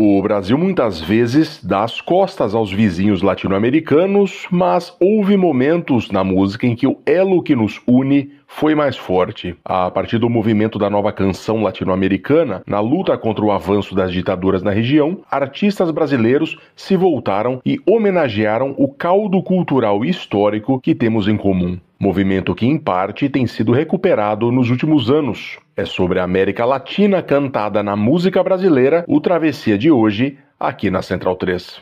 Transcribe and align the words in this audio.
O 0.00 0.22
Brasil 0.22 0.56
muitas 0.56 1.00
vezes 1.00 1.60
dá 1.60 1.82
as 1.82 2.00
costas 2.00 2.54
aos 2.54 2.72
vizinhos 2.72 3.20
latino-americanos, 3.20 4.46
mas 4.48 4.96
houve 5.00 5.36
momentos 5.36 6.08
na 6.12 6.22
música 6.22 6.68
em 6.68 6.76
que 6.76 6.86
o 6.86 7.00
elo 7.04 7.42
que 7.42 7.56
nos 7.56 7.80
une 7.84 8.30
foi 8.48 8.74
mais 8.74 8.96
forte. 8.96 9.54
A 9.64 9.90
partir 9.90 10.18
do 10.18 10.28
movimento 10.28 10.78
da 10.78 10.90
nova 10.90 11.12
canção 11.12 11.62
latino-americana, 11.62 12.62
na 12.66 12.80
luta 12.80 13.16
contra 13.16 13.44
o 13.44 13.52
avanço 13.52 13.94
das 13.94 14.10
ditaduras 14.10 14.62
na 14.62 14.72
região, 14.72 15.20
artistas 15.30 15.90
brasileiros 15.92 16.58
se 16.74 16.96
voltaram 16.96 17.60
e 17.64 17.78
homenagearam 17.86 18.74
o 18.76 18.88
caldo 18.88 19.40
cultural 19.42 20.04
e 20.04 20.08
histórico 20.08 20.80
que 20.80 20.94
temos 20.94 21.28
em 21.28 21.36
comum. 21.36 21.78
Movimento 22.00 22.54
que, 22.54 22.66
em 22.66 22.78
parte, 22.78 23.28
tem 23.28 23.46
sido 23.46 23.70
recuperado 23.70 24.50
nos 24.50 24.70
últimos 24.70 25.10
anos. 25.10 25.58
É 25.76 25.84
sobre 25.84 26.18
a 26.18 26.24
América 26.24 26.64
Latina 26.64 27.22
cantada 27.22 27.82
na 27.82 27.94
música 27.94 28.42
brasileira 28.42 29.04
o 29.06 29.20
Travessia 29.20 29.76
de 29.76 29.90
hoje, 29.90 30.38
aqui 30.58 30.90
na 30.90 31.02
Central 31.02 31.36
3. 31.36 31.80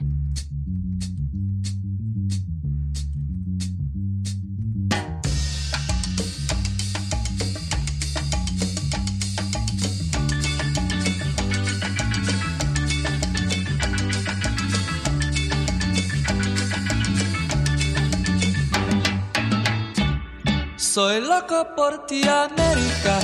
Soy 20.97 21.21
loco 21.21 21.69
por 21.77 22.07
ti, 22.07 22.23
América. 22.27 23.19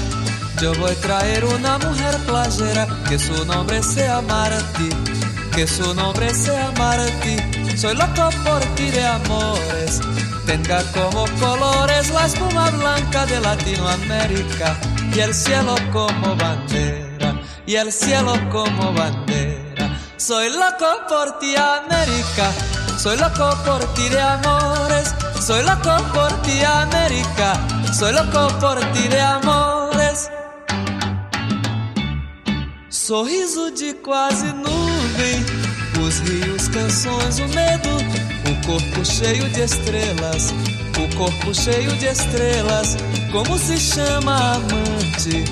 Yo 0.61 0.75
voy 0.75 0.91
a 0.91 1.01
traer 1.01 1.43
una 1.43 1.79
mujer 1.79 2.19
playera 2.27 2.87
que 3.09 3.19
su 3.19 3.47
nombre 3.47 3.83
sea 3.83 4.21
Martí, 4.21 4.91
que 5.57 5.67
su 5.67 5.95
nombre 5.95 6.35
sea 6.35 6.71
Martí. 6.77 7.35
Soy 7.75 7.97
loco 7.97 8.29
por 8.45 8.61
ti 8.75 8.91
de 8.91 9.03
amores. 9.07 10.03
Tenga 10.45 10.83
como 10.93 11.25
colores 11.41 12.11
la 12.11 12.27
espuma 12.27 12.69
blanca 12.73 13.25
de 13.25 13.41
Latinoamérica 13.41 14.77
y 15.15 15.21
el 15.21 15.33
cielo 15.33 15.75
como 15.95 16.37
bandera, 16.37 17.41
y 17.65 17.77
el 17.77 17.91
cielo 17.91 18.35
como 18.51 18.93
bandera. 18.93 19.99
Soy 20.19 20.51
loco 20.51 21.07
por 21.09 21.39
ti, 21.39 21.55
América. 21.57 22.53
Soy 23.03 23.17
loco 23.17 23.51
por 23.65 23.85
ti 23.95 24.09
de 24.11 24.21
amores. 24.21 25.13
Soy 25.45 25.61
loco 25.65 25.91
por 26.15 26.31
ti, 26.43 26.65
América. 26.65 27.55
Soy 27.93 28.13
loco 28.13 28.47
por 28.61 28.79
ti 28.93 29.09
de 29.09 29.19
amores. 29.19 30.31
Sorriso 32.89 33.73
de 33.73 33.95
quase 33.95 34.47
nuvem, 34.53 35.45
os 36.01 36.21
rios, 36.21 36.69
canções, 36.69 37.41
o 37.41 37.49
medo, 37.49 37.91
o 38.49 38.67
corpo 38.67 39.05
cheio 39.05 39.49
de 39.49 39.63
estrelas, 39.63 40.55
o 40.97 41.17
corpo 41.17 41.53
cheio 41.53 41.91
de 41.97 42.07
estrelas. 42.07 42.97
Como 43.33 43.59
se 43.59 43.81
chama 43.81 44.55
amante? 44.55 45.43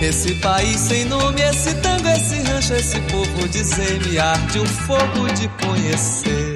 Esse 0.00 0.34
país 0.36 0.78
sem 0.78 1.04
nome, 1.06 1.40
esse 1.42 1.74
tango, 1.74 2.08
esse 2.08 2.42
rancho, 2.42 2.74
esse 2.74 3.00
povo, 3.02 3.48
dizer-me 3.48 4.18
arde 4.18 4.58
o 4.58 4.66
fogo 4.66 5.28
de 5.34 5.48
conhecê-la, 5.64 6.51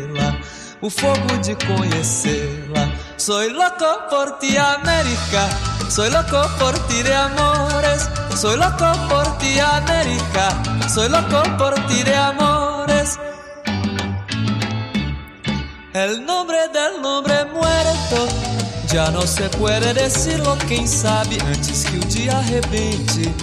o 0.87 0.91
fogo 0.91 1.37
de 1.43 1.57
conhecê-la. 1.67 2.89
Soy 3.17 3.51
loco 3.51 3.91
por 4.09 4.39
ti, 4.39 4.57
América. 4.57 5.49
Soy 5.91 6.11
loco 6.11 6.49
por 6.59 6.79
ti 6.87 7.03
de 7.03 7.13
amores. 7.13 8.09
Soy 8.37 8.57
loco 8.57 8.93
por 9.09 9.27
ti, 9.39 9.59
América. 9.59 10.47
Soy 10.89 11.09
loco 11.09 11.43
por 11.59 11.75
ti 11.87 12.03
de 12.05 12.15
amores. 12.15 13.19
El 15.93 16.25
nombre 16.25 16.69
del 16.69 17.03
nombre 17.03 17.45
muerto. 17.47 18.29
Já 18.93 19.11
não 19.11 19.27
se 19.27 19.49
puede 19.59 19.93
decirlo, 19.93 20.57
quem 20.69 20.87
sabe 20.87 21.39
antes 21.49 21.85
que 21.85 21.97
o 21.97 22.01
dia 22.07 22.39
arrebente, 22.39 23.35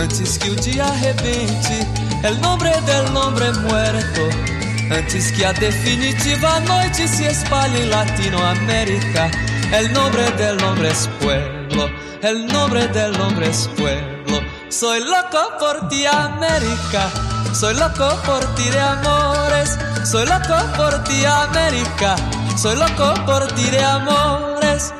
antes 0.00 0.38
que 0.38 0.50
o 0.50 0.56
dia 0.56 0.84
arrebente, 0.84 1.86
el 2.22 2.40
nombre 2.40 2.70
del 2.82 3.12
nombre 3.12 3.50
muerto, 3.52 4.63
antes 4.90 5.32
que 5.32 5.44
a 5.44 5.52
definitiva 5.52 6.60
noite 6.60 7.06
se 7.08 7.26
espalhe 7.26 7.82
em 7.82 7.88
Latinoamérica, 7.88 9.30
el 9.72 9.92
nombre 9.92 10.30
del 10.32 10.56
nombre 10.58 10.90
es 10.90 11.08
pueblo, 11.20 11.88
el 12.22 12.46
nombre 12.46 12.86
del 12.88 13.12
nombre 13.18 13.48
es 13.48 13.68
pueblo. 13.76 14.40
Soy 14.68 15.00
loco 15.04 15.58
por 15.60 15.88
ti, 15.88 16.04
América. 16.06 17.10
Soy 17.52 17.74
loco 17.74 18.20
por 18.26 18.44
ti 18.56 18.68
de 18.70 18.80
amores. 18.80 19.78
Soy 20.04 20.26
loco 20.26 20.56
por 20.76 21.04
ti, 21.04 21.24
América. 21.24 22.16
Soy 22.56 22.76
loco 22.76 23.14
por 23.24 23.46
ti 23.52 23.70
de 23.70 23.84
amores. 23.84 24.92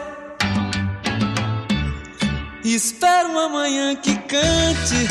Espero 2.65 3.41
amanhã 3.41 3.94
que 4.00 4.15
cante 4.27 5.09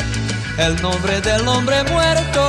el 0.58 0.80
nombre 0.82 1.20
del 1.20 1.46
hombre 1.46 1.84
muerto. 1.84 2.48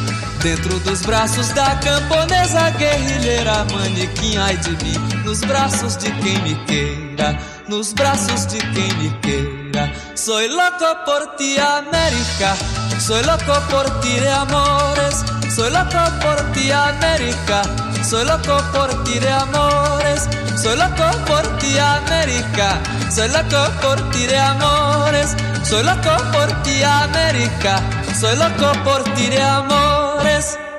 Dentro 0.41 0.79
dos 0.79 1.01
braços 1.01 1.49
da 1.49 1.75
camponesa 1.75 2.71
guerrilheira, 2.71 3.63
manequim, 3.71 4.37
ai 4.37 4.57
de 4.57 4.71
mim, 4.83 4.97
nos 5.23 5.41
braços 5.41 5.95
de 5.97 6.11
quem 6.13 6.41
me 6.41 6.55
queira, 6.65 7.37
nos 7.67 7.93
braços 7.93 8.47
de 8.47 8.57
quem 8.57 8.91
me 8.97 9.11
queira. 9.19 9.91
Soy 10.15 10.47
loco 10.47 10.95
por 11.05 11.35
ti, 11.37 11.59
América, 11.59 12.57
soy 12.99 13.21
loco 13.21 13.53
por 13.69 13.87
ti 13.99 14.19
de 14.19 14.29
amores, 14.29 15.23
soy 15.53 15.69
loco 15.69 16.11
por 16.21 16.51
ti, 16.53 16.71
América, 16.71 17.61
soy 18.03 18.25
loco 18.25 18.63
por 18.73 19.03
ti 19.03 19.19
de 19.19 19.29
amores, 19.29 20.27
soy 20.59 20.75
loco 20.75 21.17
por 21.27 21.57
ti, 21.59 21.77
América, 21.77 22.81
soy 23.11 23.27
loco 23.27 23.71
por 23.79 24.09
ti 24.09 24.25
de 24.25 24.39
amores, 24.39 25.35
soy 25.63 25.83
loco 25.83 26.23
por 26.31 26.63
ti, 26.63 26.81
América, 26.83 27.79
soy 28.19 28.35
loco 28.37 28.71
por 28.83 29.03
ti 29.13 29.27
de 29.27 29.39
amores. 29.39 30.10
flores 30.21 30.70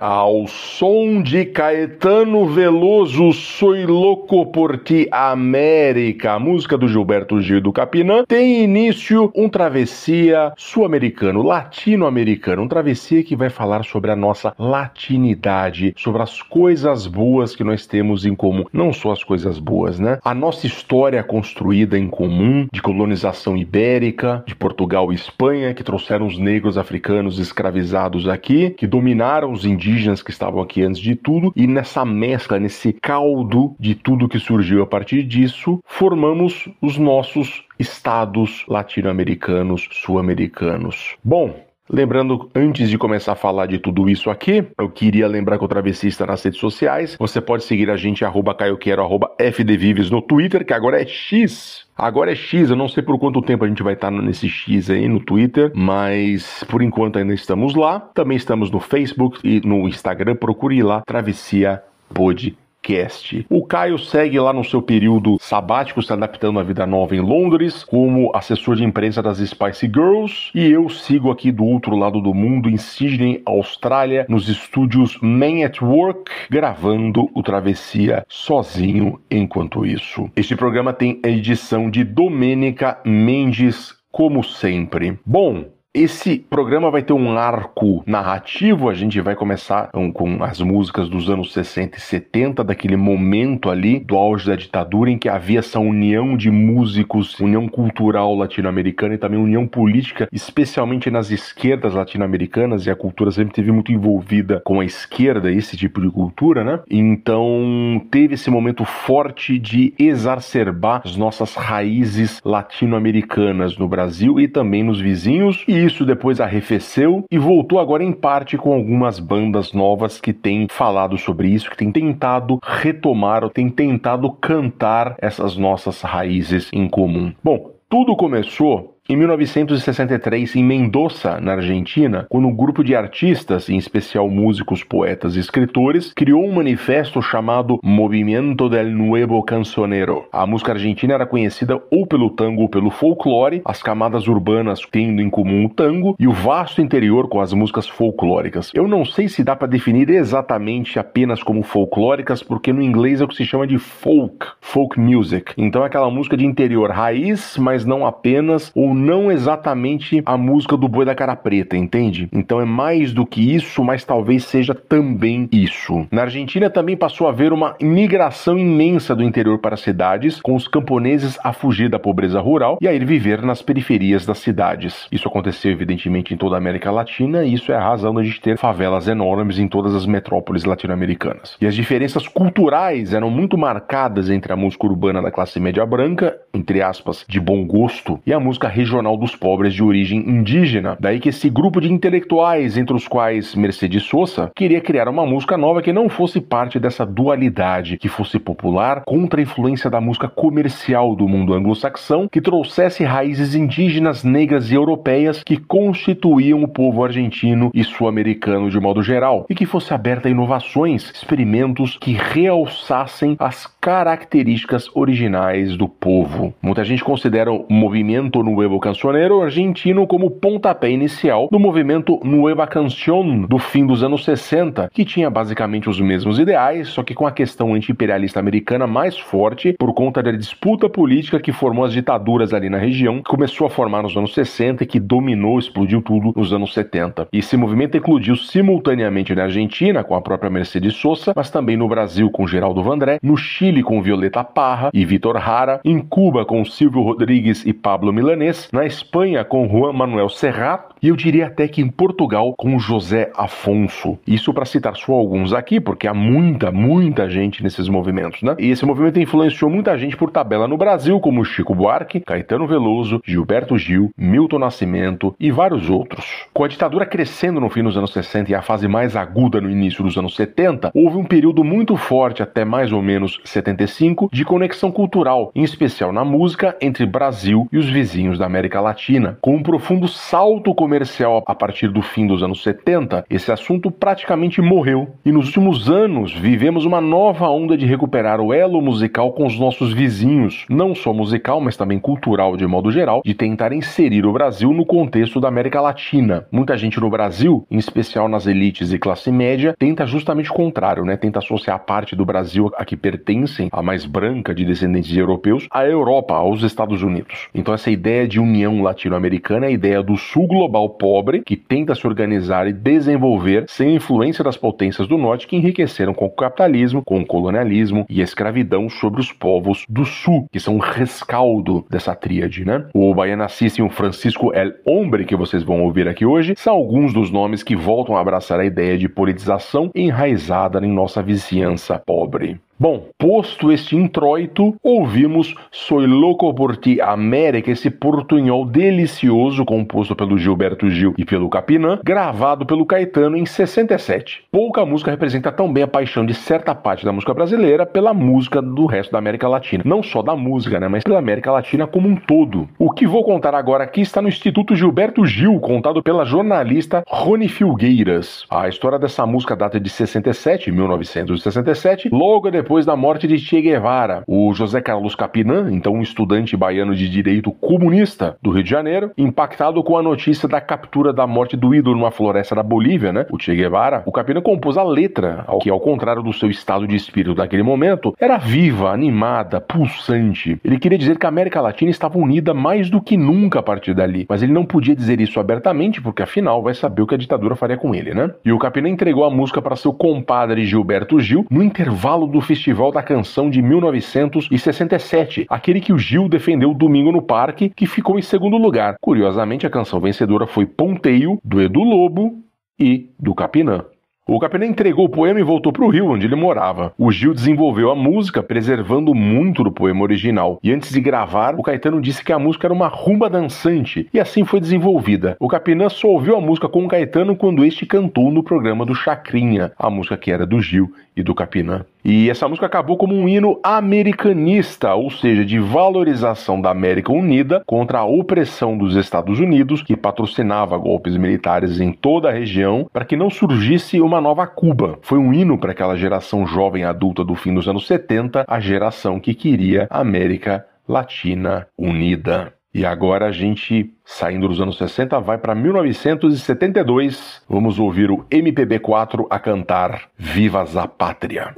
Ao 0.00 0.48
som 0.48 1.22
de 1.22 1.44
Caetano 1.44 2.46
Veloso, 2.46 3.32
Soy 3.32 3.86
Louco 3.86 4.44
por 4.46 4.78
Ti 4.78 5.06
América, 5.10 6.32
a 6.32 6.38
música 6.38 6.76
do 6.76 6.88
Gilberto 6.88 7.40
Gil 7.40 7.60
do 7.60 7.72
Capinã, 7.72 8.24
tem 8.26 8.64
início 8.64 9.30
um 9.36 9.48
travessia 9.48 10.52
sul-americano, 10.56 11.42
latino-americano, 11.42 12.62
um 12.62 12.68
travessia 12.68 13.22
que 13.22 13.36
vai 13.36 13.48
falar 13.48 13.84
sobre 13.84 14.10
a 14.10 14.16
nossa 14.16 14.52
latinidade, 14.58 15.94
sobre 15.96 16.22
as 16.22 16.42
coisas 16.42 17.06
boas 17.06 17.54
que 17.54 17.62
nós 17.62 17.86
temos 17.86 18.26
em 18.26 18.34
comum, 18.34 18.64
não 18.72 18.92
só 18.92 19.12
as 19.12 19.22
coisas 19.22 19.60
boas, 19.60 20.00
né? 20.00 20.18
A 20.24 20.34
nossa 20.34 20.66
história 20.66 21.22
construída 21.22 21.96
em 21.96 22.08
comum, 22.08 22.66
de 22.72 22.82
colonização 22.82 23.56
ibérica, 23.56 24.42
de 24.44 24.56
Portugal 24.56 25.12
e 25.12 25.14
Espanha, 25.14 25.72
que 25.72 25.84
trouxeram 25.84 26.26
os 26.26 26.36
negros 26.36 26.76
africanos 26.76 27.38
escravizados 27.38 28.28
aqui, 28.28 28.70
que 28.70 28.88
dominaram 28.88 29.52
os 29.52 29.64
indígenas 29.64 29.83
indígenas 29.84 30.22
que 30.22 30.30
estavam 30.30 30.62
aqui 30.62 30.82
antes 30.82 31.00
de 31.00 31.14
tudo, 31.14 31.52
e 31.54 31.66
nessa 31.66 32.04
mescla, 32.04 32.58
nesse 32.58 32.92
caldo 32.92 33.76
de 33.78 33.94
tudo 33.94 34.28
que 34.28 34.38
surgiu 34.38 34.82
a 34.82 34.86
partir 34.86 35.22
disso, 35.22 35.80
formamos 35.84 36.68
os 36.80 36.96
nossos 36.96 37.64
estados 37.78 38.64
latino-americanos, 38.66 39.88
sul-americanos. 39.92 41.16
Bom, 41.22 41.54
Lembrando, 41.88 42.50
antes 42.54 42.88
de 42.88 42.96
começar 42.96 43.32
a 43.32 43.36
falar 43.36 43.66
de 43.66 43.78
tudo 43.78 44.08
isso 44.08 44.30
aqui, 44.30 44.66
eu 44.78 44.88
queria 44.88 45.28
lembrar 45.28 45.58
que 45.58 45.64
o 45.64 45.68
Travessista 45.68 46.24
nas 46.24 46.42
redes 46.42 46.58
sociais. 46.58 47.14
Você 47.18 47.40
pode 47.42 47.64
seguir 47.64 47.90
a 47.90 47.96
gente, 47.96 48.24
arroba 48.24 48.54
caioquero, 48.54 49.02
arroba 49.02 49.30
fdvives 49.38 50.10
no 50.10 50.22
Twitter, 50.22 50.64
que 50.64 50.72
agora 50.72 51.02
é 51.02 51.06
X. 51.06 51.84
Agora 51.96 52.32
é 52.32 52.34
X, 52.34 52.70
eu 52.70 52.76
não 52.76 52.88
sei 52.88 53.02
por 53.02 53.18
quanto 53.18 53.42
tempo 53.42 53.64
a 53.64 53.68
gente 53.68 53.82
vai 53.82 53.92
estar 53.92 54.10
nesse 54.10 54.48
X 54.48 54.88
aí 54.88 55.06
no 55.06 55.20
Twitter, 55.20 55.70
mas 55.74 56.64
por 56.68 56.82
enquanto 56.82 57.18
ainda 57.18 57.34
estamos 57.34 57.74
lá. 57.74 58.00
Também 58.00 58.36
estamos 58.36 58.70
no 58.70 58.80
Facebook 58.80 59.38
e 59.44 59.60
no 59.60 59.86
Instagram, 59.86 60.36
procure 60.36 60.82
lá, 60.82 61.02
Travessia 61.02 61.82
Podcast 62.12 62.63
podcast. 62.84 63.46
O 63.48 63.64
Caio 63.64 63.98
segue 63.98 64.38
lá 64.38 64.52
no 64.52 64.62
seu 64.62 64.82
período 64.82 65.38
sabático, 65.40 66.02
se 66.02 66.12
adaptando 66.12 66.60
à 66.60 66.62
vida 66.62 66.86
nova 66.86 67.16
em 67.16 67.20
Londres, 67.20 67.82
como 67.82 68.30
assessor 68.34 68.76
de 68.76 68.84
imprensa 68.84 69.22
das 69.22 69.38
Spice 69.38 69.86
Girls, 69.86 70.50
e 70.54 70.70
eu 70.70 70.88
sigo 70.90 71.30
aqui 71.30 71.50
do 71.50 71.64
outro 71.64 71.96
lado 71.96 72.20
do 72.20 72.34
mundo, 72.34 72.68
em 72.68 72.76
Sydney, 72.76 73.42
Austrália, 73.46 74.26
nos 74.28 74.48
estúdios 74.48 75.18
Man 75.22 75.64
at 75.64 75.80
Work, 75.80 76.30
gravando 76.50 77.30
o 77.34 77.42
Travessia 77.42 78.24
sozinho 78.28 79.18
enquanto 79.30 79.86
isso. 79.86 80.30
Este 80.36 80.54
programa 80.54 80.92
tem 80.92 81.20
a 81.24 81.28
edição 81.28 81.90
de 81.90 82.04
Domênica 82.04 82.98
Mendes 83.04 83.94
como 84.12 84.44
sempre. 84.44 85.18
Bom, 85.26 85.73
esse 85.94 86.40
programa 86.50 86.90
vai 86.90 87.04
ter 87.04 87.12
um 87.12 87.38
arco 87.38 88.02
narrativo, 88.04 88.88
a 88.88 88.94
gente 88.94 89.20
vai 89.20 89.36
começar 89.36 89.90
com 89.92 90.42
as 90.42 90.60
músicas 90.60 91.08
dos 91.08 91.30
anos 91.30 91.52
60 91.52 91.96
e 91.96 92.00
70, 92.00 92.64
daquele 92.64 92.96
momento 92.96 93.70
ali 93.70 94.00
do 94.00 94.16
auge 94.16 94.48
da 94.48 94.56
ditadura 94.56 95.08
em 95.08 95.16
que 95.16 95.28
havia 95.28 95.60
essa 95.60 95.78
união 95.78 96.36
de 96.36 96.50
músicos, 96.50 97.38
união 97.38 97.68
cultural 97.68 98.34
latino-americana 98.34 99.14
e 99.14 99.18
também 99.18 99.38
união 99.38 99.68
política, 99.68 100.28
especialmente 100.32 101.12
nas 101.12 101.30
esquerdas 101.30 101.94
latino-americanas, 101.94 102.86
e 102.86 102.90
a 102.90 102.96
cultura 102.96 103.30
sempre 103.30 103.52
esteve 103.52 103.70
muito 103.70 103.92
envolvida 103.92 104.60
com 104.64 104.80
a 104.80 104.84
esquerda, 104.84 105.52
esse 105.52 105.76
tipo 105.76 106.00
de 106.00 106.10
cultura, 106.10 106.64
né? 106.64 106.80
Então 106.90 108.04
teve 108.10 108.34
esse 108.34 108.50
momento 108.50 108.84
forte 108.84 109.60
de 109.60 109.94
exacerbar 109.96 111.02
as 111.04 111.16
nossas 111.16 111.54
raízes 111.54 112.40
latino-americanas 112.44 113.78
no 113.78 113.86
Brasil 113.86 114.40
e 114.40 114.48
também 114.48 114.82
nos 114.82 115.00
vizinhos, 115.00 115.62
e 115.68 115.83
isso 115.84 116.04
depois 116.04 116.40
arrefeceu 116.40 117.24
e 117.30 117.38
voltou 117.38 117.78
agora 117.78 118.02
em 118.02 118.12
parte 118.12 118.56
com 118.56 118.72
algumas 118.72 119.18
bandas 119.18 119.72
novas 119.72 120.20
que 120.20 120.32
têm 120.32 120.66
falado 120.68 121.18
sobre 121.18 121.48
isso, 121.48 121.70
que 121.70 121.76
têm 121.76 121.92
tentado 121.92 122.58
retomar 122.62 123.44
ou 123.44 123.50
têm 123.50 123.68
tentado 123.68 124.30
cantar 124.32 125.16
essas 125.18 125.56
nossas 125.56 126.00
raízes 126.00 126.70
em 126.72 126.88
comum. 126.88 127.32
Bom, 127.42 127.70
tudo 127.88 128.16
começou 128.16 128.93
em 129.06 129.18
1963, 129.18 130.56
em 130.56 130.64
Mendoza, 130.64 131.38
na 131.38 131.52
Argentina, 131.52 132.26
quando 132.26 132.48
um 132.48 132.56
grupo 132.56 132.82
de 132.82 132.96
artistas, 132.96 133.68
em 133.68 133.76
especial 133.76 134.30
músicos, 134.30 134.82
poetas 134.82 135.36
e 135.36 135.40
escritores, 135.40 136.10
criou 136.14 136.42
um 136.42 136.54
manifesto 136.54 137.20
chamado 137.20 137.78
Movimiento 137.84 138.66
del 138.66 138.90
Nuevo 138.90 139.42
Cancionero. 139.42 140.24
A 140.32 140.46
música 140.46 140.72
argentina 140.72 141.12
era 141.12 141.26
conhecida 141.26 141.78
ou 141.90 142.06
pelo 142.06 142.30
tango 142.30 142.62
ou 142.62 142.68
pelo 142.70 142.88
folclore, 142.88 143.60
as 143.66 143.82
camadas 143.82 144.26
urbanas 144.26 144.80
tendo 144.90 145.20
em 145.20 145.28
comum 145.28 145.66
o 145.66 145.68
tango 145.68 146.16
e 146.18 146.26
o 146.26 146.32
vasto 146.32 146.80
interior 146.80 147.28
com 147.28 147.42
as 147.42 147.52
músicas 147.52 147.86
folclóricas. 147.86 148.70
Eu 148.72 148.88
não 148.88 149.04
sei 149.04 149.28
se 149.28 149.44
dá 149.44 149.54
para 149.54 149.68
definir 149.68 150.08
exatamente 150.08 150.98
apenas 150.98 151.42
como 151.42 151.62
folclóricas, 151.62 152.42
porque 152.42 152.72
no 152.72 152.80
inglês 152.80 153.20
é 153.20 153.24
o 153.24 153.28
que 153.28 153.36
se 153.36 153.44
chama 153.44 153.66
de 153.66 153.76
folk, 153.76 154.46
folk 154.62 154.98
music. 154.98 155.52
Então 155.58 155.82
é 155.82 155.88
aquela 155.88 156.10
música 156.10 156.38
de 156.38 156.46
interior 156.46 156.90
raiz, 156.90 157.58
mas 157.58 157.84
não 157.84 158.06
apenas 158.06 158.72
ou 158.74 158.93
não 158.94 159.30
exatamente 159.30 160.22
a 160.24 160.36
música 160.36 160.76
do 160.76 160.88
Boi 160.88 161.04
da 161.04 161.14
Cara 161.14 161.36
Preta, 161.36 161.76
entende? 161.76 162.28
Então 162.32 162.60
é 162.60 162.64
mais 162.64 163.12
do 163.12 163.26
que 163.26 163.54
isso, 163.54 163.82
mas 163.84 164.04
talvez 164.04 164.44
seja 164.44 164.74
também 164.74 165.48
isso. 165.52 166.06
Na 166.10 166.22
Argentina 166.22 166.70
também 166.70 166.96
passou 166.96 167.26
a 167.26 167.30
haver 167.30 167.52
uma 167.52 167.76
migração 167.80 168.58
imensa 168.58 169.14
do 169.14 169.22
interior 169.22 169.58
para 169.58 169.74
as 169.74 169.80
cidades, 169.80 170.40
com 170.40 170.54
os 170.54 170.68
camponeses 170.68 171.38
a 171.42 171.52
fugir 171.52 171.88
da 171.90 171.98
pobreza 171.98 172.40
rural 172.40 172.78
e 172.80 172.88
a 172.88 172.92
ir 172.92 173.04
viver 173.04 173.42
nas 173.42 173.62
periferias 173.62 174.24
das 174.24 174.38
cidades. 174.38 175.06
Isso 175.10 175.28
aconteceu 175.28 175.72
evidentemente 175.72 176.32
em 176.32 176.36
toda 176.36 176.54
a 176.54 176.58
América 176.58 176.90
Latina 176.90 177.44
e 177.44 177.54
isso 177.54 177.72
é 177.72 177.76
a 177.76 177.82
razão 177.82 178.14
de 178.14 178.20
a 178.20 178.24
gente 178.24 178.40
ter 178.40 178.58
favelas 178.58 179.08
enormes 179.08 179.58
em 179.58 179.68
todas 179.68 179.94
as 179.94 180.06
metrópoles 180.06 180.64
latino-americanas. 180.64 181.56
E 181.60 181.66
as 181.66 181.74
diferenças 181.74 182.28
culturais 182.28 183.12
eram 183.12 183.30
muito 183.30 183.58
marcadas 183.58 184.30
entre 184.30 184.52
a 184.52 184.56
música 184.56 184.86
urbana 184.86 185.22
da 185.22 185.30
classe 185.30 185.58
média 185.58 185.84
branca, 185.84 186.36
entre 186.52 186.82
aspas, 186.82 187.24
de 187.28 187.40
bom 187.40 187.66
gosto, 187.66 188.20
e 188.26 188.32
a 188.32 188.40
música 188.40 188.68
regional 188.68 188.83
regional 188.84 189.16
dos 189.16 189.34
pobres 189.34 189.72
de 189.72 189.82
origem 189.82 190.20
indígena. 190.28 190.96
Daí 191.00 191.18
que 191.18 191.30
esse 191.30 191.48
grupo 191.48 191.80
de 191.80 191.90
intelectuais, 191.90 192.76
entre 192.76 192.94
os 192.94 193.08
quais 193.08 193.54
Mercedes 193.54 194.02
Sosa, 194.02 194.50
queria 194.54 194.80
criar 194.80 195.08
uma 195.08 195.24
música 195.24 195.56
nova 195.56 195.80
que 195.80 195.92
não 195.92 196.08
fosse 196.08 196.38
parte 196.38 196.78
dessa 196.78 197.06
dualidade, 197.06 197.96
que 197.96 198.08
fosse 198.08 198.38
popular 198.38 199.02
contra 199.06 199.40
a 199.40 199.42
influência 199.42 199.88
da 199.88 200.00
música 200.00 200.28
comercial 200.28 201.16
do 201.16 201.26
mundo 201.26 201.54
anglo-saxão, 201.54 202.28
que 202.30 202.42
trouxesse 202.42 203.04
raízes 203.04 203.54
indígenas, 203.54 204.22
negras 204.22 204.70
e 204.70 204.74
europeias 204.74 205.42
que 205.42 205.56
constituíam 205.56 206.62
o 206.62 206.68
povo 206.68 207.02
argentino 207.02 207.70
e 207.72 207.82
sul-americano 207.82 208.70
de 208.70 208.78
modo 208.78 209.02
geral, 209.02 209.46
e 209.48 209.54
que 209.54 209.64
fosse 209.64 209.94
aberta 209.94 210.28
a 210.28 210.30
inovações, 210.30 211.10
experimentos 211.10 211.96
que 211.98 212.12
realçassem 212.12 213.34
as 213.38 213.66
características 213.80 214.90
originais 214.94 215.74
do 215.76 215.88
povo. 215.88 216.52
Muita 216.60 216.84
gente 216.84 217.02
considera 217.02 217.50
o 217.50 217.64
movimento 217.70 218.42
Nuevo 218.42 218.73
Nuevo 218.74 218.80
Cancionero 218.80 219.40
argentino 219.40 220.06
como 220.06 220.30
pontapé 220.30 220.90
inicial 220.90 221.48
do 221.50 221.60
movimento 221.60 222.18
Nueva 222.24 222.66
Canción 222.66 223.42
do 223.42 223.58
fim 223.58 223.86
dos 223.86 224.02
anos 224.02 224.24
60, 224.24 224.90
que 224.92 225.04
tinha 225.04 225.30
basicamente 225.30 225.88
os 225.88 226.00
mesmos 226.00 226.38
ideais, 226.40 226.88
só 226.88 227.02
que 227.02 227.14
com 227.14 227.26
a 227.26 227.30
questão 227.30 227.74
anti-imperialista 227.74 228.40
americana 228.40 228.86
mais 228.86 229.16
forte 229.16 229.74
por 229.78 229.92
conta 229.94 230.22
da 230.22 230.32
disputa 230.32 230.88
política 230.88 231.38
que 231.38 231.52
formou 231.52 231.84
as 231.84 231.92
ditaduras 231.92 232.52
ali 232.52 232.68
na 232.68 232.78
região, 232.78 233.18
que 233.18 233.30
começou 233.30 233.66
a 233.66 233.70
formar 233.70 234.02
nos 234.02 234.16
anos 234.16 234.34
60 234.34 234.82
e 234.82 234.86
que 234.86 234.98
dominou, 234.98 235.58
explodiu 235.58 236.02
tudo 236.02 236.32
nos 236.34 236.52
anos 236.52 236.74
70. 236.74 237.28
E 237.32 237.38
esse 237.38 237.56
movimento 237.56 237.96
eclodiu 237.96 238.34
simultaneamente 238.34 239.34
na 239.34 239.44
Argentina 239.44 240.02
com 240.02 240.16
a 240.16 240.20
própria 240.20 240.50
Mercedes 240.50 240.94
Sosa, 240.94 241.32
mas 241.36 241.50
também 241.50 241.76
no 241.76 241.86
Brasil 241.86 242.28
com 242.28 242.46
Geraldo 242.46 242.82
Vandré, 242.82 243.18
no 243.22 243.36
Chile 243.36 243.84
com 243.84 244.02
Violeta 244.02 244.42
Parra 244.42 244.90
e 244.92 245.04
Vitor 245.04 245.36
Hara, 245.36 245.80
em 245.84 246.00
Cuba 246.00 246.44
com 246.44 246.64
Silvio 246.64 247.02
Rodrigues 247.02 247.64
e 247.64 247.72
Pablo 247.72 248.12
Milanês, 248.12 248.63
na 248.72 248.86
Espanha 248.86 249.44
com 249.44 249.68
Juan 249.68 249.92
Manuel 249.92 250.28
Serrat 250.28 250.94
e 251.02 251.08
eu 251.08 251.16
diria 251.16 251.46
até 251.46 251.68
que 251.68 251.82
em 251.82 251.88
Portugal 251.88 252.54
com 252.56 252.78
José 252.78 253.30
Afonso. 253.36 254.18
Isso 254.26 254.54
para 254.54 254.64
citar 254.64 254.96
só 254.96 255.12
alguns 255.12 255.52
aqui, 255.52 255.80
porque 255.80 256.06
há 256.06 256.14
muita, 256.14 256.70
muita 256.72 257.28
gente 257.28 257.62
nesses 257.62 257.88
movimentos, 257.88 258.42
né? 258.42 258.54
E 258.58 258.70
esse 258.70 258.86
movimento 258.86 259.20
influenciou 259.20 259.70
muita 259.70 259.96
gente 259.98 260.16
por 260.16 260.30
tabela 260.30 260.66
no 260.66 260.76
Brasil, 260.76 261.20
como 261.20 261.44
Chico 261.44 261.74
Buarque, 261.74 262.20
Caetano 262.20 262.66
Veloso, 262.66 263.20
Gilberto 263.24 263.76
Gil, 263.76 264.10
Milton 264.16 264.58
Nascimento 264.58 265.34
e 265.38 265.50
vários 265.50 265.90
outros. 265.90 266.46
Com 266.52 266.64
a 266.64 266.68
ditadura 266.68 267.04
crescendo 267.04 267.60
no 267.60 267.68
fim 267.68 267.82
dos 267.82 267.96
anos 267.96 268.12
60 268.12 268.50
e 268.50 268.54
a 268.54 268.62
fase 268.62 268.88
mais 268.88 269.16
aguda 269.16 269.60
no 269.60 269.70
início 269.70 270.02
dos 270.02 270.16
anos 270.16 270.34
70, 270.36 270.90
houve 270.94 271.16
um 271.16 271.24
período 271.24 271.62
muito 271.62 271.96
forte 271.96 272.42
até 272.42 272.64
mais 272.64 272.92
ou 272.92 273.02
menos 273.02 273.34
1975 273.44 274.28
de 274.32 274.44
conexão 274.44 274.90
cultural, 274.90 275.50
em 275.54 275.62
especial 275.62 276.12
na 276.12 276.24
música 276.24 276.76
entre 276.80 277.06
Brasil 277.06 277.68
e 277.72 277.78
os 277.78 277.88
vizinhos 277.88 278.38
da 278.38 278.48
América 278.54 278.80
Latina. 278.80 279.36
Com 279.40 279.56
um 279.56 279.62
profundo 279.62 280.06
salto 280.06 280.72
comercial 280.72 281.42
a 281.44 281.54
partir 281.56 281.88
do 281.88 282.00
fim 282.00 282.24
dos 282.24 282.40
anos 282.40 282.62
70, 282.62 283.24
esse 283.28 283.50
assunto 283.50 283.90
praticamente 283.90 284.62
morreu. 284.62 285.08
E 285.24 285.32
nos 285.32 285.46
últimos 285.46 285.90
anos 285.90 286.32
vivemos 286.32 286.84
uma 286.84 287.00
nova 287.00 287.48
onda 287.48 287.76
de 287.76 287.84
recuperar 287.84 288.40
o 288.40 288.54
elo 288.54 288.80
musical 288.80 289.32
com 289.32 289.44
os 289.44 289.58
nossos 289.58 289.92
vizinhos, 289.92 290.64
não 290.70 290.94
só 290.94 291.12
musical, 291.12 291.60
mas 291.60 291.76
também 291.76 291.98
cultural 291.98 292.56
de 292.56 292.64
modo 292.64 292.92
geral, 292.92 293.22
de 293.24 293.34
tentar 293.34 293.72
inserir 293.72 294.24
o 294.24 294.32
Brasil 294.32 294.72
no 294.72 294.86
contexto 294.86 295.40
da 295.40 295.48
América 295.48 295.80
Latina. 295.80 296.46
Muita 296.52 296.78
gente 296.78 297.00
no 297.00 297.10
Brasil, 297.10 297.66
em 297.68 297.78
especial 297.78 298.28
nas 298.28 298.46
elites 298.46 298.92
e 298.92 298.98
classe 299.00 299.32
média, 299.32 299.74
tenta 299.76 300.06
justamente 300.06 300.52
o 300.52 300.54
contrário, 300.54 301.04
né? 301.04 301.16
Tenta 301.16 301.40
associar 301.40 301.74
a 301.74 301.80
parte 301.80 302.14
do 302.14 302.24
Brasil 302.24 302.70
a 302.76 302.84
que 302.84 302.96
pertencem, 302.96 303.68
a 303.72 303.82
mais 303.82 304.06
branca 304.06 304.54
de 304.54 304.64
descendentes 304.64 305.16
europeus, 305.16 305.66
à 305.72 305.84
Europa, 305.84 306.34
aos 306.34 306.62
Estados 306.62 307.02
Unidos. 307.02 307.48
Então 307.52 307.74
essa 307.74 307.90
ideia 307.90 308.28
de 308.28 308.43
união 308.44 308.82
latino-americana 308.82 309.66
é 309.66 309.68
a 309.70 309.72
ideia 309.72 310.02
do 310.02 310.16
sul 310.16 310.46
global 310.46 310.90
pobre 310.90 311.42
que 311.42 311.56
tenta 311.56 311.94
se 311.94 312.06
organizar 312.06 312.68
e 312.68 312.72
desenvolver 312.72 313.64
sem 313.68 313.88
a 313.88 313.94
influência 313.94 314.44
das 314.44 314.56
potências 314.56 315.08
do 315.08 315.18
norte 315.18 315.46
que 315.46 315.56
enriqueceram 315.56 316.14
com 316.14 316.26
o 316.26 316.30
capitalismo, 316.30 317.02
com 317.04 317.20
o 317.20 317.26
colonialismo 317.26 318.06
e 318.08 318.20
a 318.20 318.24
escravidão 318.24 318.88
sobre 318.88 319.20
os 319.20 319.32
povos 319.32 319.84
do 319.88 320.04
sul, 320.04 320.46
que 320.52 320.60
são 320.60 320.76
um 320.76 320.78
rescaldo 320.78 321.84
dessa 321.90 322.14
tríade, 322.14 322.64
né? 322.64 322.86
O 322.94 323.14
Baiana 323.14 323.48
Cis 323.48 323.74
e 323.74 323.82
o 323.82 323.90
Francisco 323.90 324.54
El 324.54 324.74
Hombre, 324.84 325.24
que 325.24 325.36
vocês 325.36 325.62
vão 325.62 325.82
ouvir 325.82 326.06
aqui 326.06 326.24
hoje, 326.24 326.54
são 326.56 326.74
alguns 326.74 327.12
dos 327.12 327.30
nomes 327.30 327.62
que 327.62 327.74
voltam 327.74 328.16
a 328.16 328.20
abraçar 328.20 328.60
a 328.60 328.64
ideia 328.64 328.96
de 328.96 329.08
politização 329.08 329.90
enraizada 329.94 330.84
em 330.84 330.92
nossa 330.92 331.22
vizinhança 331.22 331.98
pobre. 331.98 332.60
Bom, 332.76 333.06
posto 333.16 333.70
este 333.70 333.94
introito, 333.94 334.74
ouvimos 334.82 335.54
Soy 335.70 336.08
Louco 336.08 336.52
por 336.52 336.76
Ti 336.76 337.00
América, 337.00 337.70
esse 337.70 337.88
portunhol 337.88 338.66
delicioso 338.66 339.64
composto 339.64 340.16
pelo 340.16 340.36
Gilberto 340.36 340.90
Gil 340.90 341.14
e 341.16 341.24
pelo 341.24 341.48
Capinã, 341.48 342.00
gravado 342.04 342.66
pelo 342.66 342.84
Caetano 342.84 343.36
em 343.36 343.46
67. 343.46 344.42
Pouca 344.50 344.84
música 344.84 345.12
representa 345.12 345.52
tão 345.52 345.72
bem 345.72 345.84
a 345.84 345.86
paixão 345.86 346.26
de 346.26 346.34
certa 346.34 346.74
parte 346.74 347.04
da 347.04 347.12
música 347.12 347.32
brasileira 347.32 347.86
pela 347.86 348.12
música 348.12 348.60
do 348.60 348.86
resto 348.86 349.12
da 349.12 349.18
América 349.18 349.46
Latina. 349.46 349.84
Não 349.86 350.02
só 350.02 350.20
da 350.20 350.34
música, 350.34 350.80
né, 350.80 350.88
mas 350.88 351.04
pela 351.04 351.20
América 351.20 351.52
Latina 351.52 351.86
como 351.86 352.08
um 352.08 352.16
todo. 352.16 352.68
O 352.76 352.90
que 352.90 353.06
vou 353.06 353.22
contar 353.22 353.54
agora 353.54 353.84
aqui 353.84 354.00
está 354.00 354.20
no 354.20 354.28
Instituto 354.28 354.74
Gilberto 354.74 355.24
Gil, 355.24 355.60
contado 355.60 356.02
pela 356.02 356.24
jornalista 356.24 357.04
Rony 357.06 357.46
Filgueiras. 357.46 358.44
A 358.50 358.68
história 358.68 358.98
dessa 358.98 359.24
música 359.24 359.54
data 359.54 359.78
de 359.78 359.88
67, 359.88 360.72
1967, 360.72 362.08
logo 362.10 362.50
depois 362.50 362.63
depois 362.64 362.86
da 362.86 362.96
morte 362.96 363.26
de 363.26 363.38
Che 363.38 363.60
Guevara. 363.60 364.24
O 364.26 364.54
José 364.54 364.80
Carlos 364.80 365.14
Capinã, 365.14 365.68
então 365.70 365.92
um 365.92 366.00
estudante 366.00 366.56
baiano 366.56 366.94
de 366.94 367.10
direito 367.10 367.52
comunista 367.52 368.38
do 368.40 368.50
Rio 368.50 368.62
de 368.62 368.70
Janeiro, 368.70 369.10
impactado 369.18 369.84
com 369.84 369.98
a 369.98 370.02
notícia 370.02 370.48
da 370.48 370.62
captura 370.62 371.12
da 371.12 371.26
morte 371.26 371.58
do 371.58 371.74
ídolo 371.74 371.98
numa 371.98 372.10
floresta 372.10 372.54
da 372.54 372.62
Bolívia, 372.62 373.12
né, 373.12 373.26
o 373.30 373.38
Che 373.38 373.54
Guevara, 373.54 374.02
o 374.06 374.12
Capinã 374.12 374.40
compôs 374.40 374.78
a 374.78 374.82
letra, 374.82 375.44
que 375.60 375.68
ao 375.68 375.78
contrário 375.78 376.22
do 376.22 376.32
seu 376.32 376.48
estado 376.48 376.88
de 376.88 376.96
espírito 376.96 377.36
naquele 377.36 377.62
momento, 377.62 378.16
era 378.18 378.38
viva, 378.38 378.90
animada, 378.90 379.60
pulsante. 379.60 380.58
Ele 380.64 380.78
queria 380.78 380.96
dizer 380.96 381.18
que 381.18 381.26
a 381.26 381.28
América 381.28 381.60
Latina 381.60 381.90
estava 381.90 382.18
unida 382.18 382.54
mais 382.54 382.88
do 382.88 382.98
que 382.98 383.18
nunca 383.18 383.58
a 383.58 383.62
partir 383.62 383.92
dali, 383.92 384.24
mas 384.26 384.42
ele 384.42 384.54
não 384.54 384.64
podia 384.64 384.96
dizer 384.96 385.20
isso 385.20 385.38
abertamente, 385.38 386.00
porque 386.00 386.22
afinal 386.22 386.62
vai 386.62 386.72
saber 386.72 387.02
o 387.02 387.06
que 387.06 387.14
a 387.14 387.18
ditadura 387.18 387.56
faria 387.56 387.76
com 387.76 387.94
ele, 387.94 388.14
né? 388.14 388.30
E 388.42 388.50
o 388.50 388.58
Capinã 388.58 388.88
entregou 388.88 389.24
a 389.24 389.30
música 389.30 389.60
para 389.60 389.76
seu 389.76 389.92
compadre 389.92 390.64
Gilberto 390.64 391.20
Gil 391.20 391.46
no 391.50 391.62
intervalo 391.62 392.26
do 392.26 392.40
Festival 392.54 392.92
da 392.92 393.02
Canção 393.02 393.50
de 393.50 393.60
1967, 393.60 395.44
aquele 395.50 395.80
que 395.80 395.92
o 395.92 395.98
Gil 395.98 396.28
defendeu 396.28 396.72
domingo 396.72 397.10
no 397.10 397.20
parque, 397.20 397.68
que 397.68 397.84
ficou 397.84 398.16
em 398.16 398.22
segundo 398.22 398.56
lugar. 398.56 398.94
Curiosamente, 399.00 399.66
a 399.66 399.70
canção 399.70 399.98
vencedora 399.98 400.46
foi 400.46 400.64
Ponteio, 400.64 401.40
do 401.42 401.60
Edu 401.60 401.82
Lobo 401.82 402.38
e 402.78 403.10
do 403.18 403.34
Capinã. 403.34 403.84
O 404.26 404.38
Capinã 404.38 404.66
entregou 404.66 405.04
o 405.04 405.08
poema 405.08 405.40
e 405.40 405.42
voltou 405.42 405.72
para 405.72 405.84
o 405.84 405.88
Rio, 405.88 406.06
onde 406.06 406.26
ele 406.26 406.36
morava. 406.36 406.94
O 406.96 407.10
Gil 407.10 407.34
desenvolveu 407.34 407.90
a 407.90 407.96
música, 407.96 408.40
preservando 408.40 409.12
muito 409.12 409.64
do 409.64 409.72
poema 409.72 410.02
original. 410.02 410.60
E 410.62 410.72
antes 410.72 410.92
de 410.92 411.00
gravar, 411.00 411.56
o 411.58 411.62
Caetano 411.62 412.00
disse 412.00 412.24
que 412.24 412.32
a 412.32 412.38
música 412.38 412.68
era 412.68 412.72
uma 412.72 412.86
rumba 412.86 413.28
dançante, 413.28 414.08
e 414.14 414.20
assim 414.20 414.44
foi 414.44 414.60
desenvolvida. 414.60 415.36
O 415.40 415.48
Capinã 415.48 415.88
só 415.88 416.06
ouviu 416.06 416.36
a 416.36 416.40
música 416.40 416.68
com 416.68 416.84
o 416.84 416.88
Caetano 416.88 417.34
quando 417.34 417.64
este 417.64 417.84
cantou 417.84 418.30
no 418.30 418.44
programa 418.44 418.86
do 418.86 418.94
Chacrinha, 418.94 419.72
a 419.76 419.90
música 419.90 420.16
que 420.16 420.30
era 420.30 420.46
do 420.46 420.60
Gil 420.60 420.94
e 421.16 421.22
do 421.22 421.34
Capinã. 421.34 421.84
E 422.04 422.28
essa 422.28 422.46
música 422.46 422.66
acabou 422.66 422.98
como 422.98 423.14
um 423.14 423.26
hino 423.26 423.58
americanista, 423.62 424.94
ou 424.94 425.10
seja, 425.10 425.42
de 425.42 425.58
valorização 425.58 426.60
da 426.60 426.70
América 426.70 427.10
Unida 427.10 427.62
contra 427.66 428.00
a 428.00 428.04
opressão 428.04 428.76
dos 428.76 428.94
Estados 428.94 429.40
Unidos, 429.40 429.82
que 429.82 429.96
patrocinava 429.96 430.76
golpes 430.76 431.16
militares 431.16 431.80
em 431.80 431.92
toda 431.92 432.28
a 432.28 432.32
região 432.32 432.86
para 432.92 433.06
que 433.06 433.16
não 433.16 433.30
surgisse 433.30 434.02
uma 434.02 434.20
nova 434.20 434.46
Cuba. 434.46 434.98
Foi 435.00 435.18
um 435.18 435.32
hino 435.32 435.56
para 435.56 435.72
aquela 435.72 435.96
geração 435.96 436.46
jovem 436.46 436.84
adulta 436.84 437.24
do 437.24 437.34
fim 437.34 437.54
dos 437.54 437.66
anos 437.66 437.86
70, 437.86 438.44
a 438.46 438.60
geração 438.60 439.18
que 439.18 439.34
queria 439.34 439.86
a 439.88 440.00
América 440.00 440.66
Latina 440.86 441.66
unida. 441.78 442.52
E 442.74 442.84
agora 442.84 443.26
a 443.26 443.30
gente, 443.30 443.94
saindo 444.04 444.48
dos 444.48 444.60
anos 444.60 444.76
60, 444.76 445.20
vai 445.20 445.38
para 445.38 445.54
1972. 445.54 447.40
Vamos 447.48 447.78
ouvir 447.78 448.10
o 448.10 448.24
MPB4 448.24 449.28
a 449.30 449.38
cantar 449.38 450.10
Vivas 450.18 450.76
a 450.76 450.88
Pátria. 450.88 451.54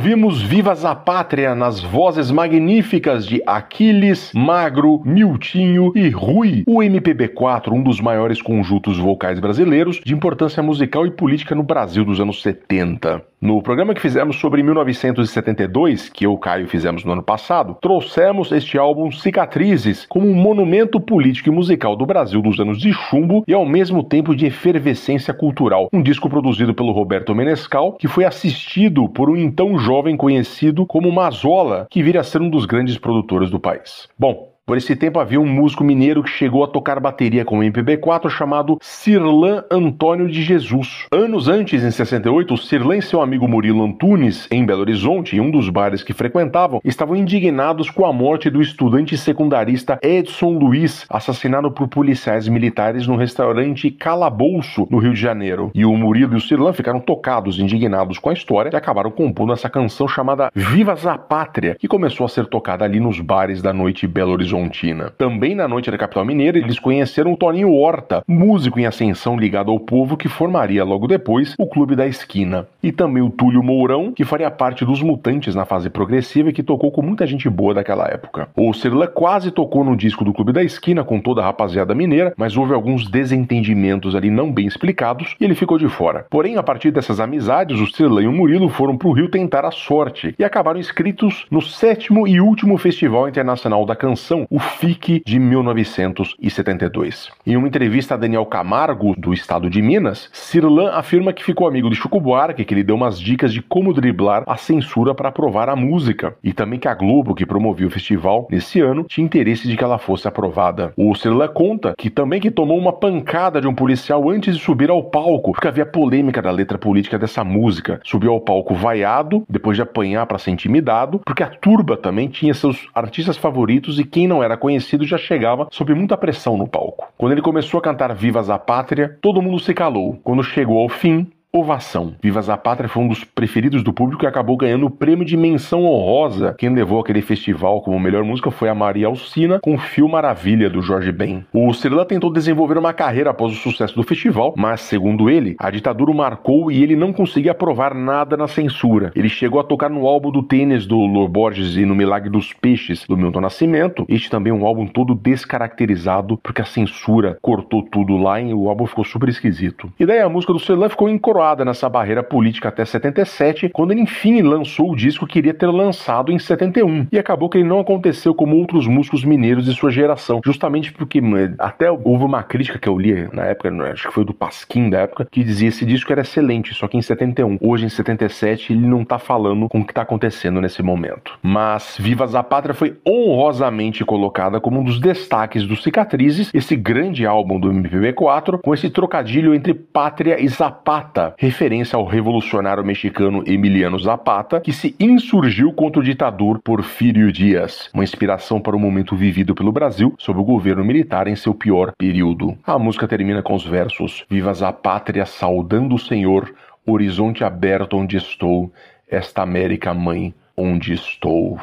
Ouvimos 0.00 0.40
Vivas 0.40 0.82
a 0.82 0.94
Pátria 0.94 1.54
nas 1.54 1.78
vozes 1.82 2.30
magníficas 2.30 3.26
de 3.26 3.42
Aquiles, 3.46 4.32
Magro, 4.34 5.02
Miltinho 5.04 5.92
e 5.94 6.08
Rui, 6.08 6.64
o 6.66 6.78
MPB4, 6.78 7.70
um 7.70 7.82
dos 7.82 8.00
maiores 8.00 8.40
conjuntos 8.40 8.96
vocais 8.96 9.38
brasileiros 9.38 10.00
de 10.02 10.14
importância 10.14 10.62
musical 10.62 11.06
e 11.06 11.10
política 11.10 11.54
no 11.54 11.62
Brasil 11.62 12.02
dos 12.02 12.18
anos 12.18 12.40
70. 12.40 13.29
No 13.42 13.62
programa 13.62 13.94
que 13.94 14.02
fizemos 14.02 14.36
sobre 14.36 14.62
1972, 14.62 16.10
que 16.10 16.26
eu 16.26 16.32
e 16.32 16.34
o 16.34 16.38
Caio 16.38 16.68
fizemos 16.68 17.04
no 17.04 17.12
ano 17.12 17.22
passado, 17.22 17.74
trouxemos 17.80 18.52
este 18.52 18.76
álbum 18.76 19.10
Cicatrizes 19.10 20.04
como 20.04 20.28
um 20.28 20.34
monumento 20.34 21.00
político 21.00 21.48
e 21.48 21.52
musical 21.52 21.96
do 21.96 22.04
Brasil 22.04 22.42
dos 22.42 22.60
anos 22.60 22.78
de 22.78 22.92
chumbo 22.92 23.42
e 23.48 23.54
ao 23.54 23.64
mesmo 23.64 24.04
tempo 24.04 24.36
de 24.36 24.44
efervescência 24.44 25.32
cultural. 25.32 25.88
Um 25.90 26.02
disco 26.02 26.28
produzido 26.28 26.74
pelo 26.74 26.92
Roberto 26.92 27.34
Menescal, 27.34 27.94
que 27.94 28.06
foi 28.06 28.26
assistido 28.26 29.08
por 29.08 29.30
um 29.30 29.36
então 29.38 29.78
jovem 29.78 30.18
conhecido 30.18 30.84
como 30.84 31.10
Mazola, 31.10 31.86
que 31.88 32.02
viria 32.02 32.20
a 32.20 32.24
ser 32.24 32.42
um 32.42 32.50
dos 32.50 32.66
grandes 32.66 32.98
produtores 32.98 33.48
do 33.48 33.58
país. 33.58 34.06
Bom, 34.18 34.49
por 34.70 34.76
esse 34.76 34.94
tempo 34.94 35.18
havia 35.18 35.40
um 35.40 35.46
músico 35.46 35.82
mineiro 35.82 36.22
que 36.22 36.30
chegou 36.30 36.62
a 36.62 36.68
tocar 36.68 37.00
bateria 37.00 37.44
com 37.44 37.58
o 37.58 37.62
MPB4 37.62 38.30
chamado 38.30 38.78
Cirlan 38.80 39.64
Antônio 39.68 40.28
de 40.28 40.44
Jesus. 40.44 41.06
Anos 41.10 41.48
antes, 41.48 41.82
em 41.82 41.90
68, 41.90 42.56
Cirlan 42.56 42.98
e 42.98 43.02
seu 43.02 43.20
amigo 43.20 43.48
Murilo 43.48 43.84
Antunes, 43.84 44.46
em 44.48 44.64
Belo 44.64 44.82
Horizonte, 44.82 45.34
em 45.34 45.40
um 45.40 45.50
dos 45.50 45.68
bares 45.68 46.04
que 46.04 46.12
frequentavam, 46.12 46.80
estavam 46.84 47.16
indignados 47.16 47.90
com 47.90 48.06
a 48.06 48.12
morte 48.12 48.48
do 48.48 48.62
estudante 48.62 49.18
secundarista 49.18 49.98
Edson 50.00 50.52
Luiz, 50.52 51.04
assassinado 51.10 51.72
por 51.72 51.88
policiais 51.88 52.46
militares 52.46 53.08
no 53.08 53.16
restaurante 53.16 53.90
Calabouço, 53.90 54.86
no 54.88 54.98
Rio 54.98 55.14
de 55.14 55.20
Janeiro. 55.20 55.72
E 55.74 55.84
o 55.84 55.96
Murilo 55.96 56.34
e 56.34 56.36
o 56.36 56.40
Cirlan 56.40 56.72
ficaram 56.72 57.00
tocados, 57.00 57.58
indignados 57.58 58.20
com 58.20 58.30
a 58.30 58.34
história 58.34 58.70
e 58.72 58.76
acabaram 58.76 59.10
compondo 59.10 59.52
essa 59.52 59.68
canção 59.68 60.06
chamada 60.06 60.48
Vivas 60.54 61.08
a 61.08 61.18
Pátria, 61.18 61.74
que 61.74 61.88
começou 61.88 62.24
a 62.24 62.28
ser 62.28 62.46
tocada 62.46 62.84
ali 62.84 63.00
nos 63.00 63.18
bares 63.18 63.60
da 63.60 63.72
noite 63.72 64.06
Belo 64.06 64.30
Horizonte. 64.30 64.59
Horizontina. 64.60 65.12
Também 65.16 65.54
na 65.54 65.66
noite 65.66 65.90
da 65.90 65.98
capital 65.98 66.24
mineira, 66.24 66.58
eles 66.58 66.78
conheceram 66.78 67.32
o 67.32 67.36
Toninho 67.36 67.72
Horta, 67.72 68.22
músico 68.26 68.78
em 68.78 68.86
ascensão 68.86 69.38
ligado 69.38 69.70
ao 69.70 69.80
povo 69.80 70.16
que 70.16 70.28
formaria 70.28 70.84
logo 70.84 71.06
depois 71.06 71.54
o 71.58 71.66
Clube 71.66 71.96
da 71.96 72.06
Esquina. 72.06 72.66
E 72.82 72.92
também 72.92 73.22
o 73.22 73.30
Túlio 73.30 73.62
Mourão, 73.62 74.12
que 74.12 74.24
faria 74.24 74.50
parte 74.50 74.84
dos 74.84 75.02
Mutantes 75.02 75.54
na 75.54 75.64
fase 75.64 75.88
progressiva 75.88 76.50
e 76.50 76.52
que 76.52 76.62
tocou 76.62 76.90
com 76.90 77.02
muita 77.02 77.26
gente 77.26 77.48
boa 77.48 77.74
daquela 77.74 78.06
época. 78.06 78.48
O 78.56 78.72
Cirla 78.72 79.06
quase 79.06 79.50
tocou 79.50 79.84
no 79.84 79.96
disco 79.96 80.24
do 80.24 80.32
Clube 80.32 80.52
da 80.52 80.62
Esquina 80.62 81.04
com 81.04 81.20
toda 81.20 81.40
a 81.40 81.44
rapaziada 81.44 81.94
mineira, 81.94 82.32
mas 82.36 82.56
houve 82.56 82.74
alguns 82.74 83.08
desentendimentos 83.08 84.14
ali 84.14 84.30
não 84.30 84.52
bem 84.52 84.66
explicados 84.66 85.34
e 85.40 85.44
ele 85.44 85.54
ficou 85.54 85.78
de 85.78 85.88
fora. 85.88 86.26
Porém, 86.30 86.56
a 86.56 86.62
partir 86.62 86.90
dessas 86.90 87.20
amizades, 87.20 87.80
o 87.80 87.86
Cirla 87.86 88.22
e 88.22 88.26
o 88.26 88.32
Murilo 88.32 88.68
foram 88.68 88.96
para 88.96 89.08
o 89.08 89.12
Rio 89.12 89.30
tentar 89.30 89.64
a 89.64 89.70
sorte 89.70 90.34
e 90.38 90.44
acabaram 90.44 90.78
inscritos 90.78 91.46
no 91.50 91.62
sétimo 91.62 92.26
e 92.26 92.40
último 92.40 92.76
Festival 92.78 93.28
Internacional 93.28 93.84
da 93.84 93.96
Canção, 93.96 94.46
o 94.50 94.58
FIC 94.58 95.22
de 95.24 95.38
1972. 95.38 97.30
Em 97.46 97.56
uma 97.56 97.68
entrevista 97.68 98.14
a 98.14 98.16
Daniel 98.16 98.44
Camargo, 98.44 99.14
do 99.16 99.32
estado 99.32 99.70
de 99.70 99.80
Minas, 99.80 100.28
Cirlan 100.32 100.90
afirma 100.90 101.32
que 101.32 101.44
ficou 101.44 101.68
amigo 101.68 101.88
de 101.88 101.94
Chico 101.94 102.20
Buarque, 102.20 102.64
que 102.64 102.74
lhe 102.74 102.82
deu 102.82 102.96
umas 102.96 103.20
dicas 103.20 103.52
de 103.52 103.62
como 103.62 103.94
driblar 103.94 104.42
a 104.48 104.56
censura 104.56 105.14
para 105.14 105.28
aprovar 105.28 105.68
a 105.68 105.76
música, 105.76 106.34
e 106.42 106.52
também 106.52 106.80
que 106.80 106.88
a 106.88 106.94
Globo, 106.94 107.32
que 107.32 107.46
promovia 107.46 107.86
o 107.86 107.90
festival 107.90 108.48
nesse 108.50 108.80
ano, 108.80 109.04
tinha 109.04 109.24
interesse 109.24 109.68
de 109.68 109.76
que 109.76 109.84
ela 109.84 109.98
fosse 109.98 110.26
aprovada. 110.26 110.92
O 110.96 111.14
Cirlan 111.14 111.46
conta 111.46 111.94
que 111.96 112.10
também 112.10 112.40
que 112.40 112.50
tomou 112.50 112.76
uma 112.76 112.92
pancada 112.92 113.60
de 113.60 113.68
um 113.68 113.74
policial 113.74 114.28
antes 114.28 114.56
de 114.56 114.62
subir 114.62 114.90
ao 114.90 115.04
palco, 115.04 115.52
porque 115.52 115.68
havia 115.68 115.86
polêmica 115.86 116.42
da 116.42 116.50
letra 116.50 116.76
política 116.76 117.16
dessa 117.16 117.44
música. 117.44 118.00
Subiu 118.02 118.32
ao 118.32 118.40
palco 118.40 118.74
vaiado, 118.74 119.44
depois 119.48 119.76
de 119.76 119.82
apanhar 119.82 120.26
para 120.26 120.38
ser 120.38 120.50
intimidado, 120.50 121.20
porque 121.24 121.44
a 121.44 121.48
turba 121.48 121.96
também 121.96 122.26
tinha 122.26 122.52
seus 122.52 122.88
artistas 122.92 123.36
favoritos 123.36 124.00
e 124.00 124.04
quem 124.04 124.26
não 124.30 124.42
era 124.42 124.56
conhecido 124.56 125.04
já 125.04 125.18
chegava 125.18 125.66
sob 125.70 125.92
muita 125.92 126.16
pressão 126.16 126.56
no 126.56 126.68
palco. 126.68 127.08
Quando 127.18 127.32
ele 127.32 127.42
começou 127.42 127.78
a 127.78 127.82
cantar 127.82 128.14
Vivas 128.14 128.48
a 128.48 128.58
Pátria, 128.58 129.18
todo 129.20 129.42
mundo 129.42 129.58
se 129.58 129.74
calou. 129.74 130.18
Quando 130.22 130.42
chegou 130.44 130.78
ao 130.78 130.88
fim, 130.88 131.30
ovação. 131.52 132.14
Vivas 132.22 132.48
a 132.48 132.56
Pátria 132.56 132.88
foi 132.88 133.02
um 133.02 133.08
dos 133.08 133.24
preferidos 133.24 133.82
do 133.82 133.92
público 133.92 134.24
e 134.24 134.26
acabou 134.26 134.56
ganhando 134.56 134.86
o 134.86 134.90
prêmio 134.90 135.24
de 135.24 135.36
menção 135.36 135.84
honrosa. 135.84 136.54
Quem 136.56 136.72
levou 136.72 137.00
aquele 137.00 137.20
festival 137.22 137.80
como 137.82 137.98
melhor 137.98 138.22
música 138.22 138.50
foi 138.50 138.68
a 138.68 138.74
Maria 138.74 139.08
Alcina 139.08 139.58
com 139.60 139.76
Fio 139.76 140.08
Maravilha 140.08 140.70
do 140.70 140.80
Jorge 140.80 141.10
Ben. 141.10 141.44
O 141.52 141.72
Cirila 141.74 142.04
tentou 142.04 142.32
desenvolver 142.32 142.78
uma 142.78 142.92
carreira 142.92 143.30
após 143.30 143.52
o 143.52 143.56
sucesso 143.56 143.96
do 143.96 144.04
festival, 144.04 144.54
mas 144.56 144.82
segundo 144.82 145.28
ele, 145.28 145.56
a 145.58 145.70
ditadura 145.70 146.10
o 146.10 146.14
marcou 146.14 146.70
e 146.70 146.82
ele 146.82 146.94
não 146.94 147.12
conseguia 147.12 147.50
aprovar 147.50 147.94
nada 147.94 148.36
na 148.36 148.46
censura. 148.46 149.10
Ele 149.16 149.28
chegou 149.28 149.60
a 149.60 149.64
tocar 149.64 149.90
no 149.90 150.06
álbum 150.06 150.30
do 150.30 150.42
tênis 150.42 150.86
do 150.86 150.98
Lor 150.98 151.28
Borges 151.28 151.76
e 151.76 151.84
no 151.84 151.96
Milagre 151.96 152.30
dos 152.30 152.52
Peixes 152.52 153.04
do 153.08 153.16
Milton 153.16 153.40
Nascimento. 153.40 154.06
Este 154.08 154.30
também 154.30 154.52
é 154.52 154.54
um 154.54 154.64
álbum 154.64 154.86
todo 154.86 155.14
descaracterizado 155.16 156.38
porque 156.38 156.62
a 156.62 156.64
censura 156.64 157.38
cortou 157.42 157.82
tudo 157.82 158.16
lá 158.16 158.40
e 158.40 158.54
o 158.54 158.68
álbum 158.68 158.86
ficou 158.86 159.04
super 159.04 159.28
esquisito. 159.28 159.92
E 159.98 160.06
daí 160.06 160.20
a 160.20 160.28
música 160.28 160.52
do 160.52 160.60
Cirila 160.60 160.88
ficou 160.88 161.08
encoroada 161.40 161.64
nessa 161.64 161.88
barreira 161.88 162.22
política 162.22 162.68
até 162.68 162.84
77, 162.84 163.70
quando 163.70 163.92
ele 163.92 164.02
enfim 164.02 164.42
lançou 164.42 164.92
o 164.92 164.96
disco 164.96 165.26
que 165.26 165.40
queria 165.40 165.54
ter 165.54 165.66
lançado 165.68 166.30
em 166.30 166.38
71. 166.38 167.06
E 167.10 167.18
acabou 167.18 167.48
que 167.48 167.56
ele 167.56 167.66
não 167.66 167.80
aconteceu 167.80 168.34
como 168.34 168.56
outros 168.56 168.86
músicos 168.86 169.24
mineiros 169.24 169.64
de 169.64 169.72
sua 169.72 169.90
geração, 169.90 170.40
justamente 170.44 170.92
porque 170.92 171.22
até 171.58 171.90
houve 171.90 172.24
uma 172.24 172.42
crítica 172.42 172.78
que 172.78 172.88
eu 172.88 172.98
li 172.98 173.28
na 173.32 173.44
época, 173.44 173.70
acho 173.90 174.08
que 174.08 174.14
foi 174.14 174.24
do 174.24 174.34
Pasquim 174.34 174.90
da 174.90 175.00
época, 175.00 175.26
que 175.30 175.42
dizia 175.42 175.68
esse 175.68 175.86
disco 175.86 176.12
era 176.12 176.20
excelente, 176.20 176.74
só 176.74 176.86
que 176.86 176.98
em 176.98 177.02
71. 177.02 177.56
Hoje, 177.60 177.86
em 177.86 177.88
77, 177.88 178.72
ele 178.74 178.86
não 178.86 179.04
tá 179.04 179.18
falando 179.18 179.68
com 179.68 179.80
o 179.80 179.86
que 179.86 179.94
tá 179.94 180.02
acontecendo 180.02 180.60
nesse 180.60 180.82
momento. 180.82 181.38
Mas 181.42 181.96
Vivas 181.98 182.34
a 182.34 182.42
Pátria 182.42 182.74
foi 182.74 182.98
honrosamente 183.06 184.04
colocada 184.04 184.60
como 184.60 184.80
um 184.80 184.84
dos 184.84 185.00
destaques 185.00 185.66
do 185.66 185.76
Cicatrizes, 185.76 186.50
esse 186.52 186.76
grande 186.76 187.24
álbum 187.24 187.58
do 187.58 187.72
MPB4, 187.72 188.60
com 188.62 188.74
esse 188.74 188.90
trocadilho 188.90 189.54
entre 189.54 189.72
pátria 189.72 190.38
e 190.38 190.48
zapata, 190.48 191.29
referência 191.38 191.96
ao 191.96 192.04
revolucionário 192.04 192.84
mexicano 192.84 193.42
Emiliano 193.46 193.98
Zapata, 193.98 194.60
que 194.60 194.72
se 194.72 194.94
insurgiu 194.98 195.72
contra 195.72 196.00
o 196.00 196.04
ditador 196.04 196.60
Porfírio 196.62 197.32
Dias, 197.32 197.90
uma 197.92 198.04
inspiração 198.04 198.60
para 198.60 198.76
o 198.76 198.78
momento 198.78 199.16
vivido 199.16 199.54
pelo 199.54 199.72
Brasil 199.72 200.14
sob 200.18 200.38
o 200.40 200.44
governo 200.44 200.84
militar 200.84 201.26
em 201.26 201.36
seu 201.36 201.54
pior 201.54 201.92
período. 201.96 202.56
A 202.66 202.78
música 202.78 203.06
termina 203.08 203.42
com 203.42 203.54
os 203.54 203.64
versos: 203.64 204.24
Vivas 204.28 204.62
a 204.62 204.72
pátria, 204.72 205.26
saudando 205.26 205.94
o 205.94 205.98
Senhor, 205.98 206.52
horizonte 206.86 207.44
aberto 207.44 207.96
onde 207.96 208.16
estou, 208.16 208.72
esta 209.08 209.42
América 209.42 209.92
mãe 209.92 210.34
onde 210.56 210.92
estou. 210.92 211.58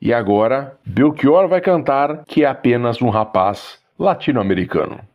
E 0.00 0.12
agora, 0.12 0.76
Belchior 0.84 1.48
vai 1.48 1.60
cantar 1.60 2.24
que 2.26 2.44
é 2.44 2.48
apenas 2.48 3.00
um 3.00 3.08
rapaz 3.08 3.78
latino-americano. 3.98 4.92
latino-americano 4.96 5.11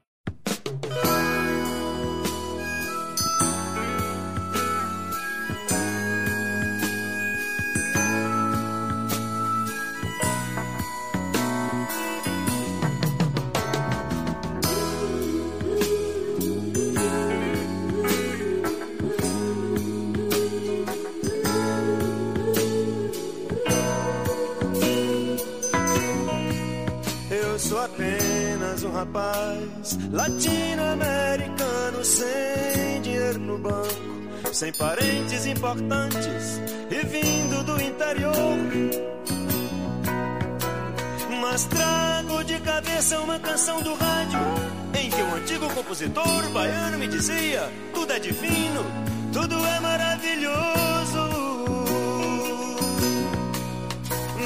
divino, 48.27 48.83
tudo 49.31 49.55
é 49.55 49.79
maravilhoso. 49.79 51.23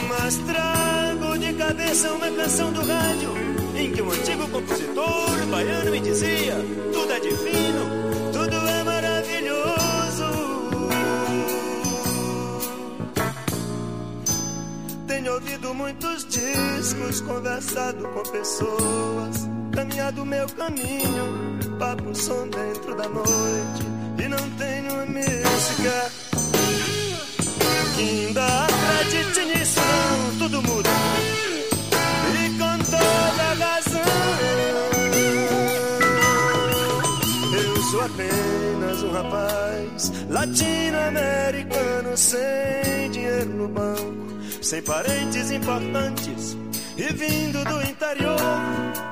Mas 0.07 0.37
trago 0.37 1.37
de 1.39 1.53
cabeça 1.53 2.11
uma 2.13 2.29
canção 2.31 2.71
do 2.71 2.81
rádio 2.81 3.33
em 3.75 3.91
que 3.91 4.01
um 4.01 4.11
antigo 4.11 4.47
compositor 4.49 5.45
baiano 5.49 5.91
me 5.91 5.99
dizia: 5.99 6.55
tudo 6.93 7.11
é 7.11 7.19
divino, 7.19 7.83
tudo 8.31 8.55
é 8.55 8.83
maravilhoso. 8.83 10.29
Tenho 15.07 15.33
ouvido 15.33 15.73
muitos 15.73 16.25
discos, 16.25 17.21
conversado 17.21 18.07
com 18.09 18.23
pessoas, 18.31 19.49
caminhado 19.73 20.23
meu 20.23 20.47
caminho, 20.49 21.60
papo 21.81 22.13
som 22.13 22.47
dentro 22.47 22.95
da 22.95 23.09
noite. 23.09 23.83
E 24.23 24.27
não 24.27 24.49
tenho 24.51 25.01
a 25.01 25.05
música. 25.07 26.11
Ainda 27.97 28.45
acredite 28.65 29.45
nisso 29.45 29.81
tudo 30.37 30.61
muda. 30.61 30.89
E 32.37 32.49
com 32.59 32.77
toda 32.85 33.45
razão. 33.65 34.11
Eu 37.63 37.81
sou 37.89 38.01
apenas 38.01 39.03
um 39.03 39.11
rapaz 39.11 40.11
latino-americano 40.29 42.15
sem 42.15 43.09
dinheiro 43.11 43.49
no 43.49 43.67
banco 43.67 44.21
sem 44.61 44.81
parentes 44.83 45.49
importantes 45.49 46.55
e 46.95 47.11
vindo 47.13 47.63
do 47.65 47.81
interior. 47.81 49.10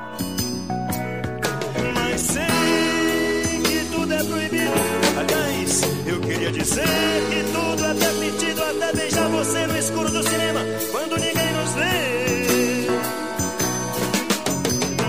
Queria 6.40 6.52
dizer 6.54 6.84
que 7.30 7.44
tudo 7.52 7.86
é 7.86 7.94
permitido 7.96 8.64
até 8.64 8.94
beijar 8.94 9.28
você 9.30 9.68
no 9.68 9.78
escuro 9.78 10.10
do 10.10 10.24
cinema 10.24 10.62
quando 10.92 11.18
ninguém 11.18 11.54
nos 11.54 11.74
vê. 11.74 12.88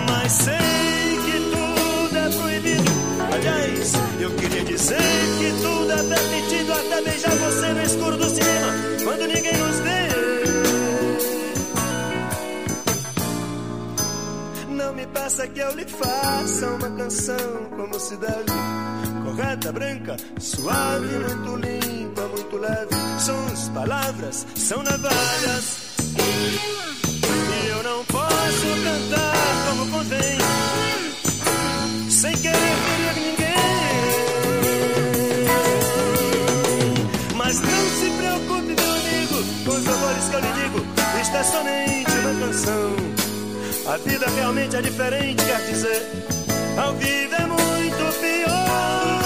Mas 0.09 0.33
sei 0.33 1.19
que 1.25 1.39
tudo 1.53 2.19
é 2.19 2.31
proibido. 2.31 2.91
Aliás, 3.33 3.93
eu 4.21 4.31
queria 4.33 4.65
dizer 4.65 4.99
que 5.39 5.53
tudo 5.63 5.93
é 5.93 6.03
permitido 6.03 6.73
até 6.73 7.03
beijar 7.03 7.37
você 7.37 7.69
no 7.75 7.83
escuro 7.83 8.17
do 8.17 8.29
cinema 8.29 8.73
quando 9.05 9.27
ninguém 9.29 9.57
nos 9.57 9.79
vê. 9.79 10.09
Não 14.69 14.93
me 14.95 15.07
peça 15.07 15.47
que 15.47 15.61
eu 15.61 15.73
lhe 15.77 15.87
faça 15.87 16.67
uma 16.67 16.91
canção 16.91 17.71
como 17.77 18.01
se 18.01 18.17
deve. 18.17 18.70
Correta, 19.31 19.71
branca, 19.71 20.17
suave, 20.41 21.07
muito 21.07 21.57
limpa, 21.65 22.23
muito 22.23 22.57
leve. 22.57 22.97
Sons, 23.21 23.69
palavras, 23.69 24.45
são 24.57 24.83
navalhas. 24.83 25.79
E 26.19 27.69
eu 27.69 27.81
não 27.85 28.05
posso 28.07 28.67
cantar 28.83 29.69
como 29.69 29.87
convém, 29.93 30.39
sem 32.11 32.33
querer 32.39 32.57
ferir 32.57 33.15
ninguém. 33.15 33.47
Mas 37.37 37.61
não 37.61 37.91
se 38.01 38.11
preocupe, 38.19 38.75
meu 38.83 38.93
amigo, 38.95 39.45
com 39.65 39.71
os 39.71 39.87
amores 39.87 40.25
que 40.29 40.35
eu 40.35 40.41
lhe 40.41 40.53
digo. 40.61 40.85
Isto 41.23 41.37
é 41.37 41.45
somente 41.45 42.11
uma 42.11 42.35
canção. 42.47 42.97
A 43.95 43.97
vida 43.97 44.27
realmente 44.35 44.75
é 44.75 44.83
diferente, 44.83 45.45
quer 45.45 45.61
dizer. 45.71 46.03
Ao 46.77 46.95
vivo 46.95 47.35
é 47.35 47.47
muito 47.47 48.21
pior. 48.21 49.20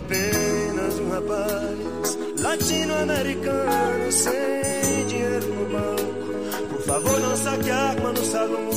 Apenas 0.00 0.98
um 0.98 1.10
rapaz 1.10 2.18
latino-americano 2.40 4.10
sem 4.10 5.06
dinheiro 5.06 5.46
no 5.54 5.66
banco. 5.66 6.70
Por 6.70 6.82
favor, 6.82 7.20
não 7.20 7.36
saque 7.36 7.70
a 7.70 7.76
arma 7.76 8.12
no 8.12 8.24
salão. 8.24 8.70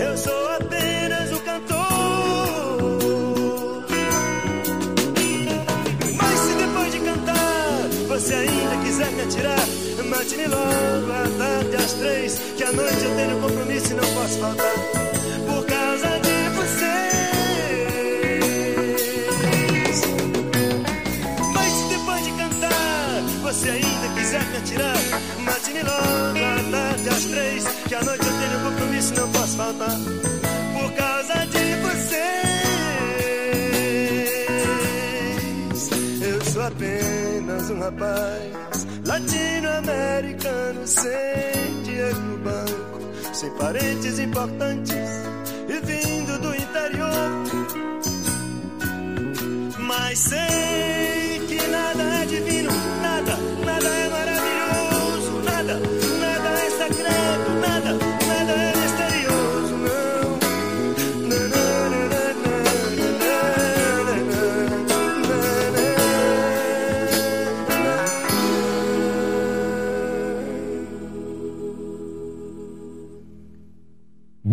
Eu 0.00 0.16
sou 0.18 0.48
apenas 0.50 1.32
o 1.32 1.40
cantor. 1.40 1.84
Mas 6.16 6.38
se 6.40 6.54
depois 6.54 6.92
de 6.92 7.00
cantar 7.00 7.88
você 8.08 8.34
ainda 8.34 8.76
quiser 8.84 9.10
me 9.12 9.22
atirar, 9.22 9.66
mate-me 10.08 10.46
logo 10.46 11.12
à 11.12 11.28
tarde 11.38 11.76
às 11.76 11.92
três, 11.94 12.38
que 12.56 12.64
à 12.64 12.72
noite 12.72 13.04
eu 13.04 13.16
tenho 13.16 13.40
compromisso 13.40 13.92
e 13.92 13.94
não 13.94 14.14
posso 14.14 14.38
faltar. 14.38 15.03
Quiser 24.34 24.50
me 24.50 24.56
atirar, 24.56 24.96
mate-me 25.44 25.82
logo 25.82 26.38
à 26.38 26.56
tarde 26.70 27.08
às 27.08 27.24
três, 27.24 27.64
que 27.88 27.94
à 27.94 28.02
noite 28.02 28.26
eu 28.26 28.32
tenho 28.32 28.60
compromisso 28.64 29.14
e 29.14 29.16
não 29.16 29.30
posso 29.30 29.56
faltar. 29.56 29.96
Por 30.72 30.92
causa 30.94 31.46
de 31.46 31.74
vocês. 31.82 32.24
Eu 36.20 36.44
sou 36.44 36.62
apenas 36.62 37.70
um 37.70 37.78
rapaz 37.78 38.86
latino-americano 39.06 40.86
sem 40.86 41.82
dinheiro 41.84 42.20
no 42.20 42.38
banco, 42.38 43.00
sem 43.32 43.50
parentes 43.52 44.18
importantes 44.18 45.10
e 45.68 45.80
vindo 45.86 46.40
do 46.40 46.54
interior. 46.54 47.30
Mas 49.78 50.18
sei 50.18 51.23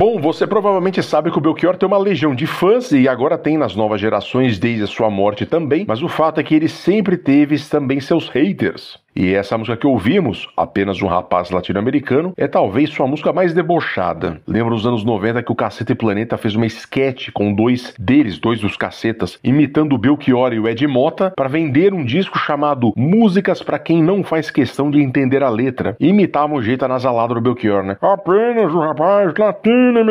Bom, 0.02 0.11
você 0.22 0.46
provavelmente 0.46 1.02
sabe 1.02 1.32
que 1.32 1.38
o 1.38 1.42
Belchior 1.42 1.76
tem 1.76 1.88
uma 1.88 1.98
legião 1.98 2.36
de 2.36 2.46
fãs 2.46 2.92
e 2.92 3.10
agora 3.10 3.38
tem 3.38 3.58
nas 3.58 3.76
novas 3.76 4.00
gerações 4.00 4.60
desde 4.60 4.84
a 4.84 4.88
sua 4.88 5.10
morte 5.10 5.46
também, 5.46 5.84
mas 5.88 6.04
o 6.04 6.08
fato 6.08 6.40
é 6.40 6.44
que 6.44 6.54
ele 6.54 6.70
sempre 6.70 7.18
teve 7.18 7.58
também 7.60 8.00
seus 8.00 8.30
haters. 8.30 9.02
E 9.16 9.34
essa 9.34 9.58
música 9.58 9.76
que 9.76 9.86
ouvimos, 9.86 10.48
Apenas 10.56 11.02
um 11.02 11.08
Rapaz 11.08 11.52
Latino-Americano, 11.52 12.34
é 12.38 12.48
talvez 12.48 12.90
sua 12.92 13.06
música 13.08 13.34
mais 13.34 13.54
debochada. 13.54 14.40
Lembro 14.48 14.74
nos 14.74 14.88
anos 14.88 15.04
90 15.04 15.44
que 15.44 15.52
o 15.52 15.56
Caceta 15.56 15.92
e 15.92 15.96
Planeta 15.96 16.38
fez 16.38 16.56
uma 16.56 16.66
sketch 16.66 17.30
com 17.34 17.54
dois 17.54 17.94
deles, 18.00 18.40
dois 18.40 18.62
dos 18.62 18.78
cacetas, 18.78 19.38
imitando 19.44 19.94
o 19.94 19.98
Belchior 19.98 20.54
e 20.54 20.60
o 20.60 20.68
Ed 20.68 20.88
Mota 20.88 21.34
para 21.36 21.50
vender 21.50 21.94
um 21.94 22.06
disco 22.06 22.38
chamado 22.38 22.94
Músicas 22.96 23.62
para 23.62 23.80
quem 23.80 24.02
não 24.02 24.24
faz 24.24 24.50
questão 24.50 24.90
de 24.90 25.02
entender 25.02 25.44
a 25.44 25.50
letra. 25.50 25.96
E 26.00 26.08
imitavam 26.08 26.58
o 26.58 26.64
jeito 26.64 26.86
anasalado 26.86 27.34
do 27.34 27.42
Belchior, 27.42 27.84
né? 27.84 27.98
Apenas 28.02 28.74
um 28.74 28.80
rapaz 28.80 29.34
latino-americano. 29.38 30.11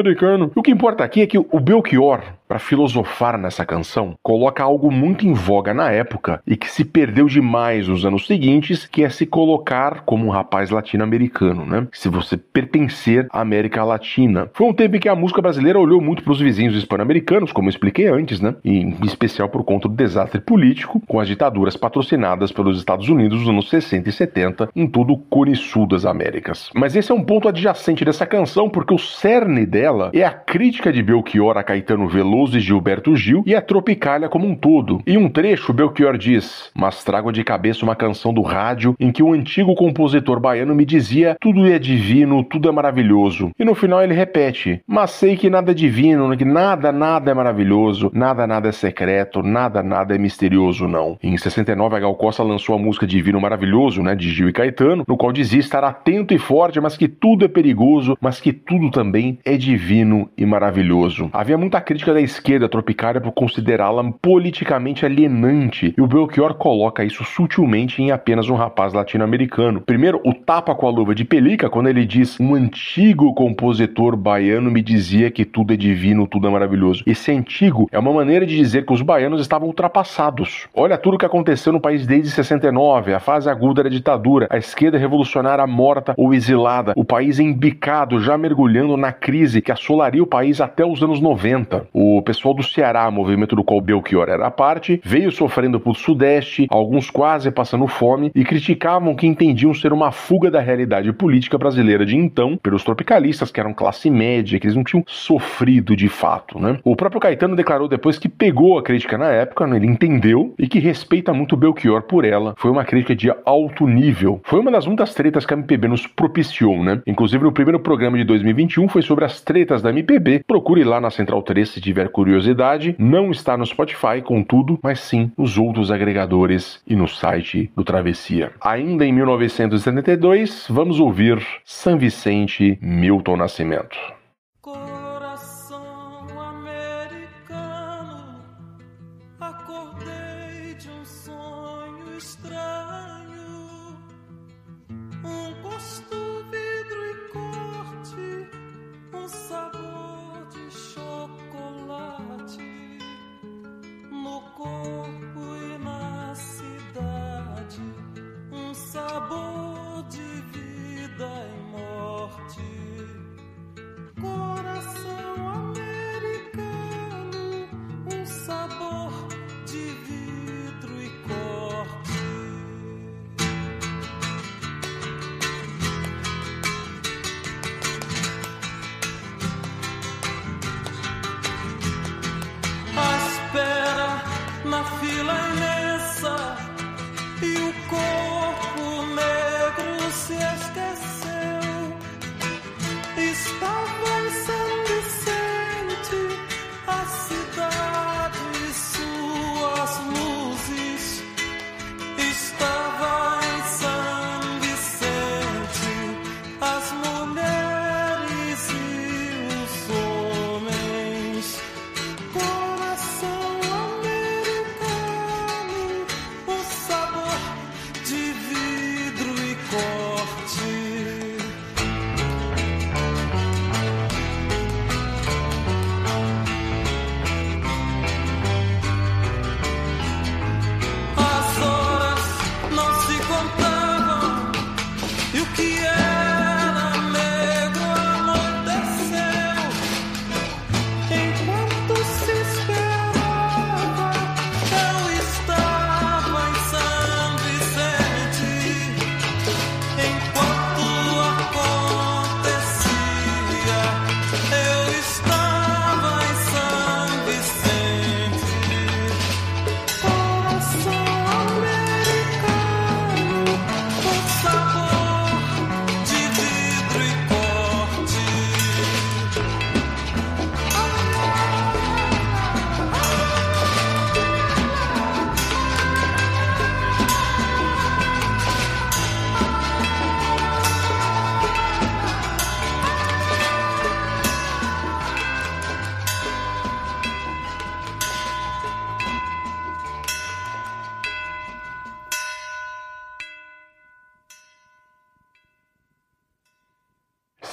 O 0.55 0.63
que 0.63 0.71
importa 0.71 1.05
aqui 1.05 1.23
é 1.23 1.27
que 1.27 1.39
o 1.39 1.61
Belchior, 1.61 2.23
para 2.51 2.59
filosofar 2.59 3.39
nessa 3.39 3.65
canção, 3.65 4.17
coloca 4.21 4.61
algo 4.65 4.91
muito 4.91 5.25
em 5.25 5.33
voga 5.33 5.73
na 5.73 5.93
época 5.93 6.43
e 6.45 6.57
que 6.57 6.69
se 6.69 6.85
perdeu 6.85 7.27
demais 7.27 7.87
nos 7.87 8.05
anos 8.05 8.27
seguintes, 8.27 8.89
que 8.89 9.05
é 9.05 9.09
se 9.09 9.25
colocar 9.25 10.01
como 10.01 10.27
um 10.27 10.31
rapaz 10.31 10.69
latino-americano, 10.69 11.65
né? 11.65 11.87
Se 11.93 12.09
você 12.09 12.37
pertencer 12.37 13.29
à 13.31 13.41
América 13.41 13.85
Latina. 13.85 14.51
Foi 14.53 14.67
um 14.67 14.73
tempo 14.73 14.97
em 14.97 14.99
que 14.99 15.09
a 15.09 15.15
música 15.15 15.41
brasileira 15.41 15.79
olhou 15.79 16.01
muito 16.01 16.25
para 16.25 16.33
os 16.33 16.41
vizinhos 16.41 16.75
hispano-americanos, 16.75 17.53
como 17.53 17.69
eu 17.69 17.71
expliquei 17.71 18.09
antes, 18.09 18.41
né? 18.41 18.57
E 18.65 18.81
em 18.81 18.97
especial 19.05 19.49
por 19.49 19.63
conta 19.63 19.89
do 19.89 19.95
desastre 19.95 20.41
político 20.41 21.01
com 21.07 21.21
as 21.21 21.29
ditaduras 21.29 21.77
patrocinadas 21.77 22.51
pelos 22.51 22.79
Estados 22.79 23.09
Unidos 23.09 23.39
nos 23.39 23.49
anos 23.49 23.71
60 23.71 24.09
e 24.09 24.13
70 24.13 24.71
em 24.75 24.89
todo 24.89 25.13
o 25.13 25.19
Cone 25.19 25.55
Sul 25.55 25.87
das 25.87 26.05
Américas. 26.05 26.69
Mas 26.75 26.97
esse 26.97 27.13
é 27.13 27.15
um 27.15 27.23
ponto 27.23 27.49
adjacente 27.49 28.05
dessa 28.05 28.27
canção 28.27 28.69
porque 28.69 28.93
o 28.93 28.99
cerne 28.99 29.65
dela 29.65 30.11
é 30.13 30.25
a 30.25 30.33
crítica 30.33 30.93
de 30.93 31.01
Belchior 31.01 31.57
a 31.57 31.63
Caetano 31.63 32.09
Veloso 32.09 32.40
e 32.49 32.61
Gilberto 32.61 33.15
Gil 33.15 33.43
e 33.47 33.55
a 33.55 33.61
Tropicália 33.61 34.29
como 34.29 34.47
um 34.47 34.55
todo. 34.55 35.03
Em 35.07 35.17
um 35.17 35.29
trecho, 35.29 35.73
Belchior 35.73 36.17
diz: 36.17 36.71
Mas 36.75 37.05
trago 37.05 37.31
de 37.31 37.45
cabeça 37.45 37.85
uma 37.85 37.95
canção 37.95 38.33
do 38.33 38.43
rádio 38.43 38.95
em 38.99 39.13
que 39.13 39.23
o 39.23 39.33
antigo 39.33 39.75
compositor 39.75 40.41
baiano 40.41 40.75
me 40.75 40.85
dizia: 40.85 41.37
tudo 41.41 41.67
é 41.67 41.79
divino, 41.79 42.43
tudo 42.43 42.69
é 42.69 42.73
maravilhoso. 42.73 43.51
E 43.59 43.65
no 43.65 43.75
final 43.75 44.03
ele 44.03 44.15
repete: 44.15 44.81
Mas 44.87 45.11
sei 45.11 45.37
que 45.37 45.51
nada 45.51 45.73
é 45.73 45.75
divino, 45.75 46.37
que 46.37 46.45
nada, 46.45 46.91
nada 46.91 47.31
é 47.31 47.35
maravilhoso, 47.35 48.11
nada, 48.15 48.47
nada 48.47 48.69
é 48.69 48.73
secreto, 48.73 49.43
nada, 49.43 49.83
nada 49.83 50.15
é 50.15 50.19
misterioso, 50.19 50.89
não. 50.89 51.19
Em 51.23 51.37
69, 51.37 51.97
a 51.97 52.01
Gal 52.01 52.15
Costa 52.15 52.43
lançou 52.43 52.75
a 52.75 52.79
música 52.79 53.07
Divino 53.07 53.41
Maravilhoso, 53.41 54.03
né, 54.03 54.15
de 54.15 54.31
Gil 54.31 54.49
e 54.49 54.53
Caetano, 54.53 55.05
no 55.07 55.17
qual 55.17 55.33
dizia 55.33 55.61
estar 55.61 55.85
atento 55.85 56.33
e 56.33 56.39
forte, 56.39 56.81
mas 56.81 56.97
que 56.97 57.09
tudo 57.09 57.45
é 57.45 57.49
perigoso, 57.49 58.17
mas 58.21 58.41
que 58.41 58.53
tudo 58.53 58.91
também 58.91 59.39
é 59.45 59.57
divino 59.57 60.31
e 60.37 60.47
maravilhoso. 60.47 61.29
Havia 61.33 61.59
muita 61.59 61.81
crítica 61.81 62.13
da 62.15 62.21
esquerda 62.31 62.69
tropicária 62.69 63.21
por 63.21 63.33
considerá-la 63.33 64.11
politicamente 64.23 65.05
alienante, 65.05 65.95
e 65.97 66.01
o 66.01 66.07
Belchior 66.07 66.55
coloca 66.55 67.05
isso 67.05 67.25
sutilmente 67.25 68.03
em 68.03 68.11
apenas 68.11 68.49
um 68.49 68.55
rapaz 68.55 68.93
latino-americano. 68.93 69.81
Primeiro, 69.81 70.21
o 70.25 70.33
tapa 70.33 70.75
com 70.75 70.87
a 70.87 70.91
luva 70.91 71.15
de 71.15 71.25
pelica, 71.25 71.69
quando 71.69 71.89
ele 71.89 72.07
diz: 72.07 72.39
Um 72.41 72.55
antigo 72.55 73.35
compositor 73.35 74.17
baiano 74.17 74.71
me 74.71 74.83
dizia 74.83 75.31
que 75.31 75.45
tudo 75.45 75.75
é 75.75 75.77
divino, 75.77 76.27
tudo 76.27 76.47
é 76.47 76.51
maravilhoso. 76.51 77.03
Esse 77.07 77.33
antigo 77.33 77.89
é 77.93 77.99
uma 77.99 78.13
maneira 78.13 78.47
de 78.47 78.57
dizer 78.57 78.87
que 78.87 78.93
os 78.93 79.03
baianos 79.03 79.41
estavam 79.41 79.69
ultrapassados. 79.69 80.69
Olha 80.75 80.97
tudo 80.97 81.15
o 81.15 81.19
que 81.19 81.27
aconteceu 81.27 81.73
no 81.73 81.81
país 81.81 82.07
desde 82.07 82.31
69, 82.31 83.13
a 83.13 83.21
fase 83.21 83.51
aguda 83.51 83.83
da 83.83 83.89
ditadura, 83.89 84.47
a 84.51 84.59
esquerda 84.59 84.99
revolucionária 84.99 85.67
morta 85.67 86.15
ou 86.17 86.33
exilada, 86.33 86.93
o 86.97 87.05
país 87.05 87.39
embicado, 87.39 88.21
já 88.21 88.39
mergulhando 88.39 88.97
na 88.97 89.13
crise 89.13 89.61
que 89.61 89.73
assolaria 89.73 90.23
o 90.23 90.27
país 90.27 90.61
até 90.61 90.85
os 90.85 91.03
anos 91.03 91.21
90. 91.21 91.87
O 91.93 92.20
O 92.21 92.23
pessoal 92.23 92.53
do 92.53 92.63
Ceará, 92.63 93.11
movimento 93.11 93.57
do 93.57 93.65
qual 93.65 93.81
Belchior 93.81 94.29
era 94.29 94.51
parte, 94.51 95.01
veio 95.03 95.33
sofrendo 95.33 95.81
por 95.81 95.97
Sudeste, 95.97 96.67
alguns 96.69 97.09
quase 97.09 97.51
passando 97.51 97.87
fome, 97.87 98.31
e 98.35 98.45
criticavam 98.45 99.17
que 99.17 99.27
entendiam 99.27 99.73
ser 99.73 99.91
uma 99.91 100.13
fuga 100.13 100.51
da 100.51 100.61
realidade 100.61 101.11
política 101.15 101.57
brasileira 101.57 102.05
de 102.05 102.19
então, 102.19 102.59
pelos 102.59 102.85
tropicalistas, 102.85 103.51
que 103.51 103.59
eram 103.59 103.73
classe 103.73 104.11
média, 104.11 104.61
que 104.61 104.67
eles 104.67 104.77
não 104.77 104.85
tinham 104.85 105.03
sofrido 105.07 105.97
de 105.97 106.11
fato. 106.11 106.61
Né? 106.61 106.79
O 106.85 106.95
próprio 106.95 107.23
Caetano 107.23 107.57
declarou 107.57 107.89
depois 107.89 108.19
que 108.19 108.29
pegou 108.29 108.79
a 108.79 108.83
crítica 108.83 109.17
na 109.17 109.31
época, 109.31 109.67
né? 109.67 109.77
ele 109.77 109.87
entendeu, 109.87 110.55
e 110.59 110.69
que 110.69 110.79
respeita 110.79 111.33
muito 111.33 111.57
Belchior 111.57 112.03
por 112.03 112.27
ela. 112.27 112.55
Foi 112.59 112.71
uma 112.71 112.85
crítica 112.85 113.17
de 113.17 113.33
alto 113.47 113.87
nível. 113.87 114.43
Foi 114.45 114.61
uma 114.61 114.71
das 114.71 114.87
muitas 114.87 115.15
tretas 115.15 115.47
que 115.47 115.55
a 115.55 115.57
MPB 115.57 115.89
nos 115.89 116.07
propiciou, 116.07 116.85
né? 116.85 117.01
Inclusive 117.07 117.43
no 117.43 117.53
primeiro 117.53 117.81
programa 117.81 118.19
de 118.19 118.25
2021 118.25 118.91
foi 118.91 119.01
sobre 119.01 119.25
as 119.25 119.41
tretas 119.41 119.81
da 119.81 119.89
MPB. 119.89 120.43
Procure 120.47 120.85
lá 120.85 121.01
na 121.01 121.09
Central 121.09 121.43
3 121.43 121.67
se 121.67 121.81
tiver 121.81 122.10
curiosidade. 122.11 122.95
Não 122.99 123.31
está 123.31 123.57
no 123.57 123.65
Spotify, 123.65 124.21
contudo, 124.23 124.79
mas 124.83 125.01
sim 125.01 125.33
nos 125.39 125.57
outros 125.57 125.91
agregadores 125.91 126.83
e 126.87 126.95
no 126.95 127.09
site 127.09 127.71
do 127.75 127.85
Travessia. 127.85 128.53
Ainda 128.61 129.07
em 129.07 129.13
1972, 129.13 130.67
vamos 130.69 131.01
ouvir 131.01 131.41
San 131.65 131.97
Vicente 131.97 132.79
Milton 132.83 133.37
Nascimento. 133.37 134.20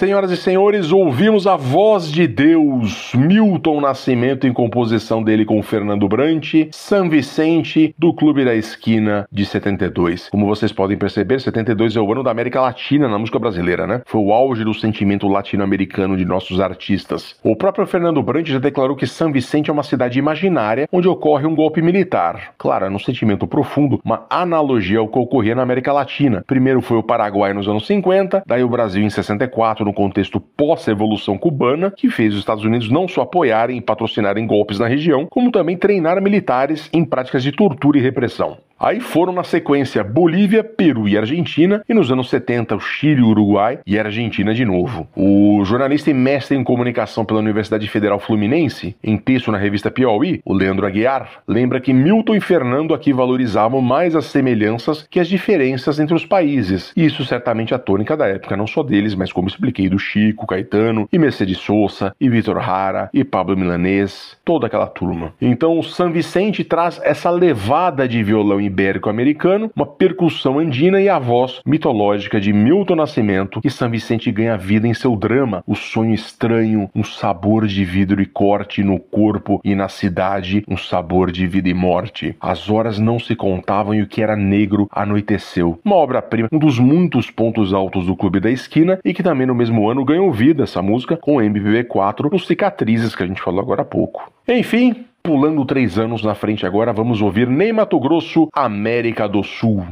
Senhoras 0.07 0.31
e 0.31 0.37
senhores, 0.37 0.93
ouvimos 0.93 1.45
a 1.45 1.57
voz 1.57 2.09
de 2.09 2.25
Deus, 2.27 3.11
Milton 3.13 3.81
Nascimento 3.81 4.47
em 4.47 4.53
composição 4.53 5.21
dele 5.21 5.43
com 5.43 5.61
Fernando 5.61 6.07
Brant, 6.07 6.53
San 6.71 7.09
Vicente, 7.09 7.93
do 7.99 8.13
Clube 8.13 8.45
da 8.45 8.55
Esquina 8.55 9.27
de 9.29 9.45
72. 9.45 10.29
Como 10.29 10.45
vocês 10.45 10.71
podem 10.71 10.97
perceber, 10.97 11.41
72 11.41 11.97
é 11.97 11.99
o 11.99 12.09
ano 12.09 12.23
da 12.23 12.31
América 12.31 12.61
Latina 12.61 13.09
na 13.09 13.19
música 13.19 13.37
brasileira, 13.37 13.85
né? 13.85 14.01
Foi 14.05 14.21
o 14.21 14.31
auge 14.31 14.63
do 14.63 14.73
sentimento 14.73 15.27
latino-americano 15.27 16.15
de 16.15 16.23
nossos 16.23 16.61
artistas. 16.61 17.35
O 17.43 17.53
próprio 17.57 17.85
Fernando 17.85 18.23
Brant 18.23 18.47
já 18.47 18.59
declarou 18.59 18.95
que 18.95 19.05
San 19.05 19.29
Vicente 19.29 19.69
é 19.69 19.73
uma 19.73 19.83
cidade 19.83 20.17
imaginária 20.17 20.87
onde 20.89 21.09
ocorre 21.09 21.45
um 21.45 21.53
golpe 21.53 21.81
militar. 21.81 22.53
Claro, 22.57 22.85
é 22.85 22.89
um 22.89 22.97
sentimento 22.97 23.45
profundo, 23.45 23.99
uma 24.05 24.25
analogia 24.29 24.99
ao 24.99 25.09
que 25.09 25.19
ocorria 25.19 25.53
na 25.53 25.63
América 25.63 25.91
Latina. 25.91 26.45
Primeiro 26.47 26.81
foi 26.81 26.95
o 26.95 27.03
Paraguai 27.03 27.51
nos 27.51 27.67
anos 27.67 27.85
50, 27.85 28.43
daí 28.47 28.63
o 28.63 28.69
Brasil 28.69 29.03
em 29.03 29.09
64, 29.09 29.83
no 29.83 29.96
contexto 29.97 30.39
pós-revolução 30.39 31.39
cubana, 31.39 31.89
que 31.89 32.07
fez 32.07 32.35
os 32.35 32.39
Estados 32.39 32.63
Unidos 32.63 32.87
não 32.87 33.07
só 33.07 33.21
apoiarem 33.21 33.79
e 33.79 33.81
patrocinarem 33.81 34.45
golpes 34.45 34.77
na 34.77 34.87
região, 34.87 35.25
como 35.25 35.51
também 35.51 35.75
treinar 35.75 36.21
militares 36.21 36.87
em 36.93 37.03
práticas 37.03 37.41
de 37.41 37.51
tortura 37.51 37.97
e 37.97 38.01
repressão. 38.01 38.59
Aí 38.79 38.99
foram 38.99 39.33
na 39.33 39.43
sequência 39.43 40.03
Bolívia, 40.03 40.63
Peru 40.63 41.07
e 41.07 41.17
Argentina, 41.17 41.83
e 41.87 41.93
nos 41.93 42.11
anos 42.11 42.29
70 42.29 42.75
o 42.75 42.79
Chile, 42.79 43.21
Uruguai 43.21 43.79
e 43.85 43.97
Argentina 43.97 44.53
de 44.53 44.63
novo. 44.63 45.07
O 45.15 45.63
jornalista 45.65 46.11
e 46.11 46.13
mestre 46.13 46.55
em 46.55 46.63
comunicação 46.63 47.25
pela 47.25 47.39
Universidade 47.39 47.87
Federal 47.87 48.19
Fluminense, 48.19 48.95
em 49.03 49.17
texto 49.17 49.51
na 49.51 49.57
revista 49.57 49.89
Piauí, 49.89 50.41
o 50.45 50.53
Leandro 50.53 50.85
Aguiar, 50.85 51.41
lembra 51.47 51.81
que 51.81 51.91
Milton 51.91 52.35
e 52.35 52.41
Fernando 52.41 52.93
aqui 52.93 53.11
valorizavam 53.11 53.81
mais 53.81 54.15
as 54.15 54.25
semelhanças 54.25 55.07
que 55.09 55.19
as 55.19 55.27
diferenças 55.27 55.99
entre 55.99 56.13
os 56.13 56.25
países. 56.25 56.93
Isso 56.95 57.25
certamente 57.25 57.73
a 57.73 57.79
tônica 57.79 58.15
da 58.15 58.27
época, 58.27 58.55
não 58.55 58.67
só 58.67 58.83
deles, 58.83 59.15
mas 59.15 59.33
como 59.33 59.47
expliquei 59.47 59.89
do 59.89 59.97
Chico, 59.97 60.45
Caetano, 60.45 61.07
e 61.11 61.17
Mercedes 61.17 61.57
Souza, 61.57 62.15
e 62.19 62.29
Vitor 62.29 62.57
Hara, 62.57 63.09
e 63.13 63.23
Pablo 63.23 63.57
Milanês, 63.57 64.37
toda 64.45 64.67
aquela 64.67 64.87
turma. 64.87 65.33
Então 65.41 65.79
o 65.79 65.83
San 65.83 66.11
Vicente 66.11 66.63
traz 66.63 67.01
essa 67.03 67.29
levada 67.29 68.07
de 68.07 68.23
violão 68.23 68.61
ibérico-americano, 68.67 69.71
uma 69.75 69.85
percussão 69.85 70.59
andina 70.59 71.01
e 71.01 71.09
a 71.09 71.17
voz 71.19 71.61
mitológica 71.65 72.39
de 72.39 72.53
Milton 72.53 72.95
Nascimento, 72.95 73.61
que 73.61 73.69
São 73.69 73.89
Vicente 73.89 74.31
ganha 74.31 74.57
vida 74.57 74.87
em 74.87 74.93
seu 74.93 75.15
drama, 75.15 75.63
O 75.65 75.75
Sonho 75.75 76.13
Estranho, 76.13 76.89
um 76.95 77.03
sabor 77.03 77.65
de 77.67 77.83
vidro 77.83 78.21
e 78.21 78.25
corte 78.25 78.83
no 78.83 78.99
corpo 78.99 79.59
e 79.63 79.73
na 79.75 79.87
cidade, 79.87 80.63
um 80.67 80.77
sabor 80.77 81.31
de 81.31 81.47
vida 81.47 81.69
e 81.69 81.73
morte. 81.73 82.35
As 82.39 82.69
horas 82.69 82.99
não 82.99 83.19
se 83.19 83.35
contavam 83.35 83.93
e 83.93 84.01
o 84.01 84.07
que 84.07 84.21
era 84.21 84.35
negro 84.35 84.87
anoiteceu. 84.91 85.79
Uma 85.83 85.95
obra-prima, 85.95 86.49
um 86.51 86.59
dos 86.59 86.79
muitos 86.79 87.31
pontos 87.31 87.73
altos 87.73 88.05
do 88.05 88.15
Clube 88.15 88.39
da 88.39 88.51
Esquina 88.51 88.99
e 89.03 89.13
que 89.13 89.23
também 89.23 89.47
no 89.47 89.55
mesmo 89.55 89.89
ano 89.89 90.05
ganhou 90.05 90.31
vida 90.31 90.63
essa 90.63 90.81
música 90.81 91.17
com 91.17 91.37
o 91.37 91.41
MPB4 91.41 92.31
nos 92.31 92.45
Cicatrizes 92.45 93.15
que 93.15 93.23
a 93.23 93.27
gente 93.27 93.41
falou 93.41 93.61
agora 93.61 93.81
há 93.81 93.85
pouco. 93.85 94.31
Enfim, 94.47 95.06
pulando 95.27 95.65
três 95.65 95.99
anos 95.99 96.23
na 96.23 96.33
frente 96.33 96.65
agora, 96.65 96.93
vamos 96.93 97.21
ouvir 97.21 97.49
Ney 97.49 97.73
Mato 97.73 97.99
Grosso, 97.99 98.47
América 98.53 99.27
do 99.27 99.43
Sul. 99.43 99.85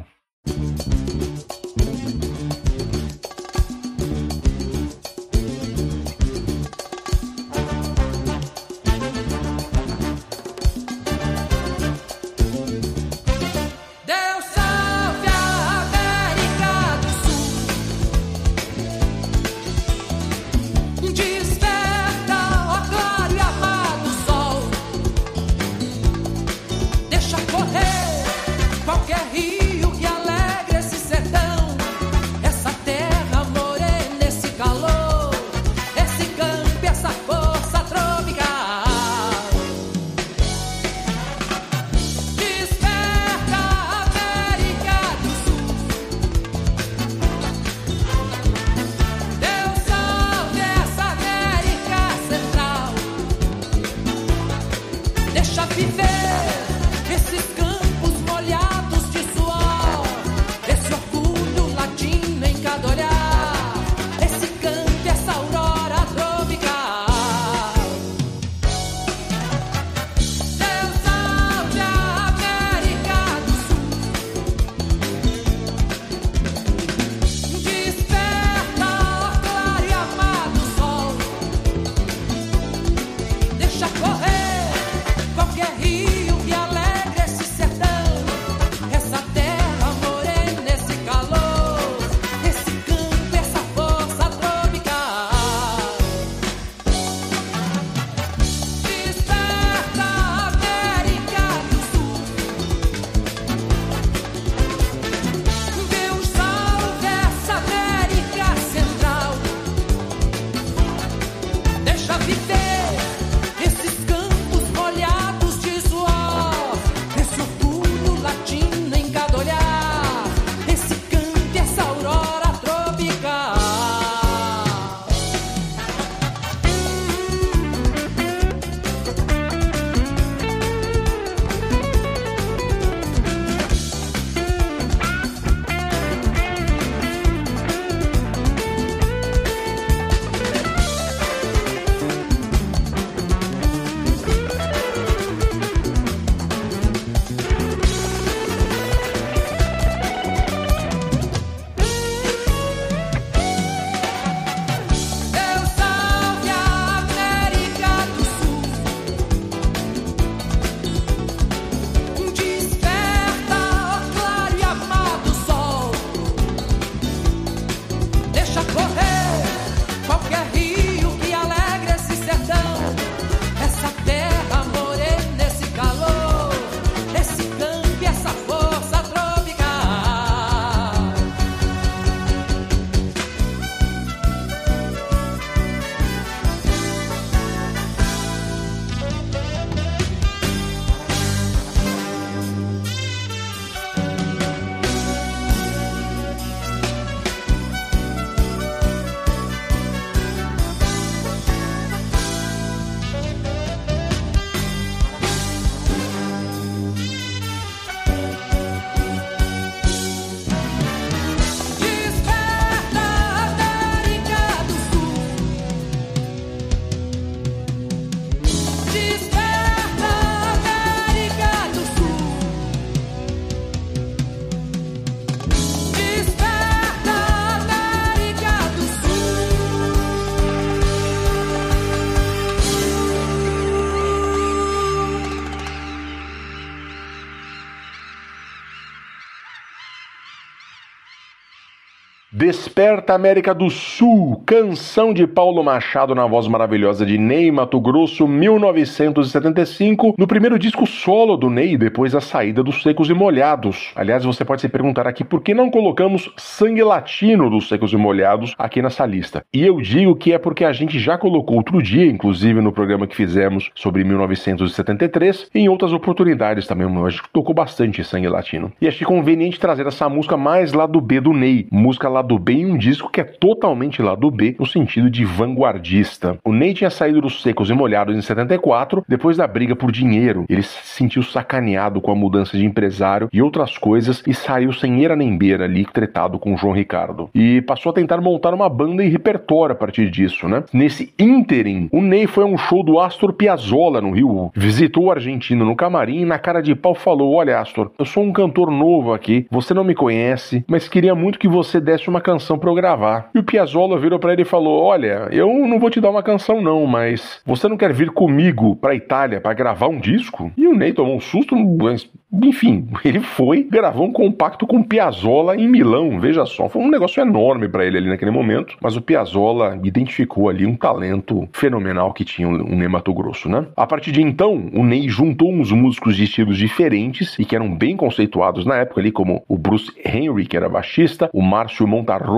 this 242.46 242.65
Desperta 242.76 243.14
América 243.14 243.54
do 243.54 243.70
Sul, 243.70 244.44
canção 244.46 245.14
de 245.14 245.26
Paulo 245.26 245.64
Machado 245.64 246.14
na 246.14 246.26
voz 246.26 246.46
maravilhosa 246.46 247.06
de 247.06 247.18
Ney 247.18 247.50
Mato 247.50 247.80
Grosso, 247.80 248.28
1975, 248.28 250.14
no 250.18 250.28
primeiro 250.28 250.60
disco 250.60 250.86
solo 250.86 251.38
do 251.38 251.50
Ney, 251.50 251.78
depois 251.78 252.12
da 252.12 252.20
saída 252.20 252.62
dos 252.62 252.84
Secos 252.84 253.10
e 253.10 253.14
Molhados. 253.14 253.94
Aliás, 253.96 254.26
você 254.26 254.44
pode 254.44 254.60
se 254.60 254.68
perguntar 254.68 255.08
aqui 255.08 255.24
por 255.24 255.42
que 255.42 255.54
não 255.54 255.72
colocamos 255.72 256.30
Sangue 256.36 256.84
Latino 256.84 257.50
dos 257.50 257.70
Secos 257.70 257.94
e 257.94 257.96
Molhados 257.96 258.54
aqui 258.58 258.82
nessa 258.82 259.06
lista. 259.06 259.46
E 259.54 259.66
eu 259.66 259.80
digo 259.80 260.14
que 260.14 260.34
é 260.34 260.38
porque 260.38 260.66
a 260.66 260.74
gente 260.74 261.00
já 261.00 261.18
colocou 261.18 261.56
outro 261.56 261.82
dia, 261.82 262.06
inclusive 262.06 262.60
no 262.60 262.74
programa 262.74 263.08
que 263.08 263.16
fizemos 263.16 263.72
sobre 263.74 264.04
1973, 264.04 265.50
e 265.56 265.60
em 265.60 265.70
outras 265.70 265.94
oportunidades 265.94 266.68
também, 266.68 266.86
a 266.86 267.10
gente 267.10 267.24
tocou 267.32 267.56
bastante 267.56 268.04
Sangue 268.04 268.28
Latino. 268.28 268.74
E 268.82 268.88
achei 268.90 269.08
conveniente 269.08 269.62
trazer 269.62 269.88
essa 269.88 270.10
música 270.10 270.36
mais 270.36 270.74
lá 270.74 270.86
do 270.86 271.00
B 271.00 271.22
do 271.22 271.32
Ney, 271.32 271.70
música 271.72 272.10
lá 272.10 272.16
lado 272.16 272.38
B 272.38 272.65
em 272.66 272.72
um 272.72 272.78
disco 272.78 273.10
que 273.10 273.22
é 273.22 273.24
totalmente 273.24 274.02
lado 274.02 274.30
B 274.32 274.56
no 274.60 274.66
sentido 274.66 275.10
de 275.10 275.24
vanguardista. 275.24 276.38
O 276.44 276.52
Ney 276.52 276.74
tinha 276.74 276.90
saído 276.90 277.22
dos 277.22 277.42
Secos 277.42 277.70
e 277.70 277.74
Molhados 277.74 278.16
em 278.16 278.22
74, 278.22 279.06
depois 279.08 279.38
da 279.38 279.48
briga 279.48 279.76
por 279.76 279.92
dinheiro. 279.92 280.46
Ele 280.50 280.64
se 280.64 280.80
sentiu 280.84 281.22
sacaneado 281.22 282.02
com 282.02 282.12
a 282.12 282.16
mudança 282.16 282.58
de 282.58 282.66
empresário 282.66 283.30
e 283.32 283.42
outras 283.42 283.78
coisas 283.78 284.24
e 284.26 284.34
saiu 284.34 284.74
sem 284.74 285.02
eira 285.02 285.16
nem 285.16 285.38
beira 285.38 285.66
ali, 285.66 285.86
tretado 285.86 286.40
com 286.40 286.54
o 286.54 286.58
João 286.58 286.74
Ricardo. 286.74 287.30
E 287.34 287.62
passou 287.62 287.92
a 287.92 287.94
tentar 287.94 288.20
montar 288.20 288.54
uma 288.54 288.68
banda 288.68 289.04
e 289.04 289.10
repertório 289.10 289.74
a 289.74 289.78
partir 289.78 290.10
disso, 290.10 290.48
né? 290.48 290.64
Nesse 290.74 291.14
ínterim, 291.20 291.88
o 291.92 292.02
Ney 292.02 292.28
foi 292.28 292.44
a 292.44 292.48
um 292.48 292.58
show 292.58 292.84
do 292.84 293.00
Astor 293.00 293.34
Piazzolla 293.34 294.02
no 294.02 294.12
Rio, 294.12 294.52
visitou 294.56 295.06
o 295.06 295.12
argentino 295.12 295.66
no 295.66 295.76
camarim 295.76 296.22
e 296.22 296.26
na 296.26 296.40
cara 296.40 296.62
de 296.62 296.74
pau 296.74 296.96
falou: 296.96 297.34
Olha, 297.34 297.60
Astor, 297.60 297.92
eu 298.00 298.06
sou 298.06 298.24
um 298.24 298.34
cantor 298.34 298.72
novo 298.72 299.14
aqui, 299.14 299.46
você 299.52 299.74
não 299.74 299.84
me 299.84 299.94
conhece, 299.94 300.64
mas 300.68 300.88
queria 300.88 301.14
muito 301.14 301.38
que 301.40 301.48
você 301.48 301.80
desse 301.80 302.10
uma 302.10 302.16
uma 302.16 302.22
canção 302.56 302.58
para 302.58 302.70
eu 302.70 302.76
gravar. 302.76 303.30
E 303.34 303.40
o 303.40 303.44
Piazzolla 303.44 304.00
virou 304.00 304.20
para 304.20 304.34
ele 304.34 304.42
e 304.42 304.46
falou: 304.46 304.82
Olha, 304.82 305.28
eu 305.32 305.50
não 305.68 305.80
vou 305.80 305.90
te 305.90 306.02
dar 306.02 306.10
uma 306.10 306.24
canção, 306.24 306.62
não, 306.62 306.86
mas 306.86 307.42
você 307.46 307.68
não 307.68 307.78
quer 307.78 307.94
vir 307.94 308.10
comigo 308.10 308.76
pra 308.76 308.96
Itália 308.96 309.42
para 309.42 309.54
gravar 309.54 309.88
um 309.88 310.00
disco? 310.00 310.52
E 310.58 310.68
o 310.68 310.76
Ney 310.76 310.94
tomou 310.94 311.16
um 311.16 311.22
susto, 311.22 311.56
mas 311.56 312.10
enfim, 312.44 312.88
ele 313.04 313.20
foi, 313.20 313.64
gravou 313.64 314.08
um 314.08 314.12
compacto 314.12 314.68
com 314.68 314.84
Piazzolla 314.84 315.56
em 315.56 315.68
Milão, 315.68 316.20
veja 316.20 316.46
só, 316.46 316.68
foi 316.68 316.82
um 316.82 316.90
negócio 316.90 317.22
enorme 317.22 317.70
para 317.70 317.86
ele 317.86 317.98
ali 317.98 318.10
naquele 318.10 318.32
momento, 318.32 318.76
mas 318.82 318.98
o 318.98 319.02
Piazzolla 319.02 319.80
identificou 319.84 320.50
ali 320.50 320.66
um 320.66 320.76
talento 320.76 321.48
fenomenal 321.54 322.14
que 322.14 322.26
tinha 322.26 322.48
o 322.48 322.76
Ney 322.76 322.88
Mato 322.88 323.14
Grosso, 323.14 323.48
né? 323.48 323.66
A 323.76 323.88
partir 323.88 324.12
de 324.12 324.22
então, 324.22 324.70
o 324.74 324.84
Ney 324.84 325.08
juntou 325.08 325.52
uns 325.52 325.72
músicos 325.72 326.16
de 326.16 326.24
estilos 326.24 326.58
diferentes 326.58 327.38
e 327.40 327.46
que 327.46 327.56
eram 327.56 327.74
bem 327.74 327.96
conceituados 327.96 328.66
na 328.66 328.78
época 328.78 329.00
ali, 329.00 329.12
como 329.12 329.44
o 329.48 329.58
Bruce 329.58 329.92
Henry, 330.04 330.46
que 330.46 330.58
era 330.58 330.68
baixista, 330.68 331.30
o 331.32 331.42
Márcio 331.42 331.88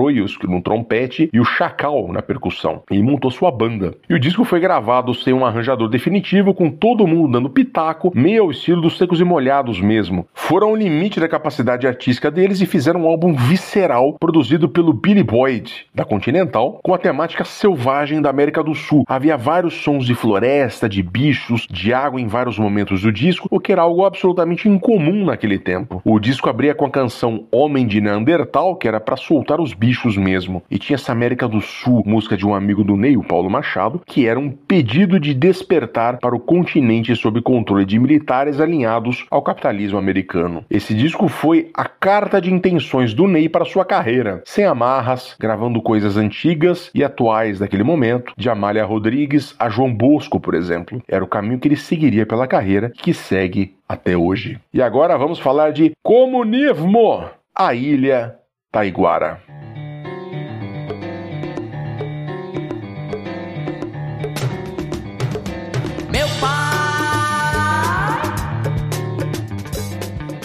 Montarroios 0.08 0.38
no 0.44 0.62
trompete 0.62 1.28
e 1.32 1.40
o 1.40 1.44
Chacal 1.44 2.10
na 2.12 2.22
percussão. 2.22 2.82
Ele 2.90 3.02
montou 3.02 3.30
sua 3.30 3.50
banda. 3.50 3.94
E 4.08 4.14
o 4.14 4.18
disco 4.18 4.44
foi 4.44 4.60
gravado 4.60 5.14
sem 5.14 5.32
um 5.32 5.44
arranjador 5.44 5.88
definitivo, 5.88 6.54
com 6.54 6.70
todo 6.70 7.06
mundo 7.06 7.32
dando 7.32 7.50
pitaco, 7.50 8.12
meio 8.14 8.44
ao 8.44 8.50
estilo 8.50 8.80
dos 8.80 8.96
Secos 8.96 9.20
e 9.20 9.24
Molhados 9.24 9.80
mesmo. 9.80 10.26
Foram 10.32 10.68
ao 10.68 10.76
limite 10.76 11.20
da 11.20 11.28
capacidade 11.28 11.86
artística 11.86 12.30
deles 12.30 12.60
e 12.60 12.66
fizeram 12.66 13.02
um 13.02 13.06
álbum 13.06 13.34
visceral 13.34 14.14
produzido 14.18 14.68
pelo 14.68 14.92
Billy 14.92 15.22
Boyd, 15.22 15.86
da 15.94 16.04
Continental, 16.04 16.80
com 16.82 16.94
a 16.94 16.98
temática 16.98 17.44
selvagem 17.44 18.22
da 18.22 18.30
América 18.30 18.62
do 18.62 18.74
Sul. 18.74 19.04
Havia 19.06 19.36
vários 19.36 19.74
sons 19.74 20.06
de 20.06 20.14
floresta, 20.14 20.88
de 20.88 21.02
bichos, 21.02 21.66
de 21.70 21.92
água 21.92 22.20
em 22.20 22.26
vários 22.26 22.58
momentos 22.58 23.02
do 23.02 23.12
disco, 23.12 23.48
o 23.50 23.60
que 23.60 23.72
era 23.72 23.82
algo 23.82 24.04
absolutamente 24.04 24.68
incomum 24.68 25.24
naquele 25.24 25.58
tempo. 25.58 26.00
O 26.04 26.18
disco 26.18 26.48
abria 26.48 26.74
com 26.74 26.86
a 26.86 26.90
canção 26.90 27.46
Homem 27.50 27.86
de 27.86 28.00
Neandertal, 28.00 28.76
que 28.76 28.88
era 28.88 29.00
para 29.00 29.16
soltar 29.16 29.60
os 29.60 29.74
bichos 29.74 29.97
mesmo, 30.16 30.62
e 30.70 30.78
tinha 30.78 30.96
essa 30.96 31.12
América 31.12 31.46
do 31.46 31.60
Sul, 31.60 32.02
música 32.06 32.36
de 32.36 32.46
um 32.46 32.54
amigo 32.54 32.82
do 32.82 32.96
Ney, 32.96 33.16
o 33.16 33.22
Paulo 33.24 33.50
Machado, 33.50 34.00
que 34.06 34.26
era 34.26 34.38
um 34.38 34.50
pedido 34.50 35.20
de 35.20 35.34
despertar 35.34 36.18
para 36.18 36.34
o 36.34 36.40
continente 36.40 37.14
sob 37.14 37.40
controle 37.42 37.84
de 37.84 37.98
militares 37.98 38.60
alinhados 38.60 39.26
ao 39.30 39.42
capitalismo 39.42 39.68
capitalismo 39.68 39.98
americano. 39.98 40.64
Esse 40.70 40.94
disco 40.94 41.28
foi 41.28 41.70
a 41.74 41.84
carta 41.84 42.40
de 42.40 42.52
intenções 42.52 43.12
do 43.12 43.26
Ney 43.26 43.48
para 43.48 43.64
sua 43.64 43.84
carreira, 43.84 44.42
sem 44.44 44.64
amarras, 44.64 45.36
gravando 45.38 45.82
coisas 45.82 46.16
antigas 46.16 46.90
e 46.94 47.04
atuais 47.04 47.58
daquele 47.58 47.82
momento, 47.82 48.32
de 48.36 48.48
Amália 48.48 48.84
Rodrigues 48.84 49.54
a 49.58 49.68
João 49.68 49.92
Bosco, 49.92 50.40
por 50.40 50.54
exemplo. 50.54 51.02
Era 51.08 51.24
o 51.24 51.28
caminho 51.28 51.58
que 51.58 51.68
ele 51.68 51.76
seguiria 51.76 52.26
pela 52.26 52.46
carreira 52.46 52.90
que 52.90 53.12
segue 53.12 53.74
até 53.88 54.16
hoje. 54.16 54.58
E 54.72 54.80
agora 54.80 55.16
vamos 55.16 55.38
falar 55.38 55.72
de 55.72 55.92
comunismo, 56.02 57.24
a 57.54 57.74
ilha 57.74 58.36
Taiguara. 58.70 59.40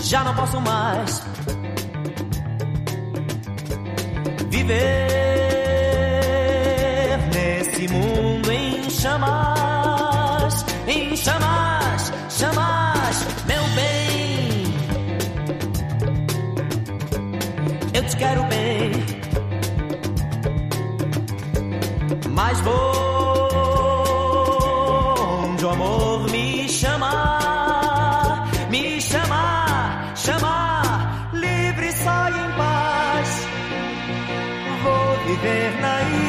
Já 0.03 0.23
não 0.23 0.35
posso 0.35 0.59
mais 0.59 1.21
viver 4.49 4.83
nesse 7.33 7.87
mundo 7.87 8.51
em 8.51 8.89
chamas, 8.89 10.65
em 10.87 11.15
chamas, 11.15 12.11
chamas, 12.29 13.25
meu 13.47 13.63
bem. 13.75 14.65
Eu 17.93 18.03
te 18.07 18.17
quero 18.17 18.43
bem, 18.43 18.91
mas 22.29 22.59
vou 22.59 23.12
viver 35.25 35.81
na 35.81 36.01
ilha, 36.01 36.22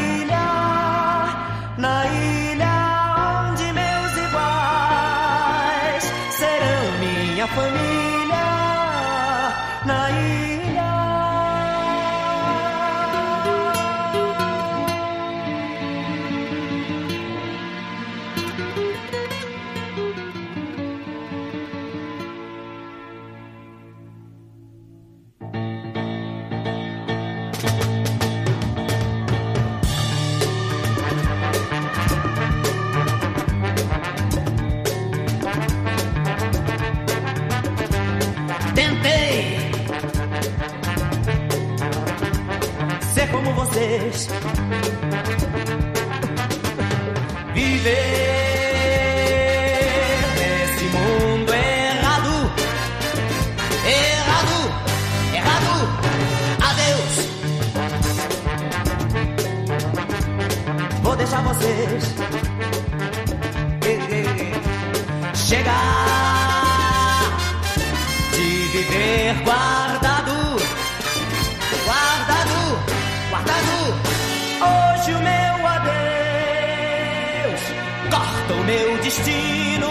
destino, 79.17 79.91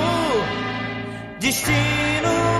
destino 1.39 2.52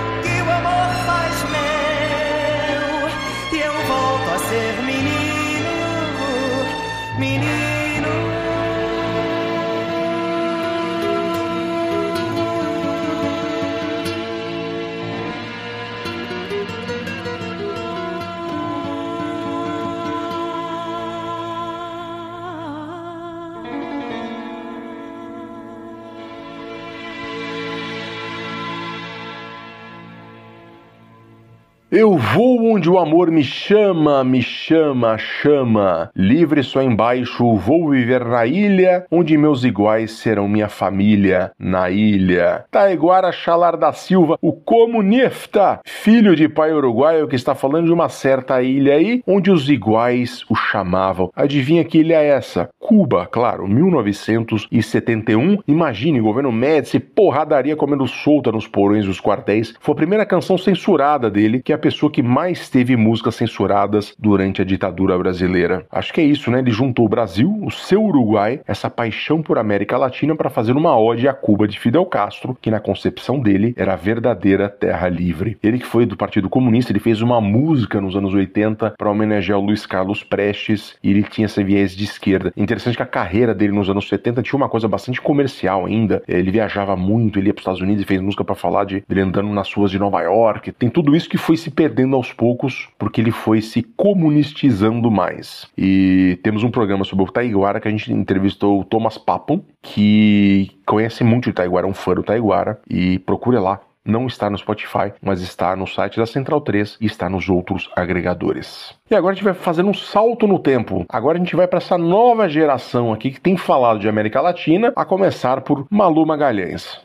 Eu 31.96 32.18
vou 32.18 32.72
onde 32.72 32.90
o 32.90 32.98
amor 32.98 33.30
me 33.30 33.44
chama, 33.44 34.24
me 34.24 34.42
chama, 34.42 35.16
chama. 35.16 36.10
Livre 36.16 36.60
só 36.64 36.82
embaixo, 36.82 37.54
vou 37.54 37.90
viver 37.90 38.24
na 38.24 38.44
ilha, 38.44 39.06
onde 39.08 39.38
meus 39.38 39.62
iguais 39.62 40.10
serão 40.10 40.48
minha 40.48 40.68
família, 40.68 41.52
na 41.56 41.90
ilha. 41.90 42.64
Taiguara 42.68 43.30
Chalar 43.30 43.76
da 43.76 43.92
Silva, 43.92 44.36
o 44.42 44.52
comunista, 44.52 45.78
filho 45.84 46.34
de 46.34 46.48
pai 46.48 46.72
uruguaio 46.72 47.28
que 47.28 47.36
está 47.36 47.54
falando 47.54 47.86
de 47.86 47.92
uma 47.92 48.08
certa 48.08 48.60
ilha 48.60 48.94
aí, 48.94 49.22
onde 49.24 49.52
os 49.52 49.70
iguais 49.70 50.44
o 50.50 50.56
chamavam. 50.56 51.30
Adivinha 51.32 51.84
que 51.84 51.98
ilha 51.98 52.20
é 52.20 52.26
essa? 52.30 52.68
Cuba, 52.80 53.24
claro, 53.24 53.68
1971. 53.68 55.58
Imagine, 55.68 56.20
governo 56.20 56.50
Médici, 56.50 56.98
porradaria 56.98 57.76
comendo 57.76 58.08
solta 58.08 58.50
nos 58.50 58.66
porões 58.66 59.06
dos 59.06 59.20
quartéis. 59.20 59.76
Foi 59.78 59.92
a 59.92 59.96
primeira 59.96 60.26
canção 60.26 60.58
censurada 60.58 61.30
dele, 61.30 61.62
que 61.62 61.72
é 61.72 61.83
pessoa 61.84 62.10
que 62.10 62.22
mais 62.22 62.70
teve 62.70 62.96
músicas 62.96 63.34
censuradas 63.34 64.14
durante 64.18 64.62
a 64.62 64.64
ditadura 64.64 65.18
brasileira. 65.18 65.84
Acho 65.92 66.14
que 66.14 66.20
é 66.22 66.24
isso, 66.24 66.50
né? 66.50 66.60
Ele 66.60 66.70
juntou 66.70 67.04
o 67.04 67.08
Brasil, 67.10 67.60
o 67.62 67.70
seu 67.70 68.02
Uruguai, 68.02 68.62
essa 68.66 68.88
paixão 68.88 69.42
por 69.42 69.58
América 69.58 69.98
Latina 69.98 70.34
para 70.34 70.48
fazer 70.48 70.72
uma 70.72 70.98
ode 70.98 71.28
à 71.28 71.34
Cuba 71.34 71.68
de 71.68 71.78
Fidel 71.78 72.06
Castro, 72.06 72.56
que 72.58 72.70
na 72.70 72.80
concepção 72.80 73.38
dele 73.38 73.74
era 73.76 73.92
a 73.92 73.96
verdadeira 73.96 74.66
terra 74.66 75.10
livre. 75.10 75.58
Ele 75.62 75.78
que 75.78 75.84
foi 75.84 76.06
do 76.06 76.16
Partido 76.16 76.48
Comunista, 76.48 76.90
ele 76.90 77.00
fez 77.00 77.20
uma 77.20 77.38
música 77.38 78.00
nos 78.00 78.16
anos 78.16 78.32
80 78.32 78.94
para 78.96 79.10
homenagear 79.10 79.58
o 79.58 79.62
Luiz 79.62 79.84
Carlos 79.84 80.24
Prestes 80.24 80.96
e 81.02 81.10
ele 81.10 81.22
tinha 81.22 81.44
esse 81.44 81.62
viés 81.62 81.94
de 81.94 82.04
esquerda. 82.04 82.50
Interessante 82.56 82.96
que 82.96 83.02
a 83.02 83.06
carreira 83.06 83.54
dele 83.54 83.74
nos 83.74 83.90
anos 83.90 84.08
70 84.08 84.42
tinha 84.42 84.56
uma 84.56 84.70
coisa 84.70 84.88
bastante 84.88 85.20
comercial 85.20 85.84
ainda. 85.84 86.22
Ele 86.26 86.50
viajava 86.50 86.96
muito, 86.96 87.38
ele 87.38 87.48
ia 87.48 87.52
para 87.52 87.60
os 87.60 87.62
Estados 87.62 87.82
Unidos 87.82 88.02
e 88.02 88.06
fez 88.06 88.22
música 88.22 88.42
para 88.42 88.54
falar 88.54 88.84
de 88.84 89.04
ele 89.06 89.20
andando 89.20 89.50
nas 89.50 89.70
ruas 89.70 89.90
de 89.90 89.98
Nova 89.98 90.22
York. 90.22 90.72
Tem 90.72 90.88
tudo 90.88 91.14
isso 91.14 91.28
que 91.28 91.36
foi 91.36 91.58
se 91.58 91.73
perdendo 91.74 92.16
aos 92.16 92.32
poucos 92.32 92.88
porque 92.98 93.20
ele 93.20 93.30
foi 93.30 93.60
se 93.60 93.82
comunistizando 93.82 95.10
mais. 95.10 95.66
E 95.76 96.38
temos 96.42 96.62
um 96.62 96.70
programa 96.70 97.04
sobre 97.04 97.24
o 97.24 97.32
Taiguara 97.32 97.80
que 97.80 97.88
a 97.88 97.90
gente 97.90 98.12
entrevistou 98.12 98.80
o 98.80 98.84
Thomas 98.84 99.18
Papon, 99.18 99.60
que 99.82 100.70
conhece 100.86 101.22
muito 101.24 101.50
o 101.50 101.52
Taiguara, 101.52 101.86
é 101.86 101.90
um 101.90 101.94
fã 101.94 102.14
do 102.14 102.22
Taiguara, 102.22 102.80
e 102.88 103.18
procure 103.18 103.58
lá 103.58 103.80
não 104.04 104.26
está 104.26 104.50
no 104.50 104.58
Spotify, 104.58 105.12
mas 105.22 105.40
está 105.40 105.74
no 105.74 105.86
site 105.86 106.18
da 106.18 106.26
Central 106.26 106.60
3 106.60 106.98
e 107.00 107.06
está 107.06 107.28
nos 107.28 107.48
outros 107.48 107.90
agregadores. 107.96 108.94
E 109.10 109.14
agora 109.14 109.32
a 109.32 109.34
gente 109.34 109.44
vai 109.44 109.54
fazendo 109.54 109.88
um 109.88 109.94
salto 109.94 110.46
no 110.46 110.58
tempo. 110.58 111.06
Agora 111.08 111.38
a 111.38 111.40
gente 111.40 111.56
vai 111.56 111.66
para 111.66 111.78
essa 111.78 111.96
nova 111.96 112.48
geração 112.48 113.12
aqui 113.12 113.30
que 113.30 113.40
tem 113.40 113.56
falado 113.56 113.98
de 113.98 114.08
América 114.08 114.40
Latina, 114.40 114.92
a 114.94 115.04
começar 115.04 115.62
por 115.62 115.86
Malu 115.90 116.26
Magalhães. 116.26 117.00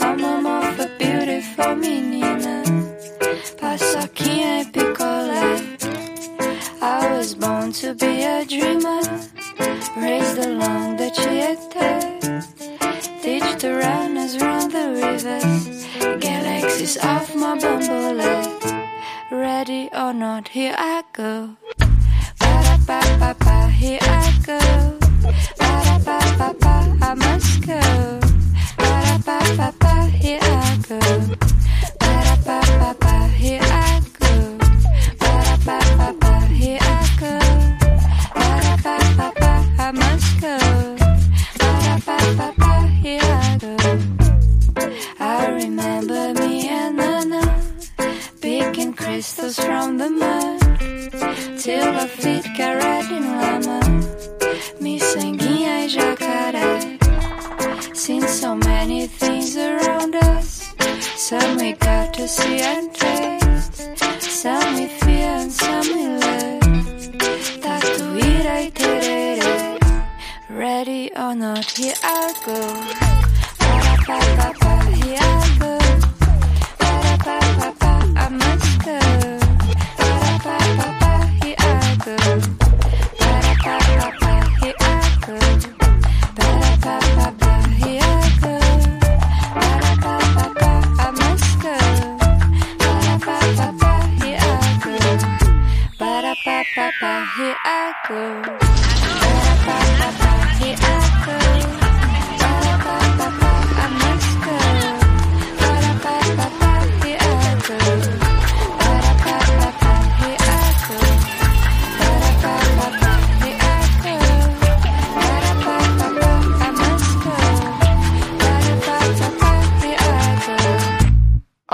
I'm 0.00 0.24
a 0.24 0.34
mofa 0.42 0.98
beautiful 0.98 1.76
menina, 1.76 2.64
paçoquinha 3.60 4.62
e 4.62 4.64
picolé. 4.72 5.78
I 6.82 7.12
was 7.12 7.36
born 7.36 7.70
to 7.74 7.94
be 7.94 8.24
a 8.24 8.44
dreamer, 8.44 9.02
raised 9.96 10.38
along 10.38 10.96
the 10.96 11.12
Chiete. 11.12 12.42
Teach 13.22 13.62
the 13.62 13.72
runners 13.72 14.36
round 14.36 14.72
the 14.72 14.86
rivers, 15.00 15.86
galaxies 16.18 16.98
off 16.98 17.32
my 17.36 17.56
bumblebee. 17.56 18.48
Ready 19.30 19.88
or 19.92 20.12
not, 20.12 20.48
here 20.48 20.74
I 20.76 21.04
go. 21.12 21.51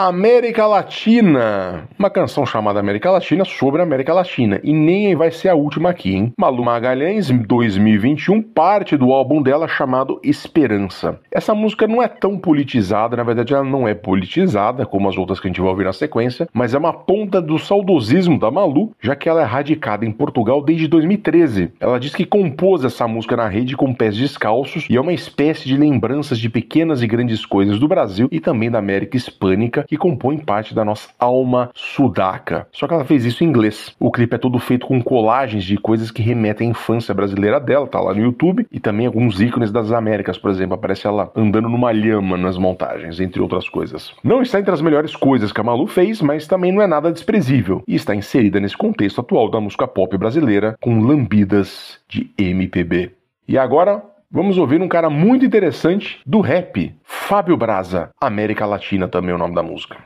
América 0.09 0.67
Latina. 0.67 1.87
Uma 1.99 2.09
canção 2.09 2.47
chamada 2.47 2.81
América 2.81 3.11
Latina 3.11 3.45
sobre 3.45 3.83
a 3.83 3.85
América 3.85 4.15
Latina. 4.15 4.59
E 4.65 4.73
nem 4.73 5.15
vai 5.15 5.31
ser 5.31 5.51
a 5.51 5.55
última 5.55 5.91
aqui, 5.91 6.15
hein? 6.15 6.33
Malu 6.39 6.65
Magalhães, 6.65 7.29
2021, 7.31 8.41
parte 8.41 8.97
do 8.97 9.13
álbum 9.13 9.43
dela 9.43 9.69
chamado 9.69 10.19
Esperança. 10.25 11.21
Essa 11.31 11.55
música 11.55 11.87
não 11.87 12.03
é 12.03 12.09
tão 12.09 12.39
politizada, 12.39 13.19
na 13.19 13.23
verdade 13.23 13.53
ela 13.53 13.63
não 13.63 13.87
é 13.87 13.95
politizada, 13.95 14.87
como 14.87 15.11
as 15.11 15.19
outras 15.19 15.39
que 15.39 15.47
a 15.47 15.51
gente 15.51 15.61
vai 15.61 15.69
ouvir 15.69 15.85
na 15.85 15.93
sequência, 15.93 16.49
mas 16.55 16.73
é 16.73 16.79
uma 16.79 16.95
ponta 16.95 17.43
do 17.43 17.59
saudosismo 17.59 18.39
da 18.39 18.51
Malu, 18.51 18.93
já 19.03 19.15
que 19.15 19.29
ela 19.29 19.43
é 19.43 19.45
radicada 19.45 20.07
em 20.07 20.13
Portugal 20.13 20.65
desde 20.65 20.89
2013. 20.89 21.73
Ela 21.79 22.01
diz 22.01 22.15
que 22.15 22.25
compôs 22.25 22.83
essa 22.83 23.07
música 23.07 23.37
na 23.37 23.47
rede 23.47 23.77
com 23.77 23.93
pés 23.93 24.17
descalços 24.17 24.87
e 24.89 24.97
é 24.97 25.01
uma 25.01 25.13
espécie 25.13 25.67
de 25.67 25.77
lembranças 25.77 26.39
de 26.39 26.49
pequenas 26.49 27.03
e 27.03 27.07
grandes 27.07 27.45
coisas 27.45 27.79
do 27.79 27.87
Brasil 27.87 28.27
e 28.33 28.41
também 28.41 28.71
da 28.71 28.79
América 28.79 29.15
Hispânica 29.15 29.85
que 29.87 29.98
compõem 29.99 30.39
parte 30.39 30.75
da 30.75 30.85
nossa 30.85 31.09
alma 31.19 31.71
sudaca. 31.75 32.67
Só 32.73 32.87
que 32.87 32.95
ela 32.95 33.05
fez 33.05 33.25
isso 33.25 33.45
em 33.45 33.49
inglês. 33.49 33.95
O 33.99 34.11
clipe 34.11 34.35
é 34.35 34.39
todo 34.39 34.59
feito 34.59 34.87
com 34.87 35.03
colagens 35.03 35.65
de 35.65 35.77
coisas 35.77 36.11
que 36.11 36.23
remetem 36.23 36.69
à 36.69 36.71
infância 36.71 37.13
brasileira 37.13 37.61
dela, 37.61 37.87
tá 37.87 38.01
lá 38.01 38.15
no 38.15 38.21
YouTube, 38.21 38.67
e 38.71 38.81
também 38.81 39.07
alguns 39.07 39.41
ícones 39.41 39.71
das 39.71 39.93
Américas, 39.93 40.39
por 40.39 40.51
exemplo, 40.51 40.75
aparece 40.75 41.07
ela 41.07 41.31
andando 41.35 41.69
numa 41.69 41.93
lhama 41.93 42.37
nas 42.37 42.57
montagens, 42.57 43.21
entre 43.21 43.43
outras 43.43 43.69
coisas. 43.69 44.13
Não 44.23 44.41
está 44.41 44.61
entre 44.61 44.73
as 44.73 44.81
melhores 44.81 45.15
coisas 45.15 45.53
que 45.53 45.61
a 45.61 45.65
Malu 45.65 45.87
fez, 45.87 46.23
mas 46.23 46.47
também 46.47 46.73
não 46.73 46.83
é 46.83 46.87
nada 46.87 47.13
desprezível, 47.13 47.83
e 47.87 47.95
está 47.95 48.15
inserida 48.15 48.61
nesse 48.61 48.77
contexto 48.77 49.21
atual 49.21 49.51
da 49.51 49.61
música 49.61 49.87
pop 49.87 50.17
brasileira 50.17 50.77
com 50.81 51.01
lambidas 51.01 51.99
de 52.09 52.31
MPB. 52.39 53.13
E 53.47 53.57
agora, 53.57 54.03
Vamos 54.31 54.59
ouvir 54.59 54.83
um 54.83 54.89
cara 54.89 55.09
muito 55.09 55.47
interessante 55.47 56.21
do 56.27 56.41
rap, 56.41 56.95
Fábio 57.03 57.57
Braza. 57.57 58.11
América 58.21 58.67
Latina 58.67 59.09
também 59.09 59.31
é 59.31 59.35
o 59.35 59.39
nome 59.39 59.55
da 59.55 59.63
música. 59.63 59.97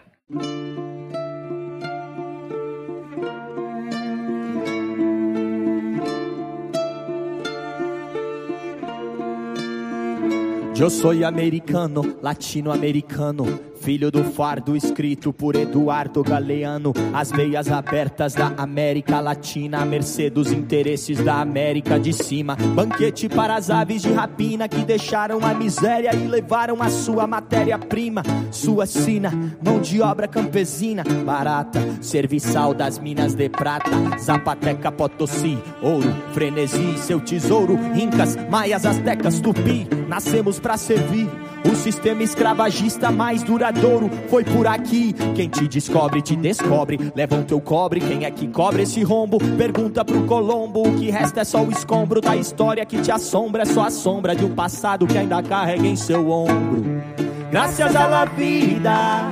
Eu 10.78 10.88
sou 10.88 11.10
americano, 11.26 12.16
latino-americano. 12.22 13.71
Filho 13.82 14.12
do 14.12 14.22
fardo 14.22 14.76
escrito 14.76 15.32
por 15.32 15.56
Eduardo 15.56 16.22
Galeano. 16.22 16.92
As 17.12 17.32
veias 17.32 17.68
abertas 17.68 18.32
da 18.32 18.52
América 18.56 19.18
Latina, 19.18 19.82
à 19.82 19.84
mercê 19.84 20.30
dos 20.30 20.52
interesses 20.52 21.18
da 21.24 21.40
América 21.40 21.98
de 21.98 22.12
cima. 22.12 22.54
Banquete 22.54 23.28
para 23.28 23.56
as 23.56 23.70
aves 23.70 24.02
de 24.02 24.12
rapina 24.12 24.68
que 24.68 24.84
deixaram 24.84 25.44
a 25.44 25.52
miséria 25.52 26.14
e 26.14 26.28
levaram 26.28 26.80
a 26.80 26.88
sua 26.90 27.26
matéria-prima. 27.26 28.22
Sua 28.52 28.86
sina, 28.86 29.32
mão 29.60 29.80
de 29.80 30.00
obra 30.00 30.28
campesina, 30.28 31.02
barata. 31.26 31.80
Serviçal 32.00 32.72
das 32.74 33.00
minas 33.00 33.34
de 33.34 33.48
prata. 33.48 33.90
Zapateca, 34.16 34.92
Potosí, 34.92 35.58
ouro, 35.82 36.14
frenesi, 36.32 36.98
seu 36.98 37.20
tesouro. 37.20 37.76
Incas, 37.96 38.36
maias, 38.48 38.86
astecas, 38.86 39.40
tupi. 39.40 39.88
Nascemos 40.06 40.60
para 40.60 40.76
servir. 40.76 41.28
O 41.64 41.76
sistema 41.76 42.22
escravagista 42.22 43.10
mais 43.12 43.42
duradouro 43.72 44.10
foi 44.28 44.44
por 44.44 44.66
aqui. 44.66 45.14
Quem 45.34 45.48
te 45.48 45.66
descobre, 45.66 46.22
te 46.22 46.36
descobre. 46.36 46.98
Levam 47.14 47.42
teu 47.42 47.60
cobre, 47.60 48.00
quem 48.00 48.24
é 48.24 48.30
que 48.30 48.46
cobre 48.48 48.82
esse 48.82 49.02
rombo? 49.02 49.38
Pergunta 49.56 50.04
pro 50.04 50.22
Colombo. 50.24 50.88
O 50.88 50.94
que 50.94 51.10
resta 51.10 51.40
é 51.40 51.44
só 51.44 51.62
o 51.62 51.70
escombro 51.70 52.20
da 52.20 52.36
história 52.36 52.84
que 52.84 53.00
te 53.00 53.10
assombra. 53.10 53.62
É 53.62 53.66
só 53.66 53.84
a 53.84 53.90
sombra 53.90 54.34
de 54.34 54.44
um 54.44 54.54
passado 54.54 55.06
que 55.06 55.18
ainda 55.18 55.42
carrega 55.42 55.86
em 55.86 55.96
seu 55.96 56.30
ombro. 56.30 56.84
Graças 57.50 57.92
la 57.92 58.24
vida 58.24 59.30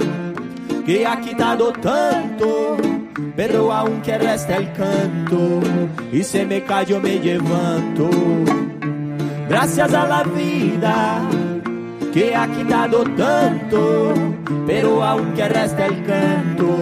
que 0.84 1.04
ha 1.04 1.16
quitado 1.16 1.72
tanto. 1.72 2.76
Pero 3.36 3.72
aunque 3.72 4.18
resta 4.18 4.56
el 4.56 4.72
canto 4.72 5.60
y 6.12 6.22
se 6.22 6.44
me 6.44 6.62
cayó 6.62 7.00
me 7.00 7.18
levanto. 7.18 8.10
Gracias 9.48 9.94
a 9.94 10.06
la 10.06 10.22
vida 10.22 11.20
que 12.12 12.34
ha 12.34 12.46
quitado 12.48 13.04
tanto, 13.16 14.14
pero 14.66 15.02
aunque 15.02 15.48
resta 15.48 15.86
el 15.86 16.04
canto, 16.04 16.78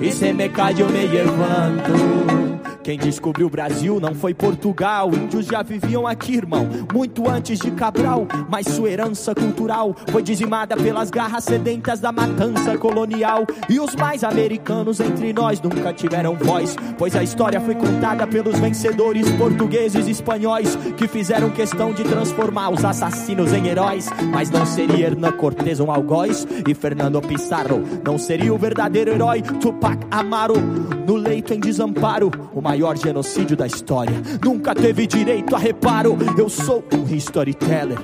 y 0.00 0.10
se 0.10 0.32
me 0.32 0.50
cayó 0.50 0.88
me 0.88 1.06
levanto. 1.06 2.55
Quem 2.86 2.96
descobriu 2.96 3.48
o 3.48 3.50
Brasil 3.50 3.98
não 3.98 4.14
foi 4.14 4.32
Portugal. 4.32 5.10
Índios 5.12 5.46
já 5.46 5.60
viviam 5.60 6.06
aqui, 6.06 6.36
irmão, 6.36 6.68
muito 6.94 7.28
antes 7.28 7.58
de 7.58 7.72
Cabral. 7.72 8.28
Mas 8.48 8.68
sua 8.68 8.88
herança 8.88 9.34
cultural 9.34 9.92
foi 10.12 10.22
dizimada 10.22 10.76
pelas 10.76 11.10
garras 11.10 11.42
sedentas 11.42 11.98
da 11.98 12.12
matança 12.12 12.78
colonial. 12.78 13.44
E 13.68 13.80
os 13.80 13.96
mais 13.96 14.22
americanos 14.22 15.00
entre 15.00 15.32
nós 15.32 15.60
nunca 15.60 15.92
tiveram 15.92 16.36
voz, 16.36 16.76
pois 16.96 17.16
a 17.16 17.24
história 17.24 17.60
foi 17.60 17.74
contada 17.74 18.24
pelos 18.24 18.56
vencedores 18.60 19.28
portugueses 19.32 20.06
e 20.06 20.12
espanhóis 20.12 20.76
que 20.96 21.08
fizeram 21.08 21.50
questão 21.50 21.92
de 21.92 22.04
transformar 22.04 22.70
os 22.70 22.84
assassinos 22.84 23.52
em 23.52 23.66
heróis. 23.66 24.08
Mas 24.32 24.48
não 24.48 24.64
seria 24.64 25.06
Hernan 25.08 25.32
Cortés 25.32 25.80
um 25.80 25.90
algoz 25.90 26.46
e 26.64 26.72
Fernando 26.72 27.20
Pizarro 27.20 27.82
não 28.04 28.16
seria 28.16 28.54
o 28.54 28.58
verdadeiro 28.58 29.10
herói 29.10 29.42
Tupac 29.42 29.98
Amaro 30.08 30.54
no 31.04 31.16
leito 31.16 31.52
em 31.52 31.58
desamparo. 31.58 32.30
O 32.52 32.60
maior 32.76 32.94
genocídio 32.98 33.56
da 33.56 33.66
história. 33.66 34.12
Nunca 34.44 34.74
teve 34.74 35.06
direito 35.06 35.56
a 35.56 35.58
reparo. 35.58 36.18
Eu 36.36 36.50
sou 36.50 36.84
um 36.92 37.14
storyteller. 37.14 37.98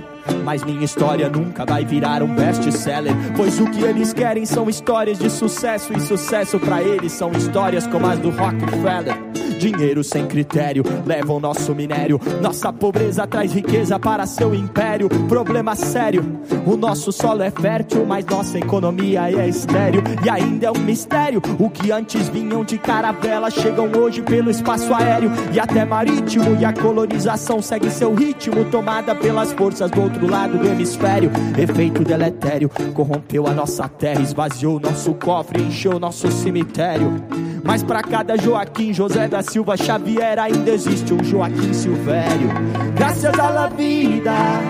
Mas 0.45 0.65
minha 0.65 0.85
história 0.85 1.29
nunca 1.29 1.67
vai 1.67 1.85
virar 1.85 2.23
um 2.23 2.35
best-seller. 2.35 3.13
Pois 3.37 3.61
o 3.61 3.67
que 3.67 3.83
eles 3.83 4.15
querem 4.15 4.47
são 4.47 4.71
histórias 4.71 5.19
de 5.19 5.29
sucesso. 5.29 5.93
E 5.93 6.01
sucesso 6.01 6.59
para 6.59 6.83
eles 6.83 7.13
são 7.13 7.31
histórias 7.33 7.87
como 7.87 8.07
as 8.07 8.19
do 8.19 8.31
Rockefeller. 8.31 9.32
Dinheiro 9.63 10.03
sem 10.03 10.27
critério 10.27 10.83
leva 11.07 11.33
o 11.33 11.39
nosso 11.39 11.73
minério. 11.73 12.21
Nossa 12.41 12.73
pobreza 12.73 13.29
traz 13.29 13.53
riqueza 13.53 13.97
para 13.97 14.27
seu 14.27 14.53
império. 14.53 15.09
Problema 15.29 15.77
sério: 15.77 16.25
o 16.67 16.77
nosso 16.77 17.13
solo 17.13 17.45
é 17.45 17.51
fértil, 17.53 18.05
mas 18.05 18.27
nossa 18.27 18.59
economia 18.59 19.31
é 19.31 19.49
estéreo. 19.49 20.03
E 20.27 20.29
ainda 20.29 20.67
é 20.67 20.71
um 20.73 20.81
mistério: 20.81 21.41
o 21.61 21.71
que 21.71 21.93
antes 21.93 22.29
vinham 22.29 22.65
de 22.65 22.77
caravela 22.77 23.53
chegam 23.53 23.89
hoje 23.97 24.21
pelo 24.21 24.51
espaço 24.51 24.93
aéreo 24.93 25.31
e 25.55 25.61
até 25.61 25.85
marítimo. 25.85 26.57
E 26.61 26.65
a 26.65 26.73
colonização 26.73 27.63
segue 27.63 27.89
seu 27.89 28.13
ritmo, 28.13 28.65
tomada 28.65 29.15
pelas 29.15 29.53
forças 29.53 29.93
do 29.93 30.03
outro 30.03 30.29
lado 30.29 30.59
do 30.59 30.67
hemisfério. 30.67 31.31
Efeito 31.57 32.03
deletério 32.03 32.69
corrompeu 32.93 33.47
a 33.47 33.55
nossa 33.55 33.89
terra, 33.89 34.23
esvaziou 34.23 34.81
nosso 34.81 35.15
cofre, 35.15 35.63
encheu 35.63 36.01
nosso 36.01 36.29
cemitério. 36.33 37.23
Mas 37.65 37.83
para 37.83 38.03
cada 38.03 38.37
Joaquim 38.37 38.93
José 38.93 39.29
da 39.29 39.43
Silva 39.43 39.77
Xavier 39.77 40.39
ainda 40.39 40.71
existe 40.73 41.15
um 41.15 41.23
Joaquim 41.23 41.73
Silvério. 41.73 42.49
Graças 42.97 43.39
a 43.39 43.51
la 43.51 43.69
vida 43.69 44.61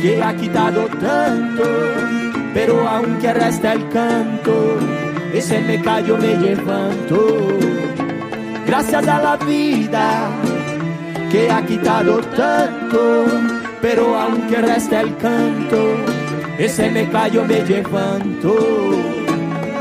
que 0.00 0.20
ha 0.20 0.34
quitado 0.34 0.88
tanto, 1.00 1.62
pero 2.52 2.88
aunque 2.88 3.32
resta 3.32 3.74
el 3.74 3.88
canto, 3.88 4.78
ese 5.32 5.60
me 5.60 5.80
callo 5.80 6.18
me 6.18 6.36
levanto. 6.36 7.48
Gracias 8.66 9.06
a 9.06 9.22
la 9.22 9.36
vida 9.36 10.28
que 11.30 11.50
ha 11.50 11.64
quitado 11.64 12.20
tanto, 12.36 13.26
pero 13.80 14.16
aunque 14.18 14.56
resta 14.56 15.02
el 15.02 15.16
canto, 15.16 15.96
ese 16.58 16.90
me 16.90 17.08
callo 17.08 17.44
me 17.44 17.62
levanto. 17.62 19.11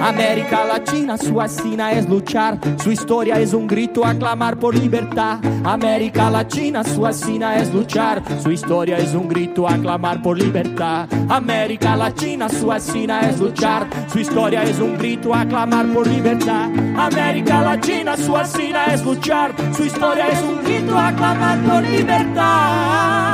América 0.01 0.65
Latina, 0.65 1.15
sua 1.15 1.47
sina 1.47 1.91
es 1.91 2.09
luchar, 2.09 2.57
su 2.83 2.91
historia 2.91 3.39
es 3.39 3.53
un 3.53 3.67
grito 3.67 4.03
a 4.03 4.15
clamar 4.15 4.57
por 4.57 4.75
libertad. 4.75 5.39
América 5.63 6.29
Latina, 6.29 6.83
sua 6.83 7.13
sina 7.13 7.57
es 7.57 7.71
luchar, 7.71 8.23
su 8.41 8.51
historia 8.51 8.97
es 8.97 9.13
un 9.13 9.27
grito 9.27 9.67
a 9.67 9.77
clamar 9.77 10.21
por 10.21 10.37
libertad. 10.37 11.07
América 11.29 11.95
Latina, 11.95 12.49
sua 12.49 12.79
sina 12.79 13.29
es 13.29 13.39
luchar, 13.39 13.87
su 14.11 14.19
historia 14.19 14.63
es 14.63 14.79
un 14.79 14.97
grito 14.97 15.35
a 15.35 15.45
clamar 15.45 15.85
por 15.93 16.07
libertad. 16.07 16.69
América 16.97 17.61
Latina, 17.61 18.17
sua 18.17 18.43
sina 18.45 18.85
es 18.85 19.03
luchar, 19.03 19.53
su 19.75 19.83
historia 19.85 20.27
es 20.29 20.41
un 20.41 20.63
grito 20.63 20.97
a 20.97 21.11
clamar 21.13 21.59
por 21.59 21.83
libertad. 21.83 23.30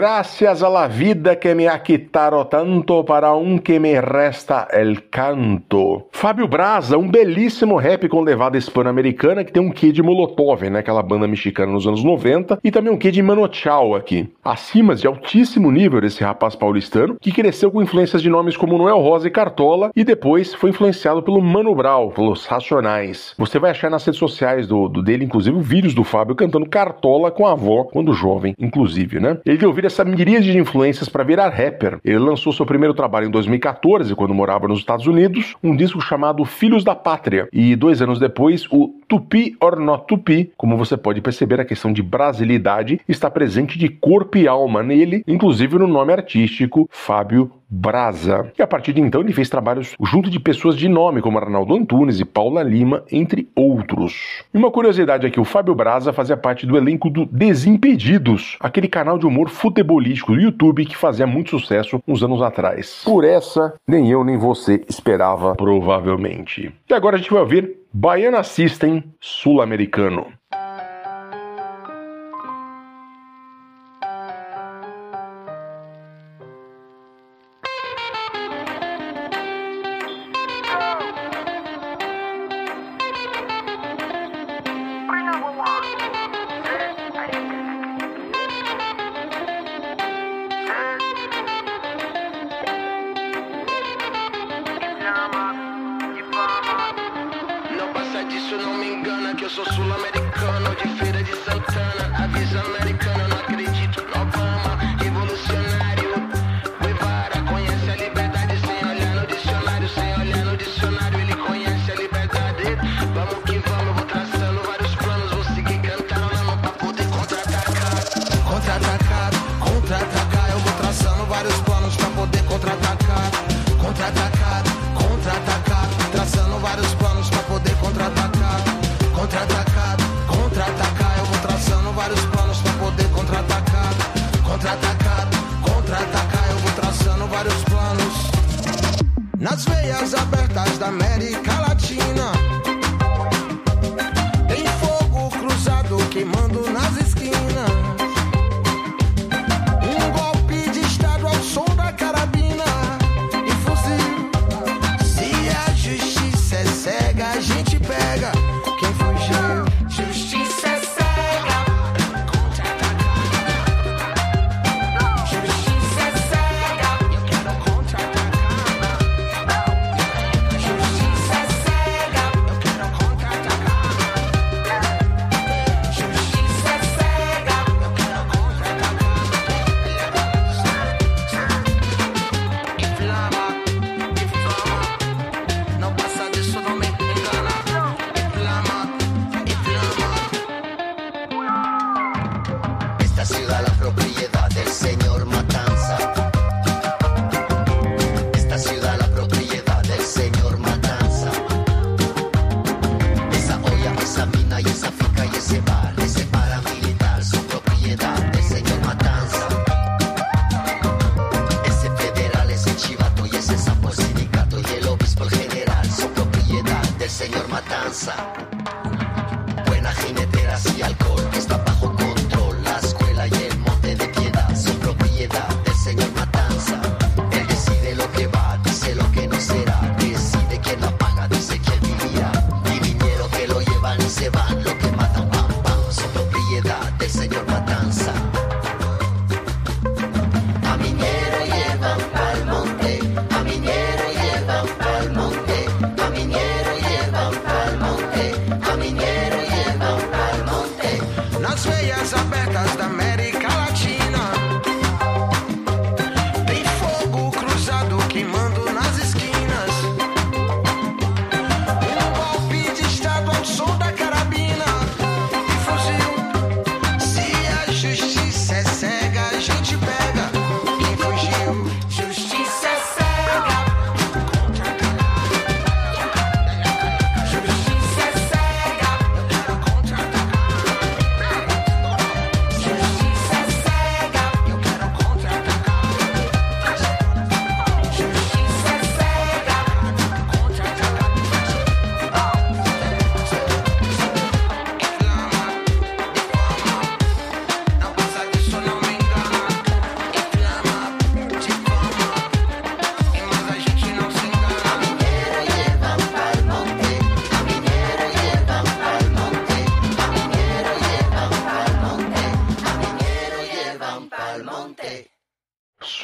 Gracias 0.00 0.62
a 0.62 0.68
la 0.68 0.86
vida 0.86 1.34
que 1.34 1.56
me 1.56 1.66
ha 1.66 1.76
quitado 1.82 2.44
tanto 2.44 3.02
para 3.02 3.34
um 3.34 3.58
que 3.58 3.80
me 3.80 4.00
resta 4.00 4.68
el 4.70 5.08
canto. 5.10 6.06
Fábio 6.12 6.46
Braza, 6.46 6.96
um 6.96 7.10
belíssimo 7.10 7.76
rap 7.76 8.08
com 8.08 8.20
levada 8.20 8.56
hispano-americana 8.56 9.42
que 9.42 9.50
tem 9.50 9.60
um 9.60 9.72
quê 9.72 9.90
de 9.90 10.00
Molotov, 10.00 10.70
né? 10.70 10.78
Aquela 10.78 11.02
banda 11.02 11.26
mexicana 11.26 11.72
nos 11.72 11.84
anos 11.84 12.04
90, 12.04 12.60
e 12.62 12.70
também 12.70 12.92
um 12.92 12.96
quê 12.96 13.10
de 13.10 13.20
Mano 13.20 13.52
Chao 13.52 13.96
aqui. 13.96 14.32
Acima 14.44 14.94
de 14.94 15.04
altíssimo 15.04 15.68
nível 15.72 16.00
desse 16.00 16.22
rapaz 16.22 16.54
paulistano, 16.54 17.16
que 17.20 17.32
cresceu 17.32 17.68
com 17.68 17.82
influências 17.82 18.22
de 18.22 18.30
nomes 18.30 18.56
como 18.56 18.78
Noel 18.78 19.00
Rosa 19.00 19.26
e 19.26 19.32
Cartola, 19.32 19.90
e 19.96 20.04
depois 20.04 20.54
foi 20.54 20.70
influenciado 20.70 21.24
pelo 21.24 21.42
Mano 21.42 21.74
Brown, 21.74 22.10
pelos 22.10 22.46
Racionais. 22.46 23.34
Você 23.36 23.58
vai 23.58 23.72
achar 23.72 23.90
nas 23.90 24.04
redes 24.04 24.20
sociais 24.20 24.68
do, 24.68 24.88
do 24.88 25.02
dele, 25.02 25.24
inclusive, 25.24 25.58
vídeos 25.60 25.92
do 25.92 26.04
Fábio 26.04 26.36
cantando 26.36 26.68
Cartola 26.68 27.32
com 27.32 27.44
a 27.44 27.52
avó, 27.52 27.82
quando 27.82 28.12
jovem, 28.12 28.54
inclusive, 28.60 29.18
né? 29.18 29.38
Ele 29.44 29.58
deu 29.58 29.70
ouvir 29.70 29.87
essa 29.88 30.04
miríade 30.04 30.52
de 30.52 30.58
influências 30.58 31.08
para 31.08 31.24
virar 31.24 31.48
rapper. 31.48 31.98
Ele 32.04 32.18
lançou 32.18 32.52
seu 32.52 32.64
primeiro 32.64 32.94
trabalho 32.94 33.26
em 33.26 33.30
2014, 33.30 34.14
quando 34.14 34.32
morava 34.32 34.68
nos 34.68 34.78
Estados 34.78 35.06
Unidos, 35.06 35.56
um 35.62 35.74
disco 35.74 36.00
chamado 36.00 36.44
Filhos 36.44 36.84
da 36.84 36.94
Pátria, 36.94 37.48
e 37.52 37.74
dois 37.74 38.00
anos 38.00 38.18
depois, 38.18 38.66
o 38.70 38.94
Tupi 39.08 39.56
or 39.60 39.80
Not 39.80 40.06
Tupi. 40.06 40.52
Como 40.56 40.76
você 40.76 40.96
pode 40.96 41.20
perceber, 41.20 41.60
a 41.60 41.64
questão 41.64 41.92
de 41.92 42.02
brasilidade 42.02 43.00
está 43.08 43.30
presente 43.30 43.78
de 43.78 43.88
corpo 43.88 44.38
e 44.38 44.46
alma 44.46 44.82
nele, 44.82 45.24
inclusive 45.26 45.78
no 45.78 45.88
nome 45.88 46.12
artístico 46.12 46.88
Fábio 46.90 47.50
Brasa. 47.68 48.50
E 48.58 48.62
a 48.62 48.66
partir 48.66 48.92
de 48.92 49.00
então 49.00 49.20
ele 49.20 49.32
fez 49.32 49.48
trabalhos 49.48 49.94
junto 50.02 50.30
de 50.30 50.40
pessoas 50.40 50.76
de 50.76 50.88
nome 50.88 51.20
como 51.20 51.38
Arnaldo 51.38 51.74
Antunes 51.74 52.18
e 52.18 52.24
Paula 52.24 52.62
Lima, 52.62 53.04
entre 53.12 53.48
outros. 53.54 54.42
E 54.52 54.58
uma 54.58 54.70
curiosidade 54.70 55.26
é 55.26 55.30
que 55.30 55.40
o 55.40 55.44
Fábio 55.44 55.74
Brasa 55.74 56.12
fazia 56.12 56.36
parte 56.36 56.66
do 56.66 56.76
elenco 56.76 57.10
do 57.10 57.26
Desimpedidos, 57.26 58.56
aquele 58.60 58.88
canal 58.88 59.18
de 59.18 59.26
humor 59.26 59.48
futebolístico 59.48 60.32
do 60.32 60.40
YouTube 60.40 60.86
que 60.86 60.96
fazia 60.96 61.26
muito 61.26 61.50
sucesso 61.50 62.00
uns 62.06 62.22
anos 62.22 62.42
atrás. 62.42 63.02
Por 63.04 63.24
essa, 63.24 63.74
nem 63.86 64.10
eu 64.10 64.24
nem 64.24 64.36
você 64.36 64.84
esperava, 64.88 65.54
provavelmente. 65.54 66.72
E 66.88 66.94
agora 66.94 67.16
a 67.16 67.18
gente 67.18 67.30
vai 67.30 67.40
ouvir 67.40 67.76
Baiana 67.92 68.42
System 68.42 69.04
Sul-Americano. 69.20 70.26